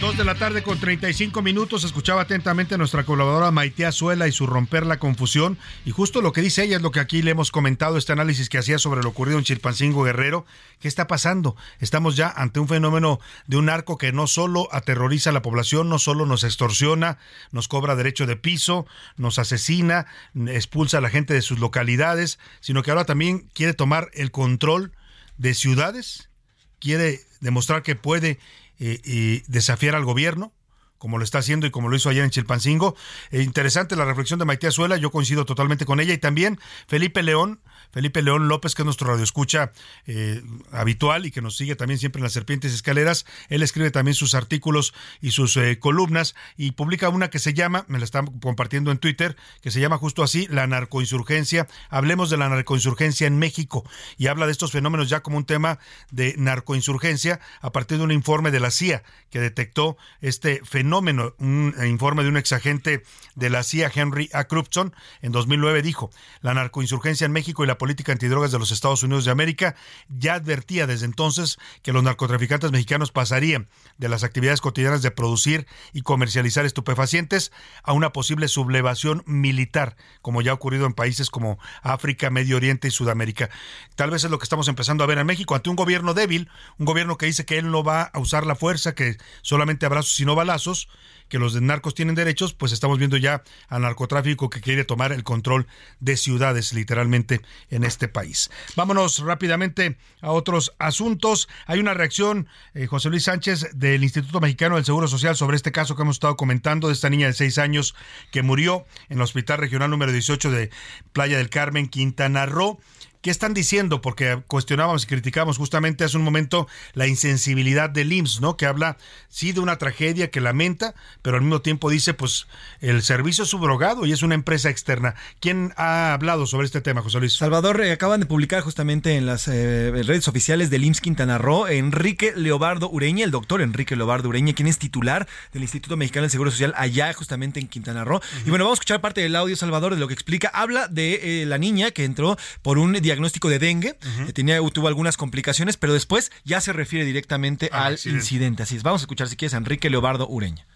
[0.00, 1.84] Dos de la tarde con 35 minutos.
[1.84, 5.58] Escuchaba atentamente a nuestra colaboradora Maite Azuela y su romper la confusión.
[5.84, 8.48] Y justo lo que dice ella es lo que aquí le hemos comentado, este análisis
[8.48, 10.46] que hacía sobre lo ocurrido en Chilpancingo Guerrero.
[10.80, 11.54] ¿Qué está pasando?
[11.80, 15.90] Estamos ya ante un fenómeno de un arco que no solo aterroriza a la población,
[15.90, 17.18] no solo nos extorsiona,
[17.52, 18.86] nos cobra derecho de piso,
[19.18, 20.06] nos asesina,
[20.48, 24.92] expulsa a la gente de sus localidades, sino que ahora también quiere tomar el control
[25.36, 26.30] de ciudades,
[26.78, 28.38] quiere demostrar que puede
[28.80, 30.52] y desafiar al gobierno,
[31.00, 32.94] como lo está haciendo y como lo hizo ayer en Chilpancingo.
[33.30, 37.22] Eh, interesante la reflexión de Maite Azuela, yo coincido totalmente con ella y también Felipe
[37.22, 37.60] León,
[37.92, 39.72] Felipe León López, que es nuestro radioescucha
[40.06, 40.42] eh,
[40.72, 43.26] habitual y que nos sigue también siempre en las Serpientes Escaleras.
[43.48, 47.84] Él escribe también sus artículos y sus eh, columnas y publica una que se llama,
[47.88, 51.66] me la están compartiendo en Twitter, que se llama justo así, La narcoinsurgencia.
[51.88, 53.84] Hablemos de la narcoinsurgencia en México
[54.18, 55.78] y habla de estos fenómenos ya como un tema
[56.10, 61.34] de narcoinsurgencia a partir de un informe de la CIA que detectó este fenómeno.
[61.38, 63.02] Un informe de un exagente
[63.34, 64.44] de la CIA, Henry A.
[64.44, 66.10] Crupson, en 2009 dijo,
[66.40, 69.74] la narcoinsurgencia en México y la política antidrogas de los Estados Unidos de América
[70.10, 75.66] ya advertía desde entonces que los narcotraficantes mexicanos pasarían de las actividades cotidianas de producir
[75.94, 77.52] y comercializar estupefacientes
[77.82, 82.88] a una posible sublevación militar, como ya ha ocurrido en países como África, Medio Oriente
[82.88, 83.48] y Sudamérica.
[83.96, 86.50] Tal vez es lo que estamos empezando a ver en México ante un gobierno débil,
[86.76, 90.20] un gobierno que dice que él no va a usar la fuerza, que solamente abrazos
[90.20, 90.88] y no balazos,
[91.30, 95.22] que los narcos tienen derechos, pues estamos viendo ya al narcotráfico que quiere tomar el
[95.22, 95.66] control
[96.00, 97.40] de ciudades literalmente
[97.70, 98.50] en este país.
[98.76, 101.48] Vámonos rápidamente a otros asuntos.
[101.66, 105.72] Hay una reacción, eh, José Luis Sánchez, del Instituto Mexicano del Seguro Social sobre este
[105.72, 107.94] caso que hemos estado comentando de esta niña de seis años
[108.30, 110.70] que murió en el Hospital Regional número 18 de
[111.12, 112.80] Playa del Carmen, Quintana Roo.
[113.22, 114.00] ¿Qué están diciendo?
[114.00, 118.56] Porque cuestionábamos y criticábamos justamente hace un momento la insensibilidad del IMSS, ¿no?
[118.56, 118.96] Que habla,
[119.28, 122.46] sí, de una tragedia que lamenta, pero al mismo tiempo dice, pues,
[122.80, 125.16] el servicio es subrogado y es una empresa externa.
[125.38, 127.34] ¿Quién ha hablado sobre este tema, José Luis?
[127.34, 131.68] Salvador, eh, acaban de publicar justamente en las eh, redes oficiales del IMSS Quintana Roo,
[131.68, 136.30] Enrique Leobardo Ureña, el doctor Enrique Leobardo Ureña, quien es titular del Instituto Mexicano del
[136.30, 138.22] Seguro Social allá justamente en Quintana Roo.
[138.46, 140.48] Y bueno, vamos a escuchar parte del audio, Salvador, de lo que explica.
[140.54, 144.86] Habla de eh, la niña que entró por un diagnóstico de dengue, que tenía, tuvo
[144.86, 148.62] algunas complicaciones, pero después ya se refiere directamente al incidente.
[148.62, 150.66] Así es, vamos a escuchar si quieres a Enrique Leobardo Ureña.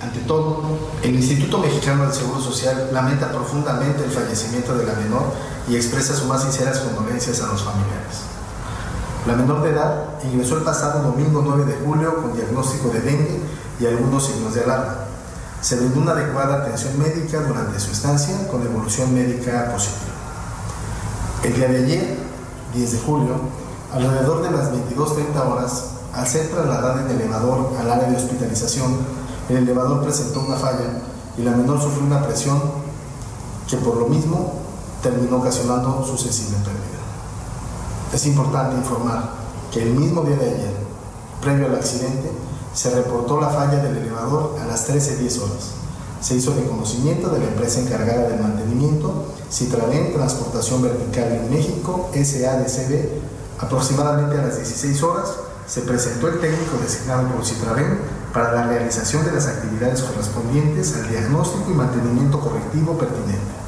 [0.00, 5.32] Ante todo, el Instituto Mexicano del Seguro Social lamenta profundamente el fallecimiento de la menor
[5.68, 8.22] y expresa sus más sinceras condolencias a los familiares.
[9.28, 13.40] La menor de edad ingresó el pasado domingo 9 de julio con diagnóstico de dengue
[13.78, 14.96] y algunos signos de alarma.
[15.60, 20.21] Se brindó una adecuada atención médica durante su estancia con evolución médica positiva.
[21.42, 22.18] El día de ayer,
[22.72, 23.34] 10 de julio,
[23.92, 28.98] alrededor de las 22.30 horas, al ser trasladada en elevador al área de hospitalización,
[29.48, 31.02] el elevador presentó una falla
[31.36, 32.60] y la menor sufrió una presión
[33.68, 34.52] que por lo mismo
[35.02, 37.02] terminó ocasionando su sensible pérdida.
[38.12, 39.30] Es importante informar
[39.72, 40.76] que el mismo día de ayer,
[41.40, 42.30] previo al accidente,
[42.72, 45.81] se reportó la falla del elevador a las 13.10 horas.
[46.22, 53.08] Se hizo reconocimiento de la empresa encargada del mantenimiento Citraven Transportación Vertical en México, SADCB,
[53.58, 55.32] aproximadamente a las 16 horas,
[55.66, 57.98] se presentó el técnico designado por Citraven
[58.32, 63.61] para la realización de las actividades correspondientes al diagnóstico y mantenimiento correctivo pertinente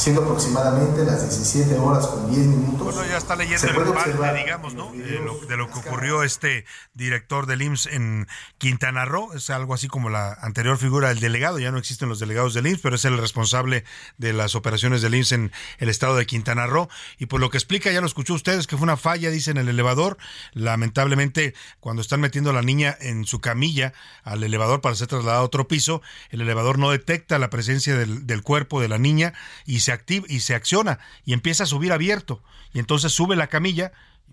[0.00, 2.94] siendo aproximadamente las 17 horas con 10 minutos.
[2.94, 4.90] Bueno, ya está leyendo el parte, digamos, ¿no?
[4.92, 6.64] De lo, de lo, que ocurrió este
[6.94, 9.34] director del IMSS en Quintana Roo.
[9.34, 11.58] Es algo así como la anterior figura del delegado.
[11.58, 13.84] Ya no existen los delegados del IMSS, pero es el responsable
[14.16, 16.88] de las operaciones del IMSS en el estado de Quintana Roo.
[17.18, 19.58] Y por lo que explica, ya lo escuchó ustedes, que fue una falla, dice, en
[19.58, 20.16] el elevador.
[20.54, 23.92] Lamentablemente, cuando están metiendo a la niña en su camilla
[24.24, 26.00] al elevador para ser trasladada a otro piso,
[26.30, 29.34] el elevador no detecta la presencia del, del cuerpo de la niña
[29.66, 32.42] y se activa y se acciona y empieza a subir abierto.
[32.72, 33.92] Y entonces sube la camilla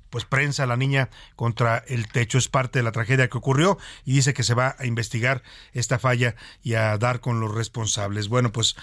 [0.09, 2.37] pues prensa a la niña contra el techo.
[2.37, 5.43] Es parte de la tragedia que ocurrió y dice que se va a investigar
[5.73, 8.27] esta falla y a dar con los responsables.
[8.27, 8.75] Bueno, pues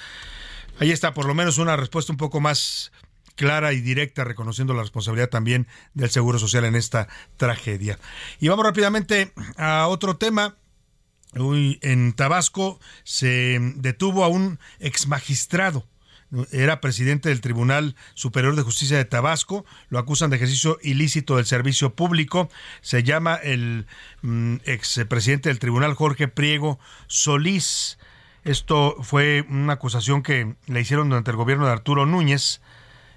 [0.80, 2.92] ahí está por lo menos una respuesta un poco más
[3.36, 7.98] clara y directa, reconociendo la responsabilidad también del Seguro Social en esta tragedia.
[8.40, 10.56] Y vamos rápidamente a otro tema.
[11.36, 15.84] En Tabasco se detuvo a un ex magistrado
[16.52, 21.46] era presidente del Tribunal Superior de Justicia de Tabasco, lo acusan de ejercicio ilícito del
[21.46, 22.48] servicio público,
[22.80, 23.86] se llama el
[24.22, 27.98] mm, ex presidente del tribunal Jorge Priego Solís.
[28.44, 32.60] Esto fue una acusación que le hicieron durante el gobierno de Arturo Núñez.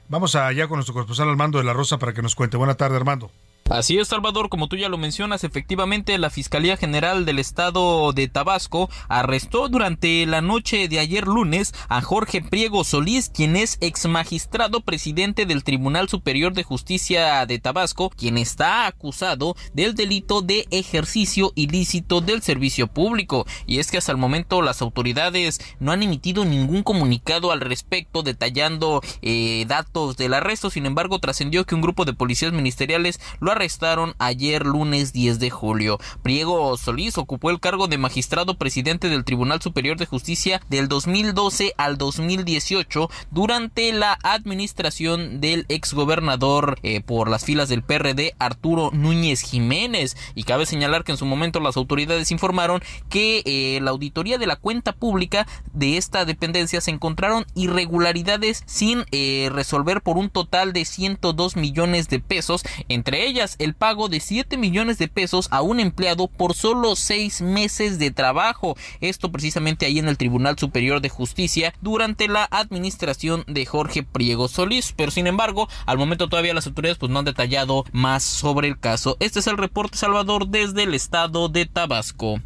[0.10, 2.56] Vamos allá con nuestro corresponsal Armando de la Rosa para que nos cuente.
[2.56, 3.30] Buena tarde, Armando.
[3.70, 8.30] Así es, Salvador, como tú ya lo mencionas, efectivamente la Fiscalía General del Estado de
[8.30, 14.06] Tabasco arrestó durante la noche de ayer lunes a Jorge Priego Solís, quien es ex
[14.08, 20.66] magistrado presidente del Tribunal Superior de Justicia de Tabasco, quien está acusado del delito de
[20.72, 23.46] ejercicio ilícito del servicio público.
[23.66, 28.24] Y es que hasta el momento las autoridades no han emitido ningún comunicado al respecto
[28.24, 33.57] detallando eh, datos del arresto, sin embargo trascendió que un grupo de policías ministeriales lo
[33.58, 36.00] arrestaron ayer lunes 10 de julio.
[36.22, 41.74] Priego Solís ocupó el cargo de magistrado presidente del Tribunal Superior de Justicia del 2012
[41.76, 49.42] al 2018 durante la administración del exgobernador eh, por las filas del PRD Arturo Núñez
[49.42, 50.16] Jiménez.
[50.36, 54.46] Y cabe señalar que en su momento las autoridades informaron que eh, la auditoría de
[54.46, 60.74] la cuenta pública de esta dependencia se encontraron irregularidades sin eh, resolver por un total
[60.74, 65.62] de 102 millones de pesos, entre ellas el pago de 7 millones de pesos a
[65.62, 68.76] un empleado por solo 6 meses de trabajo.
[69.02, 74.48] Esto precisamente ahí en el Tribunal Superior de Justicia durante la administración de Jorge Priego
[74.48, 74.94] Solís.
[74.96, 78.80] Pero sin embargo, al momento todavía las autoridades pues no han detallado más sobre el
[78.80, 79.18] caso.
[79.20, 82.42] Este es el reporte Salvador desde el estado de Tabasco.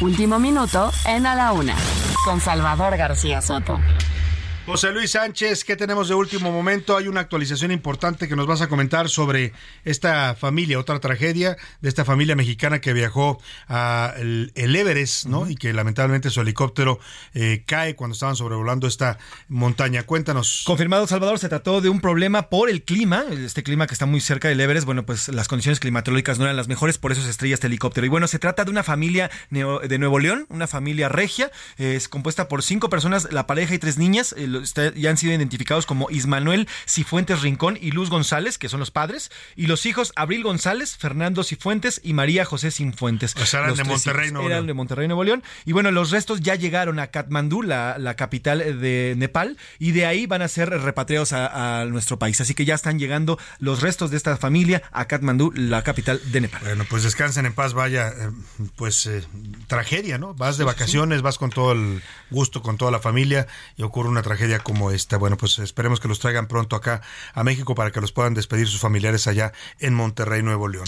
[0.00, 1.74] Último minuto en A la Una
[2.24, 3.78] con Salvador García Soto.
[4.66, 6.96] José Luis Sánchez, ¿qué tenemos de último momento?
[6.96, 9.52] Hay una actualización importante que nos vas a comentar sobre
[9.84, 15.48] esta familia, otra tragedia de esta familia mexicana que viajó a el, Everest, ¿no?
[15.48, 16.98] Y que lamentablemente su helicóptero
[17.32, 20.02] eh, cae cuando estaban sobrevolando esta montaña.
[20.02, 20.64] Cuéntanos.
[20.66, 24.20] Confirmado, Salvador, se trató de un problema por el clima, este clima que está muy
[24.20, 24.84] cerca del Everest.
[24.84, 28.04] Bueno, pues las condiciones climatológicas no eran las mejores, por eso se estrella este helicóptero.
[28.04, 32.48] Y bueno, se trata de una familia de Nuevo León, una familia regia, es compuesta
[32.48, 34.34] por cinco personas, la pareja y tres niñas
[34.64, 39.30] ya han sido identificados como Ismanuel Cifuentes Rincón y Luz González, que son los padres,
[39.56, 43.34] y los hijos Abril González, Fernando Cifuentes y María José Cifuentes.
[43.34, 45.42] Pues eran de Monterrey, Nuevo Eran de Monterrey, Nuevo León.
[45.64, 50.06] Y bueno, los restos ya llegaron a Katmandú, la, la capital de Nepal, y de
[50.06, 52.40] ahí van a ser repatriados a, nuestro país.
[52.40, 56.40] Así que ya están llegando los restos de esta familia a Katmandú, la capital de
[56.42, 56.60] Nepal.
[56.64, 58.30] Bueno, pues descansen en paz, vaya, eh,
[58.76, 59.22] pues eh,
[59.66, 60.34] tragedia, ¿no?
[60.34, 63.46] Vas de vacaciones, vas con todo el gusto, con toda la familia,
[63.76, 65.16] y ocurre una tragedia como esta.
[65.16, 67.02] Bueno, pues esperemos que los traigan pronto acá
[67.34, 70.86] a México para que los puedan despedir sus familiares allá en Monterrey, Nuevo León.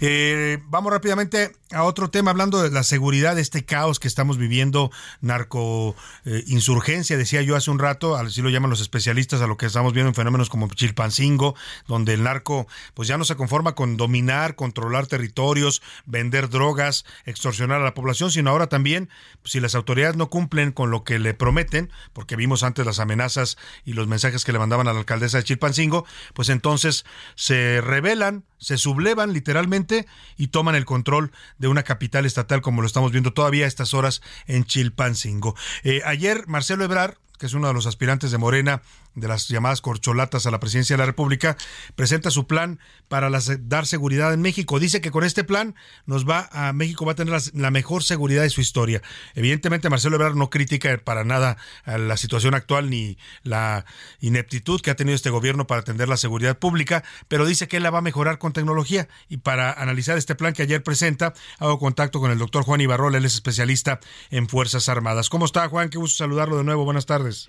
[0.00, 4.38] Eh, vamos rápidamente a otro tema, hablando de la seguridad, de este caos que estamos
[4.38, 9.46] viviendo, narco eh, insurgencia, decía yo hace un rato, así lo llaman los especialistas, a
[9.46, 11.54] lo que estamos viendo en fenómenos como Chilpancingo,
[11.86, 17.80] donde el narco pues ya no se conforma con dominar, controlar territorios, vender drogas, extorsionar
[17.80, 19.08] a la población, sino ahora también,
[19.44, 23.56] si las autoridades no cumplen con lo que le prometen, porque vimos antes las amenazas
[23.84, 27.04] y los mensajes que le mandaban a la alcaldesa de Chilpancingo, pues entonces
[27.34, 30.06] se rebelan, se sublevan literalmente
[30.36, 33.94] y toman el control de una capital estatal como lo estamos viendo todavía a estas
[33.94, 35.54] horas en Chilpancingo.
[35.82, 38.82] Eh, ayer Marcelo Ebrar, que es uno de los aspirantes de Morena
[39.16, 41.56] de las llamadas corcholatas a la presidencia de la República,
[41.96, 42.78] presenta su plan
[43.08, 43.30] para
[43.60, 44.78] dar seguridad en México.
[44.78, 45.74] Dice que con este plan
[46.04, 49.02] nos va a México va a tener la, mejor seguridad de su historia.
[49.34, 51.56] Evidentemente Marcelo Ebrard no critica para nada
[51.86, 53.84] la situación actual ni la
[54.20, 57.82] ineptitud que ha tenido este gobierno para atender la seguridad pública, pero dice que él
[57.82, 61.78] la va a mejorar con tecnología y para analizar este plan que ayer presenta hago
[61.78, 65.28] contacto con el doctor Juan Ibarrola, él es especialista en Fuerzas Armadas.
[65.30, 65.88] ¿Cómo está Juan?
[65.88, 66.84] Qué gusto saludarlo de nuevo.
[66.84, 67.48] Buenas tardes.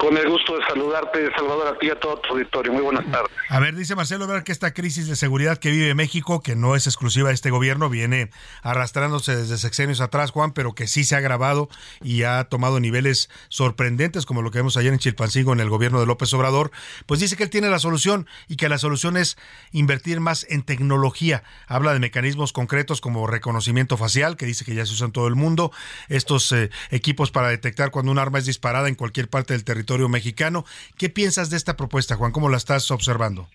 [0.00, 2.72] Con el gusto de saludarte, Salvador, a ti y a todo tu auditorio.
[2.72, 3.30] Muy buenas tardes.
[3.50, 6.74] A ver, dice Marcelo ver que esta crisis de seguridad que vive México, que no
[6.74, 8.30] es exclusiva de este gobierno, viene
[8.62, 11.68] arrastrándose desde sexenios atrás, Juan, pero que sí se ha agravado
[12.00, 16.00] y ha tomado niveles sorprendentes, como lo que vemos ayer en Chilpancingo en el gobierno
[16.00, 16.70] de López Obrador,
[17.04, 19.36] pues dice que él tiene la solución y que la solución es
[19.70, 21.42] invertir más en tecnología.
[21.66, 25.28] Habla de mecanismos concretos como reconocimiento facial, que dice que ya se usa en todo
[25.28, 25.72] el mundo,
[26.08, 29.89] estos eh, equipos para detectar cuando un arma es disparada en cualquier parte del territorio
[29.98, 30.64] mexicano.
[30.98, 32.32] ¿Qué piensas de esta propuesta, Juan?
[32.32, 33.48] ¿Cómo la estás observando?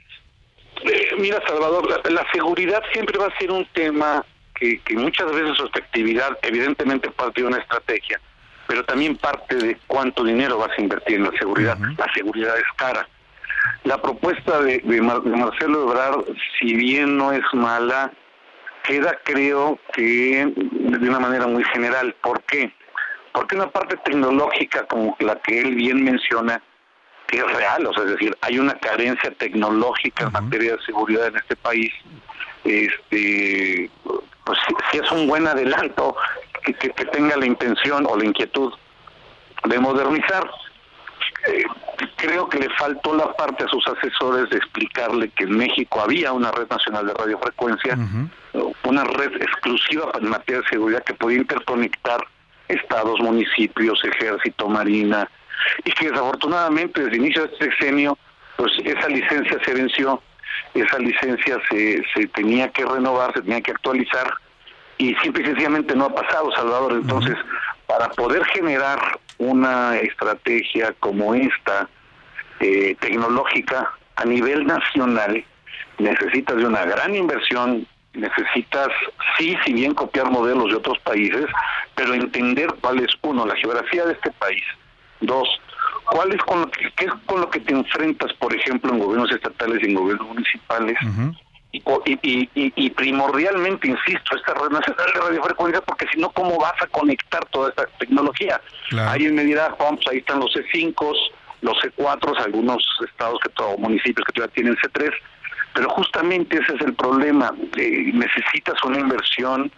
[0.84, 5.66] Eh, mira, Salvador, la, seguridad siempre va a ser un tema que, muchas veces su
[5.66, 8.20] efectividad evidentemente parte de una estrategia,
[8.68, 11.78] pero también parte de cuánto dinero vas a invertir en la seguridad.
[11.98, 13.08] La seguridad es cara.
[13.84, 16.26] La propuesta de, Marcelo Ebrard,
[16.60, 18.12] si bien no es mala,
[18.84, 22.16] queda creo que de una manera muy general.
[22.22, 22.72] ¿Por qué?
[23.36, 26.62] Porque una parte tecnológica como la que él bien menciona,
[27.28, 31.28] que es real, o sea, es decir, hay una carencia tecnológica en materia de seguridad
[31.28, 31.92] en este país,
[32.64, 33.92] este,
[34.46, 36.16] pues sí, es un buen adelanto
[36.64, 38.74] que, tenga la intención o la inquietud
[39.66, 40.50] de modernizar.
[41.48, 41.64] Eh,
[42.16, 46.32] creo que le faltó la parte a sus asesores de explicarle que en México había
[46.32, 47.98] una red nacional de radiofrecuencia,
[48.84, 52.26] una red exclusiva en materia de seguridad que podía interconectar
[52.68, 55.30] estados, municipios, ejército, marina,
[55.84, 58.18] y que desafortunadamente desde el inicio de este sexenio,
[58.58, 60.22] pues esa licencia se venció,
[60.74, 64.34] esa licencia se, se tenía que renovar, se tenía que actualizar,
[64.98, 66.94] y simple y sencillamente no ha pasado, Salvador.
[66.94, 67.36] Entonces,
[67.88, 71.90] para poder generar una estrategia como esta,
[72.60, 75.44] eh, tecnológica, a nivel nacional,
[75.98, 77.86] necesitas de una gran inversión
[78.16, 78.90] necesitas,
[79.38, 81.46] sí, si bien copiar modelos de otros países,
[81.96, 84.64] pero entender cuál es, uno, la geografía de este país,
[85.22, 85.48] dos,
[86.06, 89.00] cuál es con lo que, qué es con lo que te enfrentas, por ejemplo, en
[89.00, 90.98] gobiernos estatales y en gobiernos municipales,
[91.72, 91.82] y,
[92.22, 96.88] y, y, primordialmente, insisto, esta red nacional de radiofrecuencia, porque si no, ¿cómo vas a
[96.88, 98.62] conectar toda esta tecnología?
[98.98, 101.16] Ahí en medida, pues ahí están los C5,
[101.62, 105.12] los C4, algunos estados que todo, municipios que todavía tienen C3,
[105.76, 107.54] pero justamente ese es el problema.
[107.76, 109.70] Eh, necesitas una inversión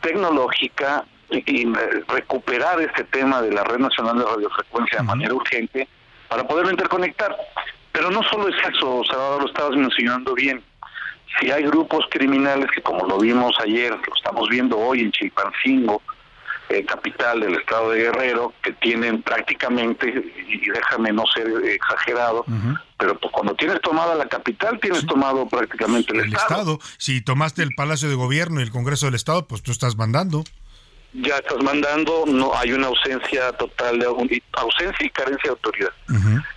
[0.00, 1.70] tecnológica y,
[2.08, 5.86] recuperar este tema de la Red Nacional de Radiofrecuencia de manera urgente
[6.28, 7.36] para poderlo interconectar.
[7.92, 10.62] Pero no solo es eso, Salvador, lo estabas mencionando bien.
[11.38, 16.00] Si hay grupos criminales que, como lo vimos ayer, lo estamos viendo hoy en Chilpancingo,
[16.68, 20.08] eh, capital del estado de Guerrero, que tienen prácticamente,
[20.48, 22.44] y déjame no ser exagerado,
[22.98, 26.78] pero pues cuando tienes tomada la capital, tienes tomado prácticamente el, el estado.
[26.98, 30.44] Si tomaste el Palacio de Gobierno y el Congreso del Estado, pues tú estás mandando
[31.14, 35.92] ya estás mandando, no hay una ausencia total de ausencia y carencia de autoridad.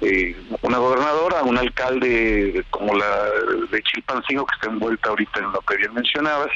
[0.01, 3.25] eh, una gobernadora, un alcalde como la
[3.69, 6.51] de Chilpancingo que está envuelta ahorita en lo que bien mencionabas.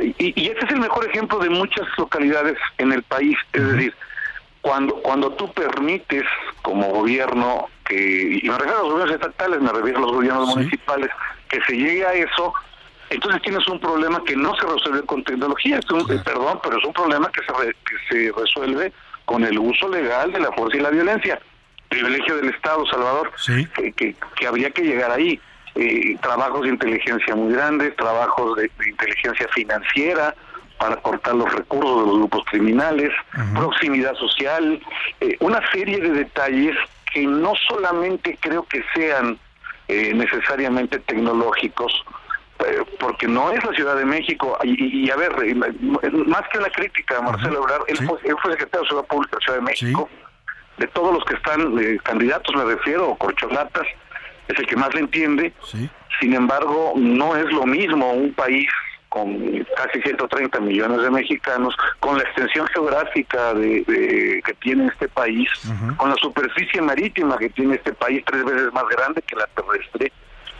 [0.00, 3.94] Y, y este es el mejor ejemplo de muchas localidades en el país, es decir,
[4.60, 6.24] cuando cuando tú permites
[6.62, 10.56] como gobierno que y me refiero a los gobiernos estatales, me refiero a los gobiernos
[10.56, 11.10] municipales
[11.48, 12.54] que se llegue a eso
[13.12, 16.84] entonces tienes un problema que no se resuelve con tecnología, es un, perdón, pero es
[16.84, 18.92] un problema que se, que se resuelve
[19.26, 21.38] con el uso legal de la fuerza y la violencia.
[21.90, 23.30] Privilegio del Estado, Salvador,
[23.74, 25.38] que, que, habría que llegar ahí.
[25.74, 30.34] Eh, trabajos de inteligencia muy grandes, trabajos de, inteligencia financiera
[30.78, 33.10] para cortar los recursos de los grupos criminales,
[33.54, 34.82] proximidad social,
[35.20, 36.76] eh, una serie de detalles
[37.12, 39.38] que no solamente creo que sean
[39.88, 41.92] eh, necesariamente tecnológicos,
[42.66, 44.56] eh, porque no es la Ciudad de México.
[44.62, 45.32] Y, a ver,
[46.26, 48.18] más que la crítica a Marcelo Ebrard, él, fue,
[48.52, 50.08] secretario de Ciudad Pública de la Ciudad de México.
[50.78, 53.86] De todos los que están, eh, candidatos me refiero, o corcholatas,
[54.48, 55.52] es el que más le entiende.
[56.20, 58.68] Sin embargo, no es lo mismo un país
[59.08, 65.50] con casi 130 millones de mexicanos, con la extensión geográfica de, que tiene este país,
[65.98, 70.12] con la superficie marítima que tiene este país tres veces más grande que la terrestre,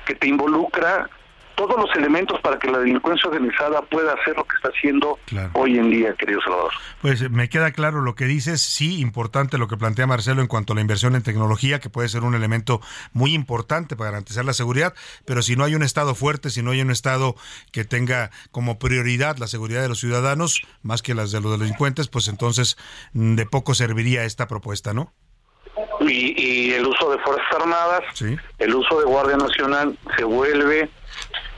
[0.05, 1.09] que te involucra
[1.55, 5.19] todos los elementos para que la delincuencia organizada pueda hacer lo que está haciendo
[5.55, 6.73] hoy en día, querido Salvador.
[7.01, 10.49] Pues eh, me queda claro lo que dices, sí, importante lo que plantea Marcelo en
[10.49, 12.81] cuanto a la inversión en tecnología, que puede ser un elemento
[13.13, 16.71] muy importante para garantizar la seguridad, pero si no hay un Estado fuerte, si no
[16.71, 17.35] hay un Estado
[17.71, 22.09] que tenga como prioridad la seguridad de los ciudadanos, más que las de los delincuentes,
[22.09, 22.77] pues entonces
[23.13, 25.13] mm, de poco serviría esta propuesta, ¿no?
[26.01, 28.03] Y, el uso de Fuerzas Armadas,
[28.59, 30.91] el uso de Guardia Nacional se vuelve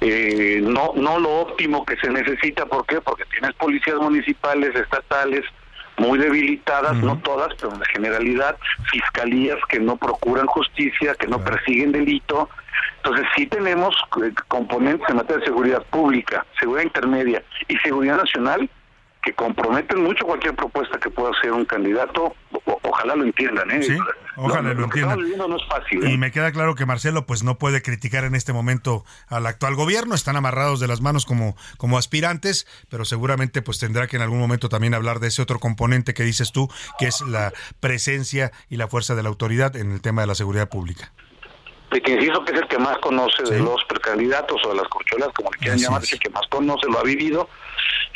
[0.01, 2.67] eh, no no lo óptimo que se necesita.
[2.67, 3.01] ¿Por qué?
[3.01, 5.45] Porque tienes policías municipales, estatales,
[5.97, 8.57] muy debilitadas, no todas, pero en la generalidad,
[8.91, 12.49] fiscalías que no procuran justicia, que no persiguen delito.
[12.97, 18.69] Entonces sí tenemos eh, componentes en materia de seguridad pública, seguridad intermedia y seguridad nacional
[19.25, 22.35] que comprometen mucho cualquier propuesta que pueda hacer un candidato.
[22.83, 23.83] ojalá lo entiendan, ¿eh?
[23.83, 23.97] Sí,
[24.37, 25.19] ojalá lo, entiendan.
[25.19, 26.11] no es fácil, ¿eh?
[26.11, 29.77] Y me queda claro que Marcelo pues no puede criticar en este momento al actual
[29.77, 34.23] gobierno, están amarrados de las manos como, como aspirantes, pero seguramente pues tendrá que en
[34.23, 36.69] algún momento también hablar de ese otro componente que dices tú,
[36.99, 40.35] que es la presencia y la fuerza de la autoridad en el tema de la
[40.35, 41.13] seguridad pública
[41.95, 44.89] de que insisto que es el que más conoce de los precandidatos o de las
[44.89, 47.49] corcholas, como le quieran llamar, es el que más conoce, lo ha vivido,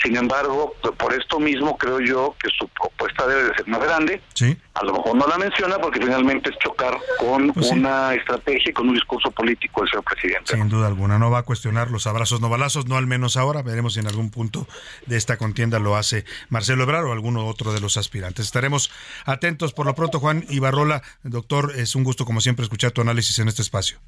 [0.03, 4.21] sin embargo, por esto mismo creo yo que su propuesta debe de ser más grande.
[4.35, 4.57] Sí.
[4.75, 8.73] A lo mejor no la menciona porque finalmente es chocar con pues una estrategia y
[8.73, 10.55] con un discurso político del señor presidente.
[10.55, 13.63] Sin duda alguna, no va a cuestionar los abrazos no balazos, no al menos ahora.
[13.63, 14.67] Veremos si en algún punto
[15.07, 18.47] de esta contienda lo hace Marcelo Ebrard o alguno otro de los aspirantes.
[18.47, 18.91] Estaremos
[19.25, 19.73] atentos.
[19.73, 23.49] Por lo pronto, Juan Ibarrola, doctor, es un gusto como siempre escuchar tu análisis en
[23.49, 23.99] este espacio.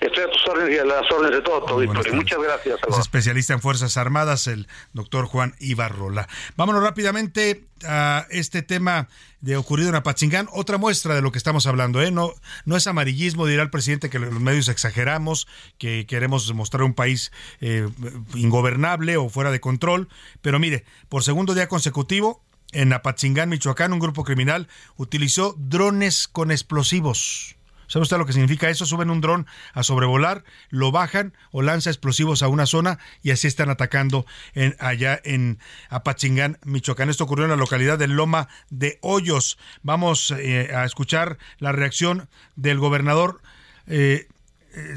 [0.00, 1.78] Estoy a tus órdenes y a las órdenes de todo, todo
[2.12, 2.78] Muchas gracias.
[2.88, 6.28] Es especialista en Fuerzas Armadas, el doctor Juan Ibarrola.
[6.56, 9.08] Vámonos rápidamente a este tema
[9.40, 10.48] de ocurrido en Apachingán.
[10.52, 12.02] Otra muestra de lo que estamos hablando.
[12.02, 12.10] ¿eh?
[12.10, 12.32] No,
[12.64, 15.46] no es amarillismo, dirá el presidente que los medios exageramos,
[15.78, 17.88] que queremos mostrar un país eh,
[18.34, 20.08] ingobernable o fuera de control.
[20.40, 22.42] Pero mire, por segundo día consecutivo,
[22.72, 24.66] en Apachingán, Michoacán, un grupo criminal
[24.96, 27.56] utilizó drones con explosivos
[27.86, 28.86] ¿Sabe usted lo que significa eso?
[28.86, 33.46] Suben un dron a sobrevolar, lo bajan o lanza explosivos a una zona y así
[33.46, 37.10] están atacando en, allá en Apachingán, Michoacán.
[37.10, 39.58] Esto ocurrió en la localidad de Loma de Hoyos.
[39.82, 43.40] Vamos eh, a escuchar la reacción del gobernador
[43.86, 44.28] eh,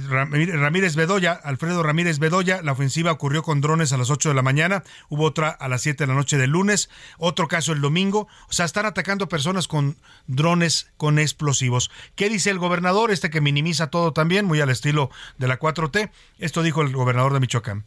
[0.07, 4.41] Ramírez Bedoya, Alfredo Ramírez Bedoya, la ofensiva ocurrió con drones a las 8 de la
[4.41, 8.27] mañana, hubo otra a las 7 de la noche del lunes, otro caso el domingo,
[8.49, 9.97] o sea, están atacando personas con
[10.27, 11.91] drones con explosivos.
[12.15, 13.11] ¿Qué dice el gobernador?
[13.11, 16.10] Este que minimiza todo también, muy al estilo de la 4T.
[16.39, 17.84] Esto dijo el gobernador de Michoacán.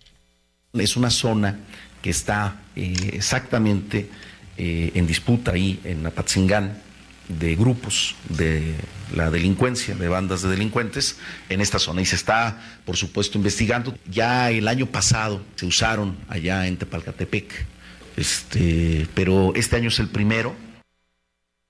[0.74, 1.60] Es una zona
[2.02, 4.10] que está eh, exactamente
[4.58, 6.87] eh, en disputa ahí en Apatzingán
[7.28, 8.74] de grupos de
[9.14, 11.16] la delincuencia, de bandas de delincuentes
[11.48, 12.00] en esta zona.
[12.00, 13.94] Y se está, por supuesto, investigando.
[14.10, 17.66] Ya el año pasado se usaron allá en Tepalcatepec,
[18.16, 20.54] este, pero este año es el primero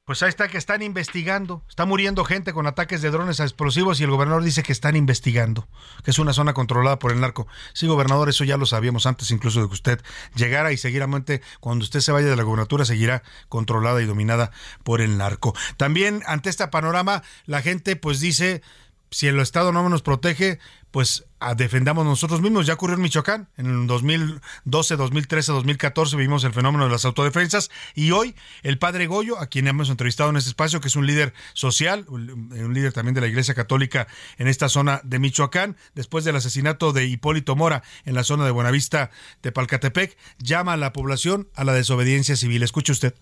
[0.09, 1.63] Pues ahí está que están investigando.
[1.69, 4.97] Está muriendo gente con ataques de drones a explosivos y el gobernador dice que están
[4.97, 5.69] investigando,
[6.03, 7.47] que es una zona controlada por el narco.
[7.75, 10.01] Sí, gobernador, eso ya lo sabíamos antes incluso de que usted
[10.35, 14.51] llegara y seguidamente cuando usted se vaya de la gobernatura seguirá controlada y dominada
[14.83, 15.55] por el narco.
[15.77, 18.63] También ante este panorama la gente pues dice
[19.11, 20.59] si el Estado no nos protege,
[20.91, 21.27] pues
[21.57, 22.67] defendamos nosotros mismos.
[22.67, 27.71] Ya ocurrió en Michoacán, en el 2012, 2013, 2014 vimos el fenómeno de las autodefensas
[27.95, 31.07] y hoy el padre Goyo, a quien hemos entrevistado en este espacio, que es un
[31.07, 34.09] líder social, un líder también de la Iglesia Católica
[34.39, 38.51] en esta zona de Michoacán, después del asesinato de Hipólito Mora en la zona de
[38.51, 39.11] Buenavista,
[39.43, 42.63] de Palcatepec, llama a la población a la desobediencia civil.
[42.63, 43.15] Escuche usted.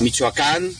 [0.00, 0.70] Michoacán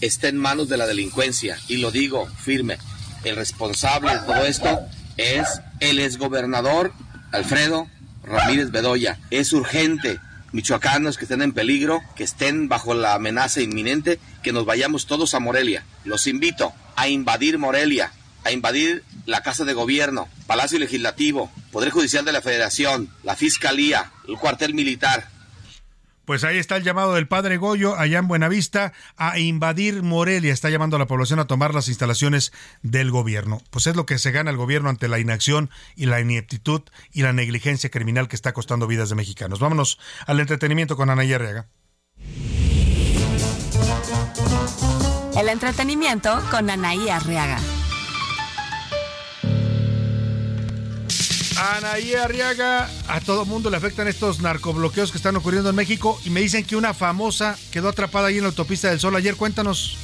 [0.00, 2.78] está en manos de la delincuencia y lo digo firme.
[3.24, 4.80] El responsable de todo esto
[5.22, 5.46] es
[5.80, 6.92] el exgobernador
[7.30, 7.88] Alfredo
[8.24, 9.18] Ramírez Bedoya.
[9.30, 10.20] Es urgente,
[10.52, 15.34] michoacanos que estén en peligro, que estén bajo la amenaza inminente, que nos vayamos todos
[15.34, 15.84] a Morelia.
[16.04, 18.12] Los invito a invadir Morelia,
[18.44, 24.10] a invadir la Casa de Gobierno, Palacio Legislativo, Poder Judicial de la Federación, la Fiscalía,
[24.28, 25.28] el cuartel militar,
[26.24, 30.52] pues ahí está el llamado del padre Goyo, allá en Buenavista, a invadir Morelia.
[30.52, 33.60] Está llamando a la población a tomar las instalaciones del gobierno.
[33.70, 36.82] Pues es lo que se gana el gobierno ante la inacción y la ineptitud
[37.12, 39.58] y la negligencia criminal que está costando vidas de mexicanos.
[39.60, 41.66] Vámonos al entretenimiento con Anaí Arriaga.
[45.36, 47.58] El entretenimiento con Anaí Arriaga.
[51.58, 56.30] Anaí Arriaga, a todo mundo le afectan estos narcobloqueos que están ocurriendo en México y
[56.30, 59.36] me dicen que una famosa quedó atrapada ahí en la autopista del Sol ayer.
[59.36, 59.98] Cuéntanos.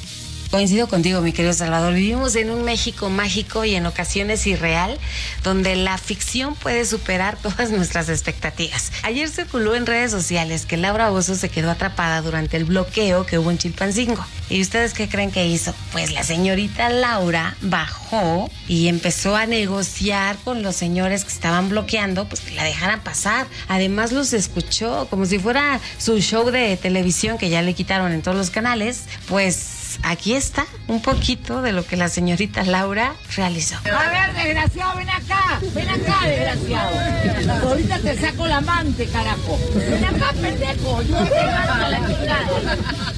[0.50, 1.92] Coincido contigo, mi querido Salvador.
[1.92, 4.98] Vivimos en un México mágico y en ocasiones irreal,
[5.42, 8.90] donde la ficción puede superar todas nuestras expectativas.
[9.02, 13.38] Ayer circuló en redes sociales que Laura Bozo se quedó atrapada durante el bloqueo que
[13.38, 14.24] hubo en Chilpancingo.
[14.48, 15.74] ¿Y ustedes qué creen que hizo?
[15.92, 22.26] Pues la señorita Laura bajó y empezó a negociar con los señores que estaban bloqueando,
[22.26, 23.46] pues que la dejaran pasar.
[23.68, 28.22] Además los escuchó como si fuera su show de televisión que ya le quitaron en
[28.22, 29.02] todos los canales.
[29.28, 33.76] Pues aquí está un poquito de lo que la señorita Laura realizó.
[33.76, 37.68] A ver, desgraciado, ven acá, ven acá, desgraciado.
[37.68, 39.58] Ahorita te saco la amante, carajo.
[39.74, 42.76] Ven acá, pendejo, yo te a la chingada.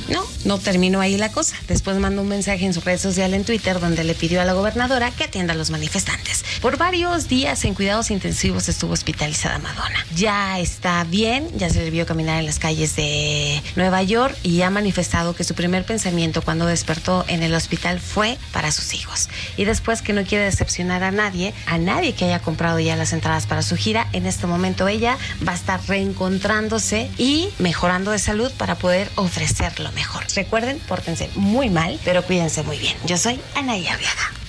[0.08, 1.54] No, no terminó ahí la cosa.
[1.68, 4.52] Después mandó un mensaje en su red social en Twitter donde le pidió a la
[4.52, 6.44] gobernadora que atienda a los manifestantes.
[6.60, 10.04] Por varios días en cuidados intensivos estuvo hospitalizada Madonna.
[10.16, 14.62] Ya está bien, ya se le vio caminar en las calles de Nueva York y
[14.62, 19.28] ha manifestado que su primer pensamiento cuando despertó en el hospital fue para sus hijos.
[19.56, 23.12] Y después que no quiere decepcionar a nadie, a nadie que haya comprado ya las
[23.12, 28.18] entradas para su gira, en este momento ella va a estar reencontrándose y mejorando de
[28.18, 30.24] salud para poder ofrecerlo mejor.
[30.34, 32.96] Recuerden, pórtense muy mal, pero cuídense muy bien.
[33.04, 34.40] Yo soy Anaya Arriaga.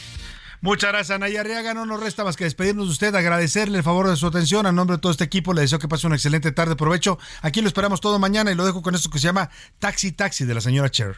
[0.64, 1.74] Muchas gracias, Anaya Arriaga.
[1.74, 4.68] No nos resta más que despedirnos de usted, agradecerle el favor de su atención.
[4.68, 6.76] A nombre de todo este equipo, le deseo que pase una excelente tarde.
[6.76, 7.18] Provecho.
[7.42, 9.50] Aquí lo esperamos todo mañana y lo dejo con esto que se llama
[9.80, 11.18] Taxi Taxi de la señora Cher.